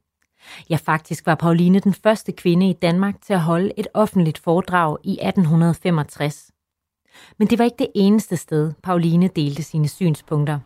Ja, 0.70 0.76
faktisk 0.76 1.26
var 1.26 1.34
Pauline 1.34 1.80
den 1.80 1.94
første 1.94 2.32
kvinde 2.32 2.70
i 2.70 2.72
Danmark 2.72 3.20
til 3.22 3.32
at 3.32 3.40
holde 3.40 3.72
et 3.76 3.88
offentligt 3.94 4.38
foredrag 4.38 4.96
i 5.04 5.12
1865. 5.12 6.50
Men 7.38 7.48
det 7.48 7.58
var 7.58 7.64
ikke 7.64 7.78
det 7.78 7.90
eneste 7.94 8.36
sted, 8.36 8.72
Pauline 8.82 9.28
delte 9.28 9.62
sine 9.62 9.88
synspunkter. 9.88 10.58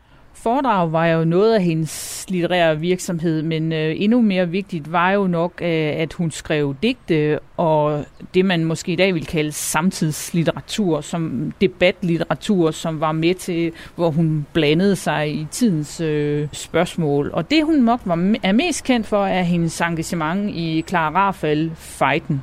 Foredrag 0.42 0.92
var 0.92 1.06
jo 1.06 1.24
noget 1.24 1.54
af 1.54 1.62
hendes 1.62 2.24
litterære 2.28 2.80
virksomhed, 2.80 3.42
men 3.42 3.72
øh, 3.72 3.94
endnu 3.98 4.22
mere 4.22 4.48
vigtigt 4.48 4.92
var 4.92 5.10
jo 5.10 5.26
nok, 5.26 5.52
øh, 5.62 5.92
at 5.96 6.12
hun 6.12 6.30
skrev 6.30 6.74
digte 6.82 7.38
og 7.56 8.04
det, 8.34 8.44
man 8.44 8.64
måske 8.64 8.92
i 8.92 8.96
dag 8.96 9.14
vil 9.14 9.26
kalde 9.26 9.52
samtidslitteratur, 9.52 11.00
som 11.00 11.52
debatlitteratur, 11.60 12.70
som 12.70 13.00
var 13.00 13.12
med 13.12 13.34
til, 13.34 13.72
hvor 13.94 14.10
hun 14.10 14.46
blandede 14.52 14.96
sig 14.96 15.34
i 15.34 15.46
tidens 15.50 16.00
øh, 16.00 16.48
spørgsmål. 16.52 17.30
Og 17.32 17.50
det, 17.50 17.64
hun 17.64 17.74
nok 17.74 18.00
var, 18.04 18.34
er 18.42 18.52
mest 18.52 18.84
kendt 18.84 19.06
for, 19.06 19.26
er 19.26 19.42
hendes 19.42 19.80
engagement 19.80 20.50
i 20.50 20.84
Clara 20.88 21.28
Rafael-fejden. 21.28 22.42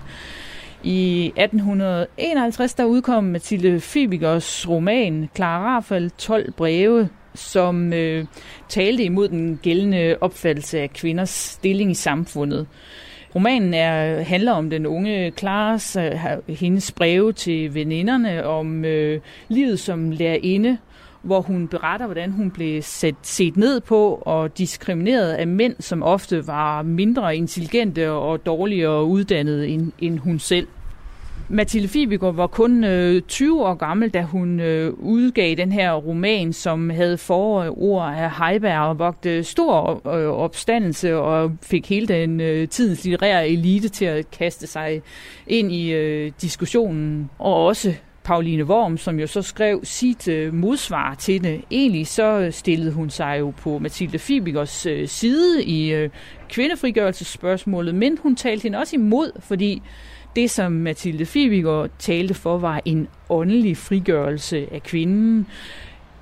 I 0.83 1.33
1851 1.35 2.73
der 2.73 2.85
udkom 2.85 3.23
Mathilde 3.23 3.79
Fibigers 3.79 4.69
roman 4.69 5.29
Clara 5.35 5.75
Rafael 5.75 6.11
12 6.11 6.51
breve, 6.51 7.09
som 7.37 7.93
øh, 7.93 8.25
talte 8.69 9.03
imod 9.03 9.27
den 9.27 9.59
gældende 9.63 10.17
opfattelse 10.21 10.79
af 10.79 10.93
kvinders 10.93 11.29
stilling 11.29 11.91
i 11.91 11.93
samfundet. 11.93 12.67
Romanen 13.35 13.73
er, 13.73 14.21
handler 14.21 14.51
om 14.51 14.69
den 14.69 14.85
unge 14.85 15.31
Klares, 15.31 15.95
øh, 15.95 16.11
hendes 16.55 16.91
breve 16.91 17.33
til 17.33 17.73
veninderne, 17.73 18.45
om 18.45 18.85
øh, 18.85 19.21
livet 19.47 19.79
som 19.79 20.11
lærerinde, 20.11 20.77
hvor 21.21 21.41
hun 21.41 21.67
beretter, 21.67 22.05
hvordan 22.05 22.31
hun 22.31 22.51
blev 22.51 22.81
set, 22.81 23.15
set 23.21 23.57
ned 23.57 23.81
på 23.81 24.23
og 24.25 24.57
diskrimineret 24.57 25.33
af 25.33 25.47
mænd, 25.47 25.75
som 25.79 26.03
ofte 26.03 26.47
var 26.47 26.81
mindre 26.81 27.35
intelligente 27.35 28.11
og 28.11 28.45
dårligere 28.45 29.03
uddannede 29.03 29.67
end, 29.67 29.91
end 29.99 30.19
hun 30.19 30.39
selv. 30.39 30.67
Mathilde 31.49 31.87
Fibiger 31.87 32.31
var 32.31 32.47
kun 32.47 32.83
øh, 32.83 33.21
20 33.21 33.65
år 33.65 33.73
gammel, 33.73 34.09
da 34.09 34.21
hun 34.21 34.59
øh, 34.59 34.93
udgav 34.93 35.55
den 35.55 35.71
her 35.71 35.93
roman, 35.93 36.53
som 36.53 36.89
havde 36.89 37.17
forord 37.17 38.15
af 38.17 38.31
Heiberg 38.31 38.79
og 38.79 38.99
vogte 38.99 39.43
stor 39.43 40.07
øh, 40.15 40.27
opstandelse 40.27 41.17
og 41.17 41.51
fik 41.61 41.89
hele 41.89 42.07
den 42.07 42.41
øh, 42.41 42.67
tidens 42.67 43.03
litterære 43.03 43.49
elite 43.49 43.89
til 43.89 44.05
at 44.05 44.31
kaste 44.31 44.67
sig 44.67 45.01
ind 45.47 45.71
i 45.71 45.91
øh, 45.91 46.31
diskussionen. 46.41 47.29
Og 47.39 47.65
også 47.65 47.93
Pauline 48.23 48.65
Worm, 48.65 48.97
som 48.97 49.19
jo 49.19 49.27
så 49.27 49.41
skrev 49.41 49.79
sit 49.83 50.27
øh, 50.27 50.53
modsvar 50.53 51.15
til 51.15 51.43
det. 51.43 51.61
Egentlig 51.71 52.07
så 52.07 52.47
stillede 52.51 52.91
hun 52.91 53.09
sig 53.09 53.37
jo 53.39 53.53
på 53.57 53.79
Mathilde 53.79 54.19
Fibigers 54.19 54.85
øh, 54.85 55.07
side 55.07 55.63
i 55.63 55.93
øh, 55.93 56.09
kvindefrigørelsesspørgsmålet, 56.49 57.95
men 57.95 58.17
hun 58.23 58.35
talte 58.35 58.63
hende 58.63 58.77
også 58.77 58.95
imod, 58.95 59.31
fordi 59.39 59.81
det, 60.35 60.49
som 60.49 60.71
Mathilde 60.71 61.25
Fibiger 61.25 61.87
talte 61.99 62.33
for, 62.33 62.57
var 62.57 62.81
en 62.85 63.07
åndelig 63.29 63.77
frigørelse 63.77 64.67
af 64.71 64.83
kvinden. 64.83 65.47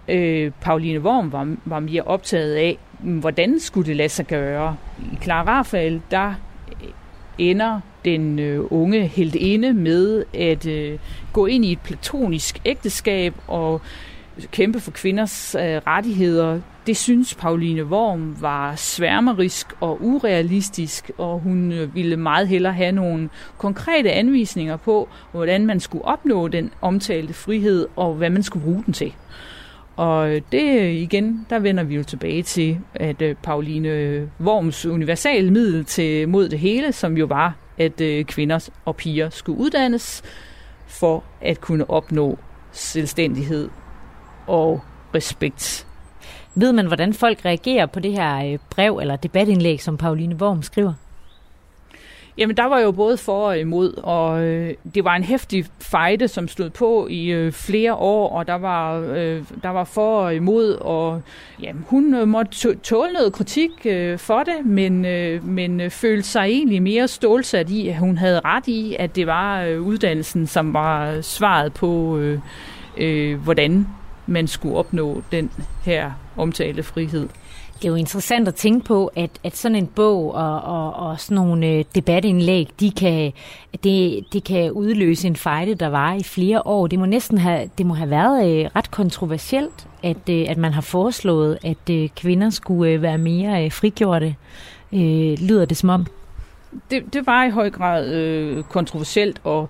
Øh, 0.08 0.51
Pauline 0.62 1.01
Worm 1.01 1.32
var, 1.32 1.56
var 1.66 1.80
mere 1.80 2.01
optaget 2.01 2.56
af, 2.56 2.78
hvordan 2.99 3.60
skulle 3.60 3.88
det 3.88 3.95
lade 3.95 4.10
sig 4.10 4.28
gøre. 4.28 4.78
I 5.14 5.18
Clara 5.24 5.58
Rafael, 5.58 6.01
der 6.12 6.34
øh, 6.82 6.89
ender 7.38 7.80
den 8.06 8.39
øh, 8.39 8.64
unge 8.70 9.12
inde 9.36 9.74
med 9.74 10.24
at 10.34 10.66
øh, 10.68 10.99
gå 11.34 11.45
ind 11.45 11.66
i 11.66 11.72
et 11.72 11.80
platonisk 11.80 12.62
ægteskab 12.66 13.34
og 13.47 13.82
kæmpe 14.52 14.80
for 14.80 14.92
kvinders 14.92 15.56
øh, 15.56 15.82
rettigheder 15.88 16.60
det 16.88 16.98
synes 16.98 17.36
Pauline 17.36 17.86
Worm 17.86 18.42
var 18.42 18.76
sværmerisk 18.76 19.68
og 19.80 19.98
urealistisk, 20.02 21.12
og 21.18 21.40
hun 21.40 21.72
øh, 21.72 21.96
ville 21.96 22.18
meget 22.18 22.48
hellere 22.48 22.74
have 22.74 22.92
nogle 22.92 23.30
konkrete 23.58 24.12
anvisninger 24.12 24.78
på, 24.78 25.10
hvordan 25.32 25.66
man 25.66 25.80
skulle 25.80 26.06
opnå 26.06 26.48
den 26.48 26.72
omtalte 26.82 27.34
frihed, 27.34 27.88
og 27.96 28.14
hvad 28.14 28.30
man 28.30 28.44
skulle 28.44 28.64
bruge 28.64 28.84
den 28.86 28.94
til. 28.94 29.14
Og 29.96 30.30
øh, 30.36 30.42
det 30.52 30.80
øh, 30.80 30.92
igen, 30.92 31.46
der 31.50 31.60
vender 31.60 31.84
vi 31.84 31.96
jo 31.96 32.04
tilbage 32.04 32.44
til, 32.44 32.80
at 32.94 33.24
Pauline 33.44 34.30
Worms 34.42 34.86
universal 34.86 35.52
middel 35.52 35.86
til 35.86 36.30
mod 36.30 36.50
det 36.50 36.60
hele, 36.60 36.92
som 36.92 37.18
jo 37.18 37.26
var, 37.26 37.56
at 37.78 38.02
kvinder 38.28 38.70
og 38.86 38.96
piger 38.96 39.30
skulle 39.30 39.60
uddannes 39.60 40.24
for 40.88 41.24
at 41.42 41.62
kunne 41.62 41.90
opnå 41.90 42.40
selvstændighed 42.72 43.70
og 44.48 44.82
respekt 45.16 45.88
ved 46.56 46.74
man, 46.74 46.88
hvordan 46.88 47.14
folk 47.14 47.46
reagerer 47.46 47.86
på 47.86 48.00
det 48.00 48.12
her 48.12 48.52
øh, 48.52 48.60
brev 48.70 48.98
eller 48.98 49.16
debatindlæg, 49.16 49.82
som 49.82 49.98
Pauline 49.98 50.36
Worm 50.36 50.62
skriver? 50.64 50.93
Jamen, 52.38 52.58
der 52.58 52.64
var 52.64 52.80
jo 52.80 52.91
både 52.91 53.18
for 53.18 53.48
og 53.48 53.60
imod, 53.60 53.93
og 54.04 54.43
øh, 54.43 54.74
det 54.96 55.04
var 55.04 55.16
en 55.16 55.24
hæftig 55.24 55.66
fejde, 55.80 56.28
som 56.28 56.48
stod 56.48 56.70
på 56.70 57.08
i 57.08 57.28
øh, 57.28 57.52
flere 57.52 57.93
år, 57.93 58.30
og 58.30 58.48
der 58.48 58.54
var, 58.54 59.00
øh, 59.00 59.43
der 59.64 59.70
var 59.70 59.84
for 59.84 60.22
og 60.22 60.36
imod, 60.36 60.74
og 60.74 61.22
jamen, 61.62 61.86
hun 61.88 62.14
øh, 62.14 62.28
måtte 62.28 62.76
tåle 62.76 63.14
noget 63.14 63.34
kritik 63.34 63.72
øh, 63.86 64.18
for 64.20 64.43
det, 64.43 64.66
men, 64.66 65.06
øh, 65.06 65.46
men 65.48 65.82
øh, 65.82 65.89
følte 65.89 66.28
sig 66.28 66.46
egentlig 66.46 66.82
mere 66.82 67.08
stålsat 67.08 67.70
i, 67.70 67.88
at 67.88 67.98
hun 67.98 68.18
havde 68.18 68.39
ret 68.39 68.68
i, 68.68 68.96
at 69.00 69.16
det 69.16 69.28
var 69.28 69.64
øh, 69.64 69.82
uddannelsen, 69.82 70.48
som 70.48 70.74
var 70.74 71.12
øh, 71.12 71.24
svaret 71.24 71.74
på, 71.74 72.18
øh, 72.18 72.39
øh, 72.98 73.39
hvordan 73.43 73.88
man 74.28 74.48
skulle 74.48 74.78
opnå 74.78 75.22
den 75.32 75.52
her 75.84 76.12
omtalte 76.38 76.84
frihed. 76.84 77.30
Det 77.76 77.86
er 77.86 77.90
jo 77.90 77.96
interessant 77.96 78.48
at 78.48 78.56
tænke 78.56 78.86
på, 78.86 79.12
at, 79.16 79.30
at 79.44 79.58
sådan 79.58 79.76
en 79.76 79.88
bog 79.88 80.34
og, 80.34 80.62
og, 80.62 80.94
og 80.94 81.20
sådan 81.20 81.36
nogle 81.36 81.68
øh, 81.68 81.86
debatindlæg, 81.96 82.70
de 82.80 82.92
kan, 82.92 83.34
det, 83.84 84.26
det 84.34 84.44
kan 84.44 84.72
udløse 84.72 85.28
en 85.28 85.36
fejde, 85.36 85.76
der 85.76 85.88
var 85.88 86.14
i 86.14 86.24
flere 86.24 86.62
år. 86.68 86.88
Det 86.88 87.00
må 87.00 87.06
næsten 87.06 87.38
have, 87.38 87.70
det 87.78 87.86
må 87.86 87.94
have 87.94 88.10
været 88.10 88.50
øh, 88.50 88.70
ret 88.76 88.92
kontroversielt, 88.92 89.88
at, 90.04 90.30
øh, 90.30 90.46
at 90.50 90.58
man 90.58 90.74
har 90.74 90.82
foreslået, 90.82 91.58
at 91.64 92.12
kvinder 92.16 92.50
skulle 92.50 93.02
være 93.02 93.18
mere 93.18 93.70
frigjorte. 93.70 94.36
Øh, 94.94 95.40
lyder 95.40 95.66
det 95.66 95.78
som 95.78 95.90
om? 95.90 96.06
Det, 96.92 97.14
det 97.14 97.28
var 97.28 97.46
i 97.46 97.50
høj 97.50 97.70
grad 97.70 98.14
øh, 98.14 98.64
kontroversielt, 98.64 99.42
og 99.44 99.70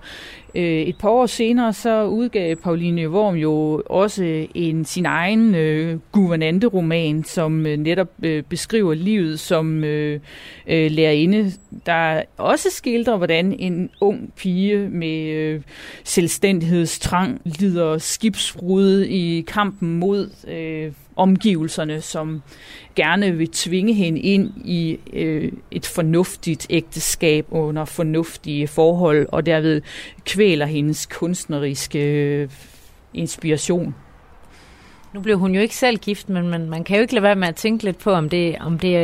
øh, 0.54 0.62
et 0.62 0.98
par 0.98 1.08
år 1.08 1.26
senere 1.26 1.72
så 1.72 2.04
udgav 2.04 2.56
Pauline 2.56 3.10
Worm 3.10 3.34
jo 3.34 3.82
også 3.86 4.46
en 4.54 4.84
sin 4.84 5.06
egen 5.06 5.54
øh, 5.54 5.98
guvernante-roman, 6.12 7.24
som 7.24 7.66
øh, 7.66 7.76
netop 7.76 8.08
øh, 8.22 8.42
beskriver 8.42 8.94
livet 8.94 9.40
som 9.40 9.84
øh, 9.84 10.20
øh, 10.66 10.90
lærerinde, 10.90 11.52
der 11.86 12.22
også 12.36 12.68
skildrer, 12.70 13.16
hvordan 13.16 13.52
en 13.58 13.90
ung 14.00 14.32
pige 14.36 14.88
med 14.88 15.28
øh, 15.28 15.60
selvstændighedstrang 16.04 17.40
lider 17.44 17.98
skibsbrud 17.98 19.02
i 19.02 19.44
kampen 19.48 19.98
mod 19.98 20.30
øh, 20.48 20.92
omgivelserne, 21.16 22.00
som 22.00 22.42
gerne 22.94 23.32
vil 23.32 23.48
tvinge 23.48 23.94
hende 23.94 24.20
ind 24.20 24.52
i 24.64 24.98
øh, 25.12 25.52
et 25.70 25.86
fornuftigt 25.86 26.66
ægteskab 26.70 27.46
under 27.50 27.84
fornuftige 27.84 28.68
forhold, 28.68 29.26
og 29.32 29.46
derved 29.46 29.82
kvæler 30.24 30.66
hendes 30.66 31.06
kunstneriske 31.06 31.98
øh, 31.98 32.48
inspiration. 33.14 33.94
Nu 35.14 35.20
blev 35.20 35.38
hun 35.38 35.54
jo 35.54 35.60
ikke 35.60 35.76
selv 35.76 35.96
gift, 35.96 36.28
men 36.28 36.48
man, 36.48 36.70
man 36.70 36.84
kan 36.84 36.96
jo 36.96 37.02
ikke 37.02 37.14
lade 37.14 37.22
være 37.22 37.36
med 37.36 37.48
at 37.48 37.56
tænke 37.56 37.84
lidt 37.84 37.98
på, 37.98 38.10
om 38.10 38.28
det, 38.28 38.56
om 38.60 38.78
det 38.78 38.96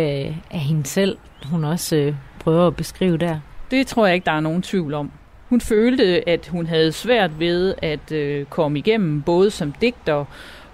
er 0.51 0.59
hende 0.59 0.87
selv, 0.87 1.17
hun 1.45 1.65
også 1.65 1.97
øh, 1.97 2.15
prøver 2.41 2.67
at 2.67 2.77
beskrive 2.77 3.17
der. 3.17 3.41
Det 3.71 3.87
tror 3.87 4.07
jeg 4.07 4.15
ikke, 4.15 4.25
der 4.25 4.33
er 4.33 4.41
nogen 4.41 4.63
tvivl 4.63 4.95
om. 4.95 5.11
Hun 5.49 5.61
følte, 5.61 6.29
at 6.29 6.49
hun 6.49 6.67
havde 6.67 6.93
svært 6.93 7.41
ved 7.41 7.75
at 7.83 8.13
øh, 8.13 8.45
komme 8.45 8.79
igennem, 8.79 9.23
både 9.23 9.51
som 9.51 9.73
digter 9.73 10.25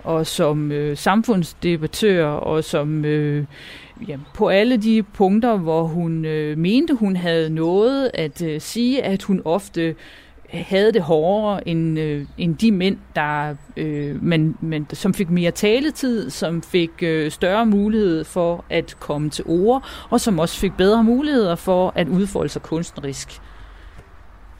og 0.04 0.26
som 0.26 0.72
øh, 0.72 0.96
samfundsdebattør 0.96 2.26
og 2.26 2.64
som 2.64 3.04
øh, 3.04 3.44
ja, 4.08 4.16
på 4.34 4.48
alle 4.48 4.76
de 4.76 5.02
punkter, 5.02 5.56
hvor 5.56 5.82
hun 5.82 6.24
øh, 6.24 6.58
mente, 6.58 6.94
hun 6.94 7.16
havde 7.16 7.50
noget 7.50 8.10
at 8.14 8.42
øh, 8.42 8.60
sige, 8.60 9.02
at 9.02 9.22
hun 9.22 9.42
ofte 9.44 9.94
havde 10.50 10.92
det 10.92 11.02
hårdere 11.02 11.68
end, 11.68 11.98
øh, 11.98 12.26
end 12.38 12.56
de 12.56 12.72
mænd, 12.72 12.98
der, 13.14 13.54
øh, 13.76 14.22
men, 14.22 14.56
men, 14.60 14.86
som 14.92 15.14
fik 15.14 15.30
mere 15.30 15.50
taletid, 15.50 16.30
som 16.30 16.62
fik 16.62 16.90
øh, 17.02 17.30
større 17.30 17.66
mulighed 17.66 18.24
for 18.24 18.64
at 18.70 18.96
komme 19.00 19.30
til 19.30 19.44
ord, 19.48 19.84
og 20.10 20.20
som 20.20 20.38
også 20.38 20.58
fik 20.58 20.72
bedre 20.78 21.04
muligheder 21.04 21.54
for 21.54 21.92
at 21.94 22.08
udfolde 22.08 22.48
sig 22.48 22.62
kunstnerisk. 22.62 23.40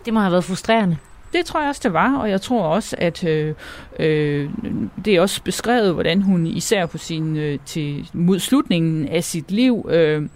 Det 0.05 0.15
må 0.15 0.21
have 0.21 0.33
været 0.33 0.45
frustrerende. 0.45 0.97
Det 1.33 1.45
tror 1.45 1.61
jeg 1.61 1.69
også, 1.69 1.81
det 1.85 1.93
var, 1.93 2.17
og 2.17 2.31
jeg 2.31 2.41
tror 2.41 2.63
også, 2.63 2.97
at 2.99 3.25
øh, 3.25 3.55
øh, 3.99 4.51
det 5.05 5.17
er 5.17 5.21
også 5.21 5.43
beskrevet, 5.43 5.95
hvordan 5.95 6.23
hun 6.23 6.47
især 6.47 6.87
på 6.87 6.99
sin 6.99 7.37
øh, 7.37 7.59
til 7.65 8.11
mod 8.13 8.39
slutningen 8.39 9.09
af 9.09 9.25
sit 9.25 9.51
liv 9.51 9.89
øh, 9.91 10.29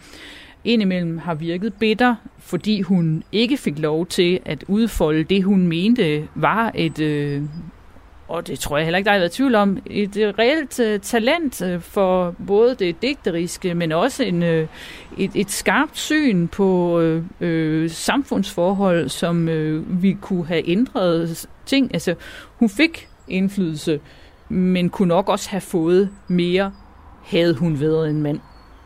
indimellem 0.65 1.19
har 1.19 1.35
virket 1.35 1.75
bitter, 1.75 2.15
fordi 2.39 2.81
hun 2.81 3.23
ikke 3.33 3.57
fik 3.57 3.79
lov 3.79 4.07
til 4.07 4.41
at 4.45 4.65
udfolde 4.69 5.25
det, 5.25 5.43
hun 5.45 5.67
mente 5.67 6.29
var 6.35 6.73
et, 6.75 6.99
øh, 6.99 7.43
og 8.33 8.47
det 8.47 8.59
tror 8.59 8.77
jeg 8.77 8.87
heller 8.87 8.99
ikke, 8.99 9.07
der 9.07 9.13
har 9.13 9.19
været 9.19 9.33
tvivl 9.33 9.55
om, 9.55 9.79
et 9.87 10.17
øh, 10.17 10.35
reelt 10.39 10.81
uh, 10.81 11.01
talent 11.01 11.63
uh, 11.63 11.81
for 11.81 12.35
både 12.47 12.75
det 12.75 13.03
digteriske, 13.03 13.75
men 13.75 13.93
også 13.93 14.25
en, 14.25 14.43
uh, 14.43 14.49
et, 15.19 15.31
et 15.35 15.51
skarpt 15.51 15.99
syn 15.99 16.47
på 16.47 17.01
uh, 17.01 17.49
uh, 17.49 17.91
samfundsforhold, 17.91 19.09
som 19.09 19.49
uh, 19.49 20.03
vi 20.03 20.17
kunne 20.21 20.47
have 20.47 20.69
ændret 20.69 21.47
ting. 21.67 21.95
Altså, 21.95 22.15
hun 22.57 22.69
fik 22.69 23.09
indflydelse, 23.29 24.01
men 24.49 24.91
kunne 24.91 25.09
nok 25.09 25.29
også 25.29 25.51
have 25.51 25.61
fået 25.61 26.11
mere, 26.29 26.73
havde 27.23 27.55
hun 27.55 27.81
været 27.81 28.11
en 28.11 28.23
mand. 28.23 28.41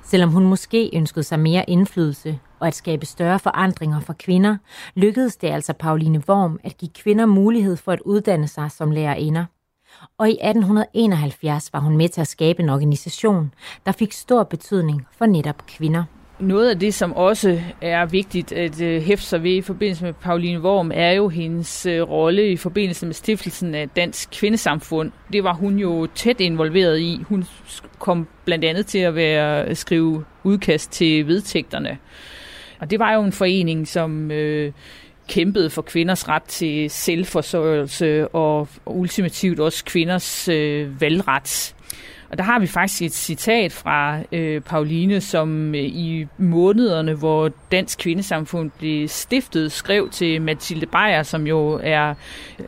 Selvom 0.05 0.31
hun 0.31 0.47
måske 0.47 0.91
ønskede 0.95 1.23
sig 1.25 1.41
mere 1.41 1.71
indflydelse 1.71 2.39
og 2.61 2.67
at 2.67 2.75
skabe 2.75 3.07
større 3.07 3.39
forandringer 3.39 4.01
for 4.01 4.13
kvinder, 4.13 4.57
lykkedes 4.95 5.37
det 5.37 5.49
altså 5.49 5.73
Pauline 5.73 6.23
Worm 6.29 6.61
at 6.65 6.77
give 6.77 6.91
kvinder 6.95 7.27
mulighed 7.27 7.77
for 7.77 7.93
at 7.93 8.01
uddanne 8.01 8.49
sig 8.49 8.71
som 8.71 8.91
lærerinder. 8.91 9.45
Og 10.19 10.29
i 10.29 10.33
1871 10.33 11.73
var 11.73 11.81
hun 11.81 11.97
med 11.97 12.09
til 12.09 12.21
at 12.21 12.29
skabe 12.29 12.63
en 12.63 12.69
organisation, 12.69 13.55
der 13.87 13.93
fik 13.93 14.13
stor 14.13 14.43
betydning 14.43 15.07
for 15.19 15.27
netop 15.27 15.67
kvinder. 15.67 16.05
Noget 16.39 16.71
af 16.71 16.79
det, 16.79 16.95
som 16.95 17.13
også 17.13 17.61
er 17.81 18.07
vigtigt 18.07 18.53
at 18.53 18.81
øh, 18.81 19.03
hæfte 19.03 19.27
sig 19.27 19.43
ved 19.43 19.51
i 19.51 19.61
forbindelse 19.61 20.05
med 20.05 20.13
Pauline 20.13 20.61
Worm, 20.61 20.91
er 20.95 21.13
jo 21.13 21.29
hendes 21.29 21.87
øh, 21.87 22.03
rolle 22.03 22.51
i 22.51 22.57
forbindelse 22.57 23.07
med 23.07 23.15
stiftelsen 23.15 23.75
af 23.75 23.89
Dansk 23.89 24.31
Kvindesamfund. 24.31 25.13
Det 25.33 25.45
var 25.45 25.53
hun 25.53 25.79
jo 25.79 26.07
tæt 26.15 26.41
involveret 26.41 26.99
i. 26.99 27.23
Hun 27.29 27.45
kom 27.99 28.29
blandt 28.45 28.65
andet 28.65 28.87
til 28.87 28.99
at 28.99 29.15
være 29.15 29.69
øh, 29.69 29.77
skrive 29.77 30.25
udkast 30.45 30.93
til 30.93 31.27
vedtægterne. 31.27 31.99
Og 32.81 32.91
det 32.91 32.99
var 32.99 33.12
jo 33.12 33.22
en 33.22 33.33
forening, 33.33 33.89
som 33.89 34.31
øh, 34.31 34.72
kæmpede 35.29 35.70
for 35.70 35.83
kvinders 35.83 36.29
ret 36.29 36.43
til 36.43 36.91
selvforsørgelse 36.91 38.29
og 38.29 38.68
ultimativt 38.87 39.61
også 39.61 39.85
kvinders 39.85 40.49
øh, 40.49 41.01
valgret. 41.01 41.76
Og 42.37 42.39
der 42.39 42.45
har 42.45 42.59
vi 42.59 42.66
faktisk 42.66 43.03
et 43.03 43.12
citat 43.12 43.72
fra 43.72 44.18
øh, 44.32 44.61
Pauline, 44.61 45.20
som 45.20 45.74
øh, 45.74 45.80
i 45.80 46.26
månederne, 46.39 47.14
hvor 47.14 47.51
Dansk 47.72 47.99
Kvindesamfund 47.99 48.70
blev 48.78 49.09
stiftet, 49.09 49.72
skrev 49.72 50.11
til 50.11 50.43
Mathilde 50.43 50.87
Beyer, 50.87 51.22
som 51.22 51.47
jo 51.47 51.80
er 51.82 52.14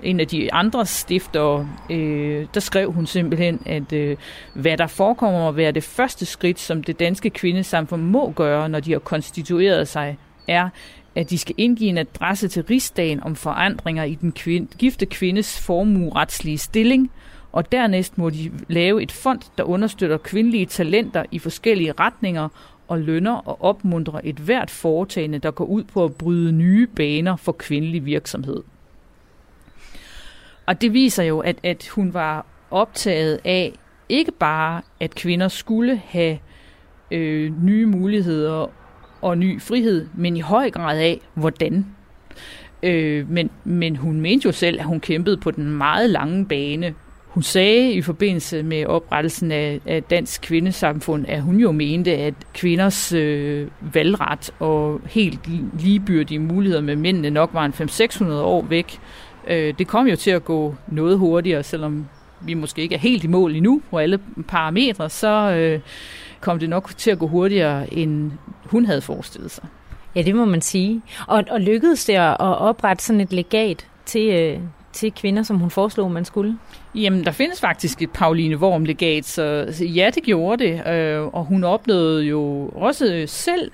en 0.02 0.20
af 0.20 0.26
de 0.28 0.52
andre 0.52 0.86
stifter. 0.86 1.66
Øh, 1.90 2.46
der 2.54 2.60
skrev 2.60 2.92
hun 2.92 3.06
simpelthen, 3.06 3.62
at 3.66 3.92
øh, 3.92 4.16
hvad 4.54 4.76
der 4.76 4.86
forekommer 4.86 5.48
at 5.48 5.56
være 5.56 5.72
det 5.72 5.84
første 5.84 6.26
skridt, 6.26 6.60
som 6.60 6.82
det 6.82 6.98
danske 6.98 7.30
kvindesamfund 7.30 8.02
må 8.02 8.30
gøre, 8.30 8.68
når 8.68 8.80
de 8.80 8.92
har 8.92 8.98
konstitueret 8.98 9.88
sig, 9.88 10.18
er, 10.46 10.68
at 11.14 11.30
de 11.30 11.38
skal 11.38 11.54
indgive 11.58 11.90
en 11.90 11.98
adresse 11.98 12.48
til 12.48 12.62
rigsdagen 12.62 13.22
om 13.22 13.36
forandringer 13.36 14.04
i 14.04 14.14
den 14.14 14.32
kvinde, 14.32 14.68
gifte 14.78 15.06
kvindes 15.06 15.60
formueretslige 15.60 16.58
stilling, 16.58 17.10
og 17.59 17.72
dernæst 17.72 18.18
må 18.18 18.30
de 18.30 18.50
lave 18.68 19.02
et 19.02 19.12
fond, 19.12 19.40
der 19.59 19.64
understøtter 19.64 20.16
kvindelige 20.16 20.66
talenter 20.66 21.24
i 21.30 21.38
forskellige 21.38 21.92
retninger 21.92 22.48
og 22.88 22.98
lønner 22.98 23.48
og 23.48 23.62
opmuntrer 23.64 24.20
et 24.24 24.36
hvert 24.36 24.70
foretagende, 24.70 25.38
der 25.38 25.50
går 25.50 25.64
ud 25.64 25.84
på 25.84 26.04
at 26.04 26.14
bryde 26.14 26.52
nye 26.52 26.86
baner 26.86 27.36
for 27.36 27.52
kvindelig 27.52 28.04
virksomhed. 28.04 28.62
Og 30.66 30.80
det 30.80 30.92
viser 30.92 31.22
jo, 31.22 31.38
at, 31.38 31.56
at 31.62 31.88
hun 31.88 32.14
var 32.14 32.46
optaget 32.70 33.40
af 33.44 33.72
ikke 34.09 34.32
bare, 34.32 34.82
at 35.00 35.14
kvinder 35.14 35.48
skulle 35.48 36.02
have 36.04 36.38
øh, 37.11 37.64
nye 37.64 37.86
muligheder 37.86 38.70
og 39.22 39.38
ny 39.38 39.61
frihed, 39.62 40.09
men 40.14 40.36
i 40.36 40.40
høj 40.40 40.70
grad 40.70 40.98
af, 40.98 41.20
hvordan. 41.34 41.86
Øh, 42.82 43.30
men, 43.30 43.50
men 43.64 43.96
hun 43.96 44.20
mente 44.20 44.46
jo 44.46 44.52
selv, 44.52 44.80
at 44.80 44.86
hun 44.86 45.00
kæmpede 45.00 45.36
på 45.36 45.50
den 45.50 45.76
meget 45.76 46.11
lange 46.11 46.46
bane 46.46 46.94
hun 47.29 47.43
sagde 47.43 47.93
i 47.93 48.03
forbindelse 48.03 48.62
med 48.62 48.87
oprettelsen 48.87 49.53
af, 49.53 49.81
af 49.87 50.03
Dansk 50.03 50.41
Kvindesamfund, 50.41 51.24
at 51.29 51.43
hun 51.43 51.57
jo 51.57 51.72
mente, 51.72 52.16
at 52.16 52.35
kvinders 52.55 53.12
øh, 53.12 53.68
valgret 53.81 54.51
og 54.59 55.01
helt 55.07 55.41
ligebyrdige 55.81 56.39
muligheder 56.39 56.83
med 56.83 56.97
mændene 56.97 57.31
nok 57.31 57.51
var 57.53 57.64
en 57.64 57.72
500-600 57.72 58.33
år 58.33 58.62
væk. 58.62 58.99
Øh, 59.49 59.74
det 59.79 59.87
kom 59.87 60.07
jo 60.07 60.16
til 60.16 60.31
at 60.31 60.45
gå 60.45 60.74
noget 60.87 61.18
hurtigere, 61.18 61.62
selvom 61.62 62.07
vi 62.41 62.55
måske 62.55 62.83
ikke 62.83 62.95
er 62.95 62.99
helt 62.99 63.24
i 63.24 63.26
mål 63.26 63.57
endnu 63.57 63.83
på 63.91 63.99
alle 63.99 64.18
parametre, 64.49 65.11
så 65.11 65.51
øh, 65.51 65.81
kom 66.41 66.59
det 66.59 66.68
nok 66.68 66.91
til 66.97 67.11
at 67.11 67.18
gå 67.18 67.26
hurtigere, 67.26 67.95
end 67.95 68.33
hun 68.64 68.87
havde 68.87 69.01
forestillet 69.01 69.51
sig. 69.51 69.64
Ja, 70.14 70.22
det 70.22 70.35
må 70.35 70.45
man 70.45 70.61
sige. 70.61 71.03
Og, 71.26 71.45
og 71.51 71.61
lykkedes 71.61 72.05
det 72.05 72.14
at 72.14 72.37
oprette 72.41 73.05
sådan 73.05 73.20
et 73.20 73.33
legat 73.33 73.87
til, 74.07 74.35
øh, 74.35 74.61
til 74.99 75.12
kvinder, 75.12 75.42
som 75.42 75.59
hun 75.59 75.70
foreslog, 75.70 76.11
man 76.11 76.24
skulle? 76.24 76.59
Jamen, 76.94 77.24
der 77.24 77.30
findes 77.30 77.61
faktisk 77.61 78.03
et 78.03 78.11
Pauline 78.11 78.57
Worm-legat, 78.57 79.24
så 79.24 79.74
ja, 79.80 80.11
det 80.14 80.22
gjorde 80.22 80.64
det. 80.64 80.86
Øh, 80.86 81.26
og 81.26 81.44
hun 81.44 81.64
opnåede 81.64 82.24
jo 82.24 82.68
også 82.74 83.24
selv 83.26 83.70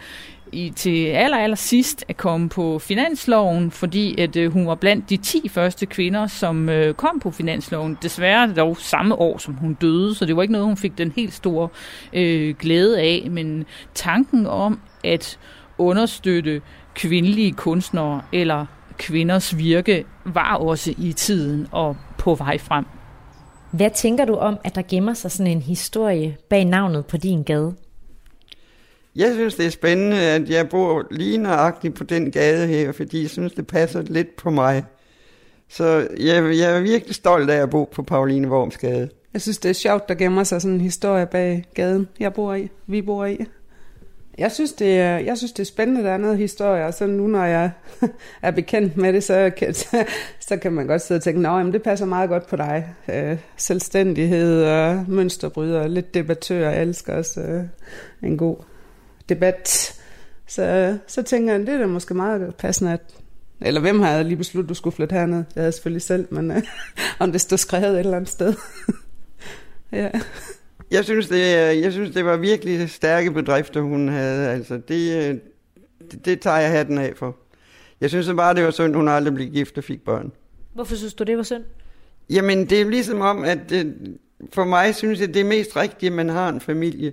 i, 0.53 0.73
til 0.77 1.07
aller, 1.07 1.37
aller 1.37 1.57
sidst 1.57 2.05
at 2.09 2.17
komme 2.17 2.49
på 2.49 2.79
finansloven, 2.79 3.71
fordi 3.71 4.21
at 4.21 4.37
øh, 4.37 4.53
hun 4.53 4.67
var 4.67 4.75
blandt 4.75 5.11
de 5.11 5.17
10 5.17 5.49
første 5.49 5.87
kvinder, 5.87 6.27
som 6.27 6.69
øh, 6.69 6.95
kom 6.95 7.21
på 7.21 7.31
finansloven. 7.31 7.99
Desværre 8.03 8.55
dog 8.57 8.77
samme 8.77 9.15
år, 9.15 9.39
som 9.39 9.55
hun 9.55 9.75
døde, 9.75 10.15
så 10.15 10.25
det 10.25 10.37
var 10.37 10.43
ikke 10.43 10.53
noget, 10.53 10.67
hun 10.67 10.77
fik 10.77 10.99
den 10.99 11.13
helt 11.17 11.33
store 11.33 11.69
øh, 12.13 12.55
glæde 12.59 13.01
af. 13.01 13.27
Men 13.31 13.65
tanken 13.95 14.47
om 14.47 14.81
at 15.05 15.39
understøtte 15.79 16.63
kvindelige 16.95 17.53
kunstnere 17.53 18.23
eller 18.33 18.67
kvinders 18.99 19.59
virke 19.59 20.05
var 20.25 20.57
også 20.57 20.95
i 20.99 21.13
tiden 21.13 21.67
og 21.73 21.97
på 22.19 22.35
vej 22.35 22.59
frem. 22.59 22.85
Hvad 23.71 23.91
tænker 23.95 24.25
du 24.25 24.35
om, 24.35 24.59
at 24.65 24.75
der 24.75 24.83
gemmer 24.89 25.15
sig 25.15 25.31
sådan 25.31 25.53
en 25.53 25.63
historie 25.63 26.37
bag 26.51 26.65
navnet 26.65 27.07
på 27.07 27.17
din 27.17 27.43
gade? 27.43 27.75
Jeg 29.17 29.33
synes, 29.35 29.55
det 29.55 29.67
er 29.67 29.71
spændende, 29.71 30.21
at 30.21 30.51
jeg 30.51 30.69
bor 30.69 31.07
lige 31.11 31.39
nøjagtigt 31.39 31.95
på 31.95 32.05
den 32.05 32.31
gade 32.31 32.67
her, 32.67 32.93
fordi 32.93 33.23
jeg 33.23 33.31
synes, 33.31 33.53
det 33.53 33.67
passer 33.67 34.03
lidt 34.03 34.37
på 34.37 34.51
mig. 34.51 34.85
Så 35.69 36.09
jeg, 36.19 36.59
jeg 36.59 36.77
er 36.77 36.81
virkelig 36.81 37.15
stolt 37.15 37.51
af 37.51 37.63
at 37.63 37.71
bo 37.71 37.85
på 37.93 38.03
Pauline 38.03 38.49
Worms 38.49 38.79
gade. 38.79 39.09
Jeg 39.33 39.43
synes, 39.43 39.59
det 39.59 39.69
er 39.69 39.73
sjovt, 39.73 40.09
der 40.09 40.15
gemmer 40.15 40.45
sig 40.45 40.63
sådan 40.63 40.75
en 40.75 40.81
historie 40.81 41.27
bag 41.27 41.65
gaden, 41.75 42.09
jeg 42.21 42.33
bor 42.33 42.55
i, 42.55 42.69
vi 42.87 43.03
bor 43.03 43.25
i. 43.25 43.39
Jeg 44.39 44.53
synes, 44.53 44.73
det 44.73 44.99
er, 45.01 45.19
jeg 45.19 45.39
synes, 45.39 45.53
det 45.53 45.61
er 45.61 45.67
spændende, 45.67 46.03
der 46.03 46.11
er 46.11 46.17
noget 46.17 46.39
historie, 46.39 46.87
og 46.87 46.95
så 46.95 47.07
nu, 47.07 47.27
når 47.27 47.45
jeg 47.45 47.71
er 48.43 48.51
bekendt 48.51 48.97
med 48.97 49.13
det, 49.13 49.25
så 49.25 49.51
kan, 49.57 49.75
så 50.49 50.57
kan 50.63 50.73
man 50.73 50.87
godt 50.87 51.03
sidde 51.03 51.19
og 51.19 51.23
tænke, 51.23 51.49
at 51.49 51.73
det 51.73 51.83
passer 51.83 52.07
meget 52.07 52.29
godt 52.29 52.47
på 52.47 52.57
dig. 52.57 52.95
Øh, 53.09 53.39
selvstændighed 53.57 54.65
og 54.65 55.05
mønsterbryder, 55.09 55.89
lidt 55.89 56.15
debattør, 56.15 56.71
jeg 56.71 56.83
elsker 56.83 57.15
også 57.15 57.41
øh, 57.41 57.65
en 58.23 58.37
god 58.37 58.57
debat. 59.29 59.95
Så, 60.47 60.99
så 61.07 61.23
tænker 61.23 61.53
jeg, 61.53 61.61
det 61.61 61.69
er 61.69 61.79
da 61.79 61.87
måske 61.87 62.15
meget 62.15 62.55
passende, 62.55 62.93
at 62.93 63.01
eller 63.61 63.81
hvem 63.81 64.01
har 64.01 64.11
jeg 64.11 64.25
lige 64.25 64.37
besluttet, 64.37 64.69
du 64.69 64.75
skulle 64.75 64.97
flytte 64.97 65.13
herned? 65.13 65.45
Jeg 65.55 65.63
havde 65.63 65.73
selvfølgelig 65.73 66.03
selv, 66.03 66.27
men 66.31 66.51
øh, 66.51 66.63
om 67.21 67.33
det 67.33 67.41
stod 67.41 67.59
skrevet 67.59 67.93
et 67.93 67.99
eller 67.99 68.17
andet 68.17 68.31
sted. 68.31 68.55
ja. 69.93 70.11
Jeg 70.91 71.05
synes, 71.05 71.29
det, 71.29 71.41
jeg 71.83 71.93
synes, 71.93 72.11
det 72.11 72.25
var 72.25 72.37
virkelig 72.37 72.91
stærke 72.91 73.31
bedrifter, 73.31 73.81
hun 73.81 74.09
havde. 74.09 74.49
Altså, 74.49 74.75
det, 74.75 75.41
det, 76.11 76.25
det 76.25 76.41
tager 76.41 76.59
jeg 76.59 76.71
hatten 76.71 76.99
af 76.99 77.13
for. 77.17 77.37
Jeg 78.01 78.11
synes 78.11 78.31
bare, 78.37 78.55
det 78.55 78.65
var 78.65 78.71
synd, 78.71 78.95
hun 78.95 79.09
aldrig 79.09 79.35
blev 79.35 79.51
gift 79.51 79.79
og 79.79 79.85
fik 79.85 80.05
børn. 80.05 80.33
Hvorfor 80.75 80.97
synes 80.97 81.15
du, 81.15 81.25
det 81.25 81.37
var 81.37 81.43
synd? 81.43 81.65
Jamen, 82.31 82.67
det 82.71 82.81
er 82.81 82.85
ligesom 82.85 83.21
om, 83.21 83.45
at 83.45 83.59
det, 83.69 83.97
for 84.53 84.65
mig 84.65 84.95
synes 84.95 85.21
jeg, 85.21 85.35
det 85.35 85.41
er 85.41 85.45
mest 85.45 85.77
rigtigt, 85.77 86.11
at 86.11 86.17
man 86.17 86.29
har 86.29 86.49
en 86.49 86.61
familie. 86.61 87.13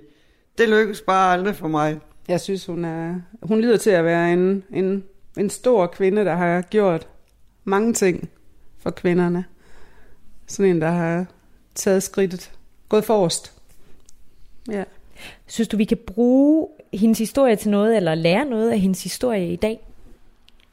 Det 0.58 0.68
lykkes 0.68 1.00
bare 1.00 1.32
aldrig 1.32 1.56
for 1.56 1.68
mig. 1.68 2.00
Jeg 2.28 2.40
synes, 2.40 2.66
hun 2.66 2.84
er, 2.84 3.14
hun 3.42 3.60
lyder 3.60 3.76
til 3.76 3.90
at 3.90 4.04
være 4.04 4.32
en, 4.32 4.64
en, 4.72 5.04
en 5.38 5.50
stor 5.50 5.86
kvinde, 5.86 6.24
der 6.24 6.34
har 6.34 6.62
gjort 6.62 7.08
mange 7.64 7.92
ting 7.92 8.30
for 8.78 8.90
kvinderne. 8.90 9.44
Sådan 10.46 10.70
en, 10.70 10.80
der 10.80 10.90
har 10.90 11.26
taget 11.74 12.02
skridtet, 12.02 12.52
gået 12.88 13.04
forrest. 13.04 13.61
Ja. 14.70 14.84
Synes 15.46 15.68
du, 15.68 15.76
vi 15.76 15.84
kan 15.84 15.98
bruge 16.06 16.68
hendes 16.92 17.18
historie 17.18 17.56
til 17.56 17.70
noget, 17.70 17.96
eller 17.96 18.14
lære 18.14 18.44
noget 18.44 18.70
af 18.70 18.78
hendes 18.78 19.02
historie 19.02 19.52
i 19.52 19.56
dag? 19.56 19.88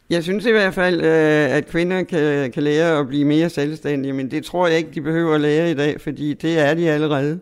Jeg 0.10 0.24
synes 0.24 0.46
i 0.46 0.52
hvert 0.52 0.74
fald, 0.74 1.02
øh, 1.02 1.56
at 1.56 1.68
kvinder 1.68 2.04
kan, 2.04 2.52
kan 2.52 2.64
lære 2.64 3.00
at 3.00 3.08
blive 3.08 3.26
mere 3.26 3.50
selvstændige, 3.50 4.14
men 4.14 4.32
det 4.32 4.46
tror 4.46 4.68
jeg 4.68 4.78
ikke, 4.78 4.92
de 4.92 5.02
behøver 5.02 5.36
at 5.36 5.42
lære 5.42 5.72
i 5.72 5.74
dag, 5.74 6.02
fordi 6.02 6.34
det 6.34 6.60
er 6.60 6.74
de 6.74 6.90
allerede. 6.90 7.40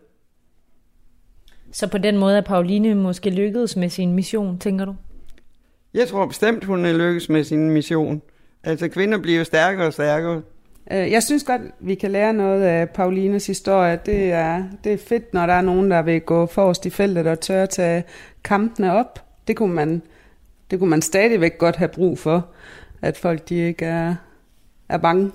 Så 1.71 1.87
på 1.87 1.97
den 1.97 2.17
måde 2.17 2.37
er 2.37 2.41
Pauline 2.41 2.95
måske 2.95 3.29
lykkedes 3.29 3.75
med 3.75 3.89
sin 3.89 4.13
mission, 4.13 4.59
tænker 4.59 4.85
du? 4.85 4.95
Jeg 5.93 6.07
tror 6.07 6.25
bestemt, 6.25 6.63
hun 6.63 6.85
er 6.85 6.93
lykkedes 6.93 7.29
med 7.29 7.43
sin 7.43 7.71
mission. 7.71 8.21
Altså 8.63 8.87
kvinder 8.87 9.17
bliver 9.17 9.43
stærkere 9.43 9.87
og 9.87 9.93
stærkere. 9.93 10.41
Øh, 10.91 11.11
jeg 11.11 11.23
synes 11.23 11.43
godt, 11.43 11.61
vi 11.79 11.95
kan 11.95 12.11
lære 12.11 12.33
noget 12.33 12.63
af 12.63 12.89
Paulines 12.89 13.47
historie. 13.47 13.99
Det 14.05 14.31
er, 14.31 14.63
det 14.83 14.93
er 14.93 14.97
fedt, 14.97 15.33
når 15.33 15.45
der 15.45 15.53
er 15.53 15.61
nogen, 15.61 15.91
der 15.91 16.01
vil 16.01 16.21
gå 16.21 16.45
forrest 16.45 16.85
i 16.85 16.89
feltet 16.89 17.27
og 17.27 17.39
tør 17.39 17.65
tage 17.65 18.03
kampene 18.43 18.93
op. 18.93 19.23
det 19.47 19.55
kunne 19.55 19.73
man, 19.73 20.01
det 20.71 20.79
kunne 20.79 20.89
man 20.89 21.01
stadigvæk 21.01 21.57
godt 21.57 21.75
have 21.75 21.87
brug 21.87 22.19
for, 22.19 22.47
at 23.01 23.17
folk 23.17 23.49
de 23.49 23.55
ikke 23.55 23.85
er, 23.85 24.15
er 24.89 24.97
bange. 24.97 25.31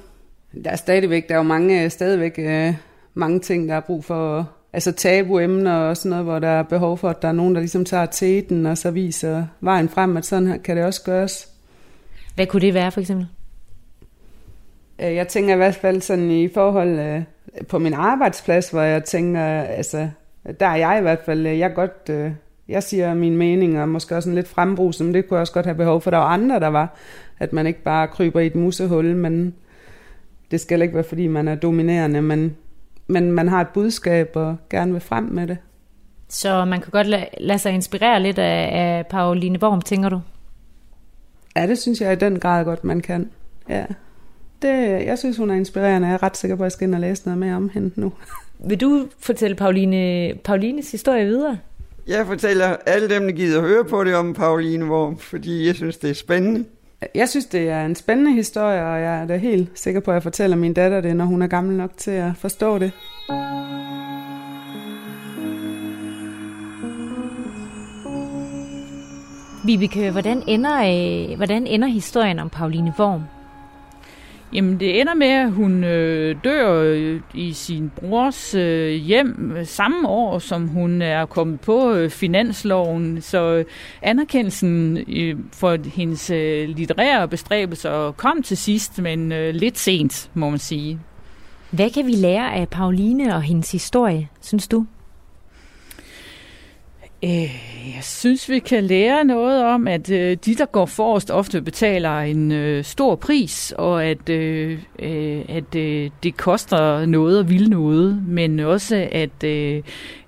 Der 0.65 0.71
er 0.71 0.77
stadigvæk, 0.77 1.29
der 1.29 1.35
er 1.35 1.39
jo 1.39 1.43
mange, 1.43 1.91
stadigvæk 1.91 2.39
øh, 2.39 2.75
mange 3.15 3.41
ting, 3.41 3.69
der 3.69 3.75
er 3.75 3.81
brug 3.81 4.05
for, 4.05 4.51
altså 4.73 4.93
tabuemner 4.93 5.75
og 5.75 5.97
sådan 5.97 6.11
noget, 6.11 6.25
hvor 6.25 6.39
der 6.39 6.49
er 6.49 6.63
behov 6.63 6.99
for, 6.99 7.09
at 7.09 7.23
der 7.23 7.29
er 7.29 7.33
nogen, 7.33 7.55
der 7.55 7.61
ligesom 7.61 7.85
tager 7.85 8.07
teten 8.07 8.67
og 8.67 8.79
så 8.79 8.91
viser 8.91 9.47
vejen 9.61 9.89
frem, 9.89 10.17
at 10.17 10.27
sådan 10.27 10.47
her 10.47 10.57
kan 10.57 10.77
det 10.77 10.85
også 10.85 11.03
gøres. 11.05 11.49
Hvad 12.35 12.47
kunne 12.47 12.61
det 12.61 12.75
være 12.75 12.91
for 12.91 13.01
eksempel? 13.01 13.27
Øh, 14.99 15.15
jeg 15.15 15.29
tænker 15.29 15.55
i 15.55 15.57
hvert 15.57 15.75
fald 15.75 16.01
sådan 16.01 16.31
i 16.31 16.49
forhold 16.49 16.99
øh, 16.99 17.23
på 17.69 17.79
min 17.79 17.95
arbejdsplads, 17.95 18.71
hvor 18.71 18.81
jeg 18.81 19.05
tænker, 19.05 19.63
altså, 19.63 20.09
der 20.61 20.67
er 20.67 20.77
jeg 20.77 20.99
i 20.99 21.03
hvert 21.03 21.21
fald, 21.27 21.47
øh, 21.47 21.59
jeg 21.59 21.75
godt, 21.75 22.11
jeg 22.69 22.83
siger 22.83 23.15
min 23.15 23.37
mening, 23.37 23.81
og 23.81 23.89
måske 23.89 24.17
også 24.17 24.29
en 24.29 24.35
lidt 24.35 24.49
frembrug, 24.49 24.95
som 24.95 25.13
det 25.13 25.29
kunne 25.29 25.37
jeg 25.37 25.41
også 25.41 25.53
godt 25.53 25.67
have 25.67 25.77
behov 25.77 26.01
for. 26.01 26.11
Der 26.11 26.19
var 26.19 26.25
andre, 26.25 26.61
der 26.61 26.69
var, 26.69 26.97
at 27.39 27.53
man 27.53 27.67
ikke 27.67 27.83
bare 27.83 28.09
kryber 28.09 28.41
i 28.41 28.47
et 28.47 28.55
musehul, 28.55 29.17
men 29.17 29.55
det 30.51 30.61
skal 30.61 30.83
ikke 30.83 30.95
være, 30.95 31.05
fordi 31.05 31.27
man 31.27 31.49
er 31.49 31.55
dominerende, 31.55 32.23
men, 32.23 32.57
men 33.07 33.33
man 33.33 33.49
har 33.49 33.61
et 33.61 33.69
budskab 33.69 34.31
og 34.35 34.57
gerne 34.71 34.93
vil 34.93 35.01
frem 35.01 35.25
med 35.25 35.47
det. 35.47 35.59
Så 36.29 36.65
man 36.65 36.81
kan 36.81 36.91
godt 36.91 37.07
lade, 37.07 37.27
lade 37.41 37.59
sig 37.59 37.73
inspirere 37.73 38.23
lidt 38.23 38.39
af, 38.39 38.71
af 38.73 39.07
Pauline 39.07 39.63
Worm, 39.63 39.81
tænker 39.81 40.09
du? 40.09 40.21
Ja, 41.57 41.67
det 41.67 41.79
synes 41.79 42.01
jeg 42.01 42.13
i 42.13 42.17
den 42.17 42.41
grad 42.41 42.65
godt, 42.65 42.85
man 42.85 43.01
kan. 43.01 43.31
Ja. 43.69 43.85
Det, 44.63 45.07
jeg 45.07 45.19
synes, 45.19 45.37
hun 45.37 45.51
er 45.51 45.55
inspirerende. 45.55 46.09
Jeg 46.09 46.15
er 46.15 46.23
ret 46.23 46.37
sikker 46.37 46.57
på, 46.57 46.63
at 46.63 46.65
jeg 46.65 46.73
skal 46.73 46.87
ind 46.87 46.95
og 46.95 47.01
læse 47.01 47.23
noget 47.25 47.39
mere 47.39 47.55
om 47.55 47.69
hende 47.69 47.91
nu. 47.97 48.13
Vil 48.69 48.81
du 48.81 49.07
fortælle 49.19 49.57
Pauline, 49.57 50.33
Paulines 50.45 50.91
historie 50.91 51.25
videre? 51.25 51.59
Jeg 52.07 52.27
fortæller 52.27 52.77
alle 52.87 53.09
dem, 53.09 53.23
der 53.23 53.33
gider 53.33 53.61
høre 53.61 53.85
på 53.85 54.05
det 54.05 54.15
om 54.15 54.35
Pauline 54.35 54.85
Worm, 54.85 55.19
fordi 55.19 55.67
jeg 55.67 55.75
synes, 55.75 55.97
det 55.97 56.11
er 56.11 56.15
spændende. 56.15 56.65
Jeg 57.15 57.29
synes, 57.29 57.47
det 57.47 57.69
er 57.69 57.85
en 57.87 57.95
spændende 57.95 58.33
historie, 58.33 58.85
og 58.85 59.01
jeg 59.01 59.23
er 59.23 59.27
da 59.27 59.37
helt 59.37 59.69
sikker 59.75 60.01
på, 60.01 60.11
at 60.11 60.15
jeg 60.15 60.23
fortæller 60.23 60.57
min 60.57 60.75
datter 60.75 61.01
det, 61.01 61.17
når 61.17 61.25
hun 61.25 61.43
er 61.43 61.47
gammel 61.47 61.77
nok 61.77 61.91
til 61.97 62.11
at 62.11 62.33
forstå 62.37 62.79
det. 62.79 62.93
Vibeke, 69.65 70.11
hvordan 70.11 70.43
ender, 70.47 70.77
øh, 71.31 71.37
hvordan 71.37 71.67
ender 71.67 71.89
historien 71.89 72.39
om 72.39 72.51
Pauline 72.51 72.95
Worm? 72.99 73.23
Jamen, 74.53 74.81
det 74.81 75.01
ender 75.01 75.15
med, 75.15 75.27
at 75.27 75.53
hun 75.53 75.85
øh, 75.85 76.37
dør 76.45 76.83
øh, 76.83 77.21
i 77.35 77.53
sin 77.53 77.93
brors 77.97 78.55
øh, 78.55 78.93
hjem 78.93 79.53
øh, 79.57 79.67
samme 79.67 80.09
år, 80.09 80.39
som 80.39 80.69
hun 80.69 81.03
er 81.03 81.27
kommet 81.27 81.61
på 81.61 81.93
øh, 81.93 82.11
finansloven. 82.11 83.21
Så 83.21 83.39
øh, 83.53 83.65
anerkendelsen 84.03 84.99
øh, 85.09 85.37
for 85.53 85.77
hendes 85.89 86.31
øh, 86.31 86.69
litterære 86.69 87.29
bestræbelser 87.29 88.13
kom 88.13 88.43
til 88.43 88.57
sidst, 88.57 88.99
men 88.99 89.33
øh, 89.33 89.55
lidt 89.55 89.79
sent, 89.79 90.31
må 90.35 90.51
man 90.51 90.59
sige. 90.59 90.99
Hvad 91.71 91.91
kan 91.91 92.07
vi 92.07 92.13
lære 92.13 92.55
af 92.55 92.69
Pauline 92.69 93.35
og 93.35 93.43
hendes 93.43 93.73
historie, 93.73 94.29
synes 94.41 94.69
du? 94.69 94.87
Øh, 97.25 97.73
jeg 97.95 98.05
synes, 98.05 98.49
vi 98.49 98.59
kan 98.59 98.85
lære 98.85 99.25
noget 99.25 99.65
om, 99.65 99.89
at 99.89 100.11
øh, 100.11 100.37
de, 100.45 100.55
der 100.55 100.67
går 100.67 100.87
forrest, 100.87 101.31
ofte 101.31 101.63
betaler 101.63 102.19
en 102.19 102.53
øh, 102.53 102.85
stor 102.85 103.15
pris, 103.15 103.75
og 103.79 104.05
at, 104.05 104.29
øh, 104.29 104.79
øh, 104.99 105.45
at 105.49 105.75
øh, 105.75 106.11
det 106.23 106.37
koster 106.37 107.07
noget 107.07 107.39
og 107.39 107.51
vil 107.51 107.71
noget, 107.71 108.25
men 108.29 108.61
også, 108.61 109.09
at, 109.13 109.45
øh, 109.45 109.83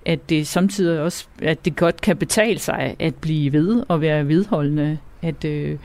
at 0.05 0.29
det 0.29 0.47
samtidig 0.47 1.01
også 1.01 1.25
at 1.41 1.65
det 1.65 1.75
godt 1.75 2.01
kan 2.01 2.17
betale 2.17 2.59
sig 2.59 2.95
at 2.99 3.15
blive 3.15 3.53
ved 3.53 3.83
og 3.87 4.01
være 4.01 4.27
vedholdende. 4.27 4.97
At, 5.21 5.45
øh, 5.45 5.77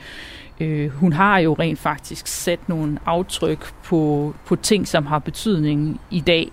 øh, 0.59 0.89
hun 0.89 1.13
har 1.13 1.39
jo 1.39 1.53
rent 1.53 1.79
faktisk 1.79 2.27
sat 2.27 2.69
nogle 2.69 2.97
aftryk 3.05 3.73
på, 3.83 4.33
på 4.45 4.55
ting, 4.55 4.87
som 4.87 5.05
har 5.05 5.19
betydning 5.19 6.01
i 6.11 6.19
dag, 6.19 6.51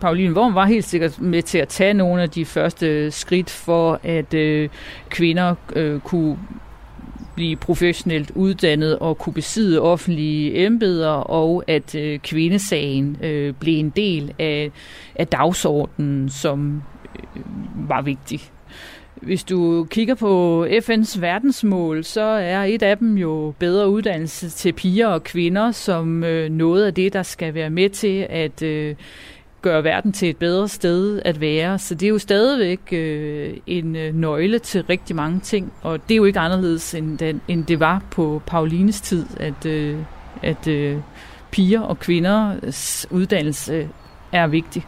Pauline 0.00 0.34
Worm 0.34 0.54
var 0.54 0.66
helt 0.66 0.84
sikkert 0.84 1.20
med 1.20 1.42
til 1.42 1.58
at 1.58 1.68
tage 1.68 1.94
nogle 1.94 2.22
af 2.22 2.30
de 2.30 2.44
første 2.44 3.10
skridt 3.10 3.50
for, 3.50 4.00
at 4.02 4.34
øh, 4.34 4.68
kvinder 5.08 5.54
øh, 5.76 6.00
kunne 6.00 6.38
blive 7.34 7.56
professionelt 7.56 8.30
uddannet 8.30 8.98
og 8.98 9.18
kunne 9.18 9.32
besidde 9.32 9.80
offentlige 9.80 10.66
embeder, 10.66 11.08
og 11.08 11.64
at 11.66 11.94
øh, 11.94 12.18
kvindesagen 12.18 13.16
øh, 13.22 13.54
blev 13.54 13.78
en 13.78 13.90
del 13.90 14.34
af, 14.38 14.70
af 15.14 15.26
dagsordenen, 15.26 16.28
som 16.28 16.82
øh, 17.36 17.42
var 17.88 18.02
vigtig. 18.02 18.40
Hvis 19.22 19.44
du 19.44 19.86
kigger 19.90 20.14
på 20.14 20.66
FN's 20.66 21.20
verdensmål, 21.20 22.04
så 22.04 22.22
er 22.22 22.64
et 22.64 22.82
af 22.82 22.98
dem 22.98 23.16
jo 23.18 23.54
bedre 23.58 23.88
uddannelse 23.88 24.50
til 24.50 24.72
piger 24.72 25.06
og 25.06 25.24
kvinder, 25.24 25.70
som 25.70 26.24
øh, 26.24 26.50
noget 26.50 26.84
af 26.86 26.94
det, 26.94 27.12
der 27.12 27.22
skal 27.22 27.54
være 27.54 27.70
med 27.70 27.90
til 27.90 28.26
at 28.30 28.62
øh, 28.62 28.94
gøre 29.62 29.84
verden 29.84 30.12
til 30.12 30.30
et 30.30 30.36
bedre 30.36 30.68
sted 30.68 31.22
at 31.24 31.40
være. 31.40 31.78
Så 31.78 31.94
det 31.94 32.06
er 32.06 32.10
jo 32.10 32.18
stadigvæk 32.18 32.80
øh, 32.92 33.56
en 33.66 33.96
øh, 33.96 34.14
nøgle 34.14 34.58
til 34.58 34.84
rigtig 34.84 35.16
mange 35.16 35.40
ting, 35.40 35.72
og 35.82 36.08
det 36.08 36.14
er 36.14 36.16
jo 36.16 36.24
ikke 36.24 36.38
anderledes, 36.38 36.94
end, 36.94 37.18
den, 37.18 37.40
end 37.48 37.64
det 37.64 37.80
var 37.80 38.02
på 38.10 38.42
Paulines 38.46 39.00
tid, 39.00 39.26
at, 39.40 39.66
øh, 39.66 39.98
at 40.42 40.68
øh, 40.68 40.96
piger 41.50 41.80
og 41.80 41.98
kvinders 41.98 43.06
uddannelse 43.10 43.88
er 44.32 44.46
vigtig. 44.46 44.86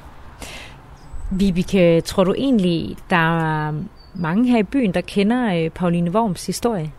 Vibeke, 1.30 2.00
tror 2.00 2.24
du 2.24 2.34
egentlig, 2.38 2.96
der 3.10 3.72
mange 4.14 4.50
her 4.50 4.58
i 4.58 4.62
byen, 4.62 4.94
der 4.94 5.00
kender 5.00 5.64
øh, 5.64 5.70
Pauline 5.70 6.10
Worms 6.10 6.46
historie? 6.46 6.92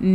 Mm, 0.00 0.06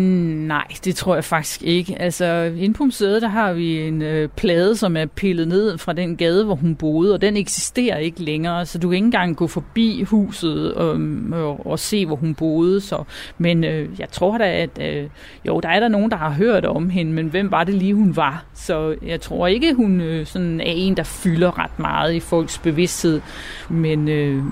nej, 0.47 0.67
det 0.85 0.95
tror 0.95 1.15
jeg 1.15 1.23
faktisk 1.23 1.63
ikke. 1.63 2.01
Altså, 2.01 2.51
inde 2.57 2.73
på 2.75 2.83
museet, 2.83 3.21
der 3.21 3.27
har 3.27 3.53
vi 3.53 3.81
en 3.81 4.01
øh, 4.01 4.29
plade, 4.29 4.75
som 4.75 4.97
er 4.97 5.05
pillet 5.05 5.47
ned 5.47 5.77
fra 5.77 5.93
den 5.93 6.17
gade, 6.17 6.45
hvor 6.45 6.55
hun 6.55 6.75
boede, 6.75 7.13
og 7.13 7.21
den 7.21 7.37
eksisterer 7.37 7.97
ikke 7.97 8.23
længere, 8.23 8.65
så 8.65 8.79
du 8.79 8.89
kan 8.89 8.95
ikke 8.95 9.05
engang 9.05 9.35
gå 9.35 9.47
forbi 9.47 10.03
huset 10.03 10.73
og, 10.73 10.99
og, 11.31 11.67
og 11.67 11.79
se, 11.79 12.05
hvor 12.05 12.15
hun 12.15 12.35
boede. 12.35 12.81
Så. 12.81 13.03
Men 13.37 13.63
øh, 13.63 13.99
jeg 13.99 14.09
tror 14.09 14.37
da, 14.37 14.61
at 14.61 14.69
øh, 14.81 15.09
jo, 15.47 15.59
der 15.59 15.69
er 15.69 15.79
der 15.79 15.87
nogen, 15.87 16.11
der 16.11 16.17
har 16.17 16.29
hørt 16.29 16.65
om 16.65 16.89
hende, 16.89 17.11
men 17.11 17.27
hvem 17.27 17.51
var 17.51 17.63
det 17.63 17.73
lige, 17.73 17.93
hun 17.93 18.15
var? 18.15 18.45
Så 18.53 18.95
jeg 19.05 19.21
tror 19.21 19.47
ikke, 19.47 19.73
hun 19.73 20.01
øh, 20.01 20.25
sådan 20.25 20.59
er 20.61 20.73
en, 20.75 20.97
der 20.97 21.03
fylder 21.03 21.59
ret 21.59 21.79
meget 21.79 22.13
i 22.13 22.19
folks 22.19 22.57
bevidsthed, 22.57 23.21
men 23.69 24.09
øh, 24.09 24.43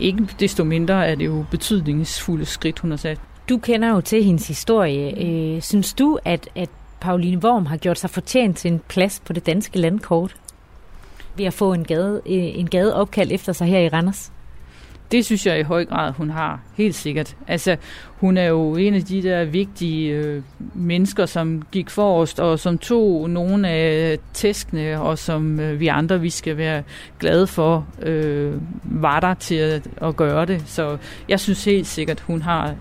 ikke 0.00 0.28
desto 0.40 0.64
mindre 0.64 1.06
er 1.06 1.14
det 1.14 1.26
jo 1.26 1.44
betydningsfulde 1.50 2.44
skridt, 2.44 2.78
hun 2.78 2.90
har 2.90 2.98
sat. 2.98 3.18
Du 3.48 3.58
kender 3.58 3.88
jo 3.88 4.00
til 4.00 4.24
hendes 4.24 4.48
historie. 4.48 5.26
Øh, 5.26 5.62
synes 5.62 5.94
du, 5.94 6.18
at, 6.24 6.48
at 6.54 6.68
Pauline 7.00 7.44
Worm 7.44 7.66
har 7.66 7.76
gjort 7.76 7.98
sig 7.98 8.10
fortjent 8.10 8.56
til 8.56 8.72
en 8.72 8.80
plads 8.88 9.22
på 9.24 9.32
det 9.32 9.46
danske 9.46 9.78
landkort 9.78 10.36
ved 11.36 11.44
at 11.44 11.52
få 11.52 11.72
en 11.72 11.84
gade, 11.84 12.20
øh, 12.26 12.58
en 12.58 12.68
gade 12.68 12.94
opkaldt 12.94 13.32
efter 13.32 13.52
sig 13.52 13.66
her 13.66 13.78
i 13.78 13.88
Randers? 13.88 14.32
Det 15.12 15.24
synes 15.24 15.46
jeg 15.46 15.60
i 15.60 15.62
høj 15.62 15.84
grad, 15.84 16.12
hun 16.12 16.30
har. 16.30 16.60
Helt 16.74 16.94
sikkert. 16.94 17.36
Altså, 17.46 17.76
hun 18.06 18.36
er 18.36 18.44
jo 18.44 18.76
en 18.76 18.94
af 18.94 19.02
de 19.02 19.22
der 19.22 19.44
vigtige 19.44 20.12
øh, 20.12 20.42
mennesker, 20.74 21.26
som 21.26 21.62
gik 21.72 21.90
forrest, 21.90 22.40
og 22.40 22.58
som 22.58 22.78
tog 22.78 23.30
nogle 23.30 23.68
af 23.68 24.18
tæskene, 24.32 25.00
og 25.00 25.18
som 25.18 25.60
øh, 25.60 25.80
vi 25.80 25.86
andre, 25.86 26.20
vi 26.20 26.30
skal 26.30 26.56
være 26.56 26.82
glade 27.18 27.46
for, 27.46 27.86
øh, 28.02 28.54
var 28.84 29.20
der 29.20 29.34
til 29.34 29.54
at, 29.54 29.88
at 30.02 30.16
gøre 30.16 30.46
det. 30.46 30.62
Så 30.66 30.98
jeg 31.28 31.40
synes 31.40 31.64
helt 31.64 31.86
sikkert, 31.86 32.20
hun 32.20 32.42
har 32.42 32.74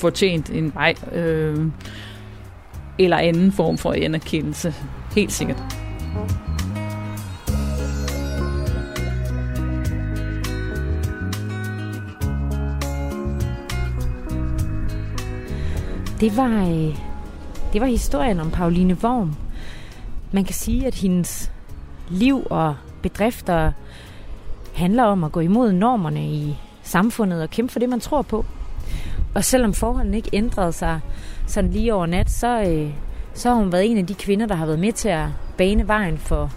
fortjent 0.00 0.50
en 0.50 0.74
vej 0.74 0.94
øh, 1.12 1.66
eller 2.98 3.16
anden 3.16 3.52
form 3.52 3.78
for 3.78 3.92
anerkendelse. 3.92 4.74
Helt 5.14 5.32
sikkert. 5.32 5.62
Det 16.20 16.36
var, 16.36 16.68
øh, 16.68 16.96
det 17.72 17.80
var 17.80 17.86
historien 17.86 18.40
om 18.40 18.50
Pauline 18.50 18.96
Worm. 19.04 19.34
Man 20.32 20.44
kan 20.44 20.54
sige, 20.54 20.86
at 20.86 20.94
hendes 20.94 21.52
liv 22.08 22.46
og 22.50 22.76
bedrifter 23.02 23.72
handler 24.74 25.02
om 25.02 25.24
at 25.24 25.32
gå 25.32 25.40
imod 25.40 25.72
normerne 25.72 26.26
i 26.26 26.56
samfundet 26.82 27.42
og 27.42 27.50
kæmpe 27.50 27.72
for 27.72 27.78
det, 27.78 27.88
man 27.88 28.00
tror 28.00 28.22
på. 28.22 28.44
Og 29.34 29.44
selvom 29.44 29.74
forholdene 29.74 30.16
ikke 30.16 30.30
ændrede 30.32 30.72
sig 30.72 31.00
sådan 31.46 31.70
lige 31.70 31.94
over 31.94 32.06
nat, 32.06 32.30
så, 32.30 32.62
øh, 32.62 32.90
så 33.34 33.48
har 33.48 33.56
hun 33.56 33.72
været 33.72 33.90
en 33.90 33.98
af 33.98 34.06
de 34.06 34.14
kvinder, 34.14 34.46
der 34.46 34.54
har 34.54 34.66
været 34.66 34.78
med 34.78 34.92
til 34.92 35.08
at 35.08 35.26
bane 35.58 35.88
vejen 35.88 36.18
for, 36.18 36.52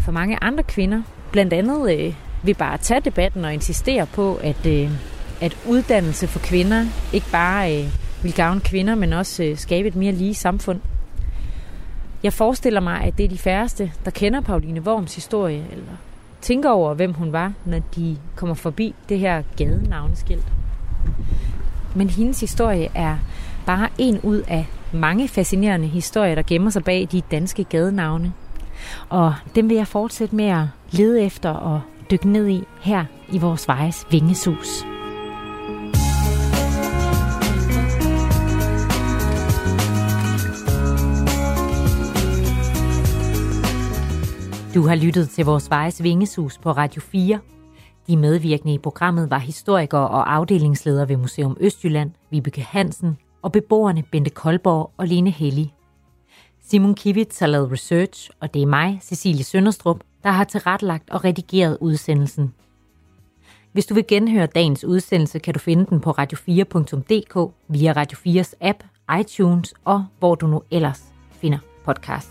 for 0.00 0.12
mange 0.12 0.38
andre 0.42 0.62
kvinder. 0.62 1.02
Blandt 1.32 1.52
andet 1.52 1.98
øh, 1.98 2.14
vil 2.42 2.54
bare 2.54 2.78
tage 2.78 3.00
debatten 3.00 3.44
og 3.44 3.54
insistere 3.54 4.06
på, 4.06 4.34
at, 4.42 4.66
øh, 4.66 4.90
at 5.40 5.56
uddannelse 5.68 6.26
for 6.26 6.38
kvinder 6.38 6.86
ikke 7.12 7.30
bare 7.32 7.76
øh, 7.76 7.88
vil 8.22 8.32
gavne 8.34 8.60
kvinder, 8.60 8.94
men 8.94 9.12
også 9.12 9.42
øh, 9.42 9.56
skabe 9.56 9.88
et 9.88 9.96
mere 9.96 10.12
lige 10.12 10.34
samfund. 10.34 10.80
Jeg 12.22 12.32
forestiller 12.32 12.80
mig, 12.80 13.00
at 13.00 13.18
det 13.18 13.24
er 13.24 13.28
de 13.28 13.38
færreste, 13.38 13.92
der 14.04 14.10
kender 14.10 14.40
Pauline 14.40 14.80
Worms 14.80 15.14
historie, 15.14 15.64
eller 15.72 15.92
tænker 16.40 16.70
over, 16.70 16.94
hvem 16.94 17.12
hun 17.12 17.32
var, 17.32 17.52
når 17.64 17.78
de 17.96 18.16
kommer 18.36 18.54
forbi 18.54 18.94
det 19.08 19.18
her 19.18 19.42
gadenavneskilt. 19.56 20.46
Men 21.98 22.10
hendes 22.10 22.40
historie 22.40 22.88
er 22.94 23.16
bare 23.66 23.88
en 23.98 24.20
ud 24.20 24.42
af 24.48 24.66
mange 24.92 25.28
fascinerende 25.28 25.86
historier, 25.86 26.34
der 26.34 26.42
gemmer 26.42 26.70
sig 26.70 26.84
bag 26.84 27.08
de 27.12 27.22
danske 27.30 27.64
gadenavne. 27.64 28.32
Og 29.08 29.34
dem 29.54 29.68
vil 29.68 29.76
jeg 29.76 29.86
fortsætte 29.86 30.36
med 30.36 30.44
at 30.44 30.64
lede 30.90 31.22
efter 31.22 31.50
og 31.50 31.80
dykke 32.10 32.28
ned 32.28 32.48
i 32.48 32.64
her 32.80 33.04
i 33.32 33.38
vores 33.38 33.68
vejes 33.68 34.06
vingesus. 34.10 34.84
Du 44.74 44.86
har 44.86 44.94
lyttet 44.94 45.28
til 45.30 45.44
vores 45.44 45.70
vejes 45.70 46.02
vingesus 46.02 46.58
på 46.58 46.72
Radio 46.72 47.00
4. 47.00 47.38
De 48.08 48.16
medvirkende 48.16 48.74
i 48.74 48.78
programmet 48.78 49.30
var 49.30 49.38
historiker 49.38 49.98
og 49.98 50.34
afdelingsleder 50.34 51.06
ved 51.06 51.16
Museum 51.16 51.56
Østjylland, 51.60 52.10
Vibeke 52.30 52.60
Hansen, 52.60 53.18
og 53.42 53.52
beboerne 53.52 54.02
Bente 54.02 54.30
Koldborg 54.30 54.92
og 54.96 55.06
Lene 55.06 55.30
Helli. 55.30 55.72
Simon 56.68 56.94
Kivitz 56.94 57.38
har 57.38 57.46
lavet 57.46 57.72
research, 57.72 58.30
og 58.40 58.54
det 58.54 58.62
er 58.62 58.66
mig, 58.66 58.98
Cecilie 59.02 59.44
Sønderstrup, 59.44 60.00
der 60.22 60.30
har 60.30 60.44
tilrettelagt 60.44 61.10
og 61.10 61.24
redigeret 61.24 61.78
udsendelsen. 61.80 62.54
Hvis 63.72 63.86
du 63.86 63.94
vil 63.94 64.06
genhøre 64.08 64.46
dagens 64.46 64.84
udsendelse, 64.84 65.38
kan 65.38 65.54
du 65.54 65.60
finde 65.60 65.86
den 65.86 66.00
på 66.00 66.10
radio4.dk 66.10 67.52
via 67.68 67.92
Radio 67.92 68.42
4's 68.42 68.52
app, 68.60 68.84
iTunes 69.20 69.74
og 69.84 70.06
hvor 70.18 70.34
du 70.34 70.46
nu 70.46 70.62
ellers 70.70 71.04
finder 71.30 71.58
podcast. 71.84 72.30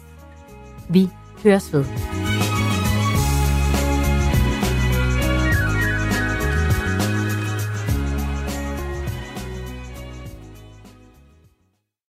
Vi 0.90 1.10
høres 1.44 1.74
ved. 1.74 1.86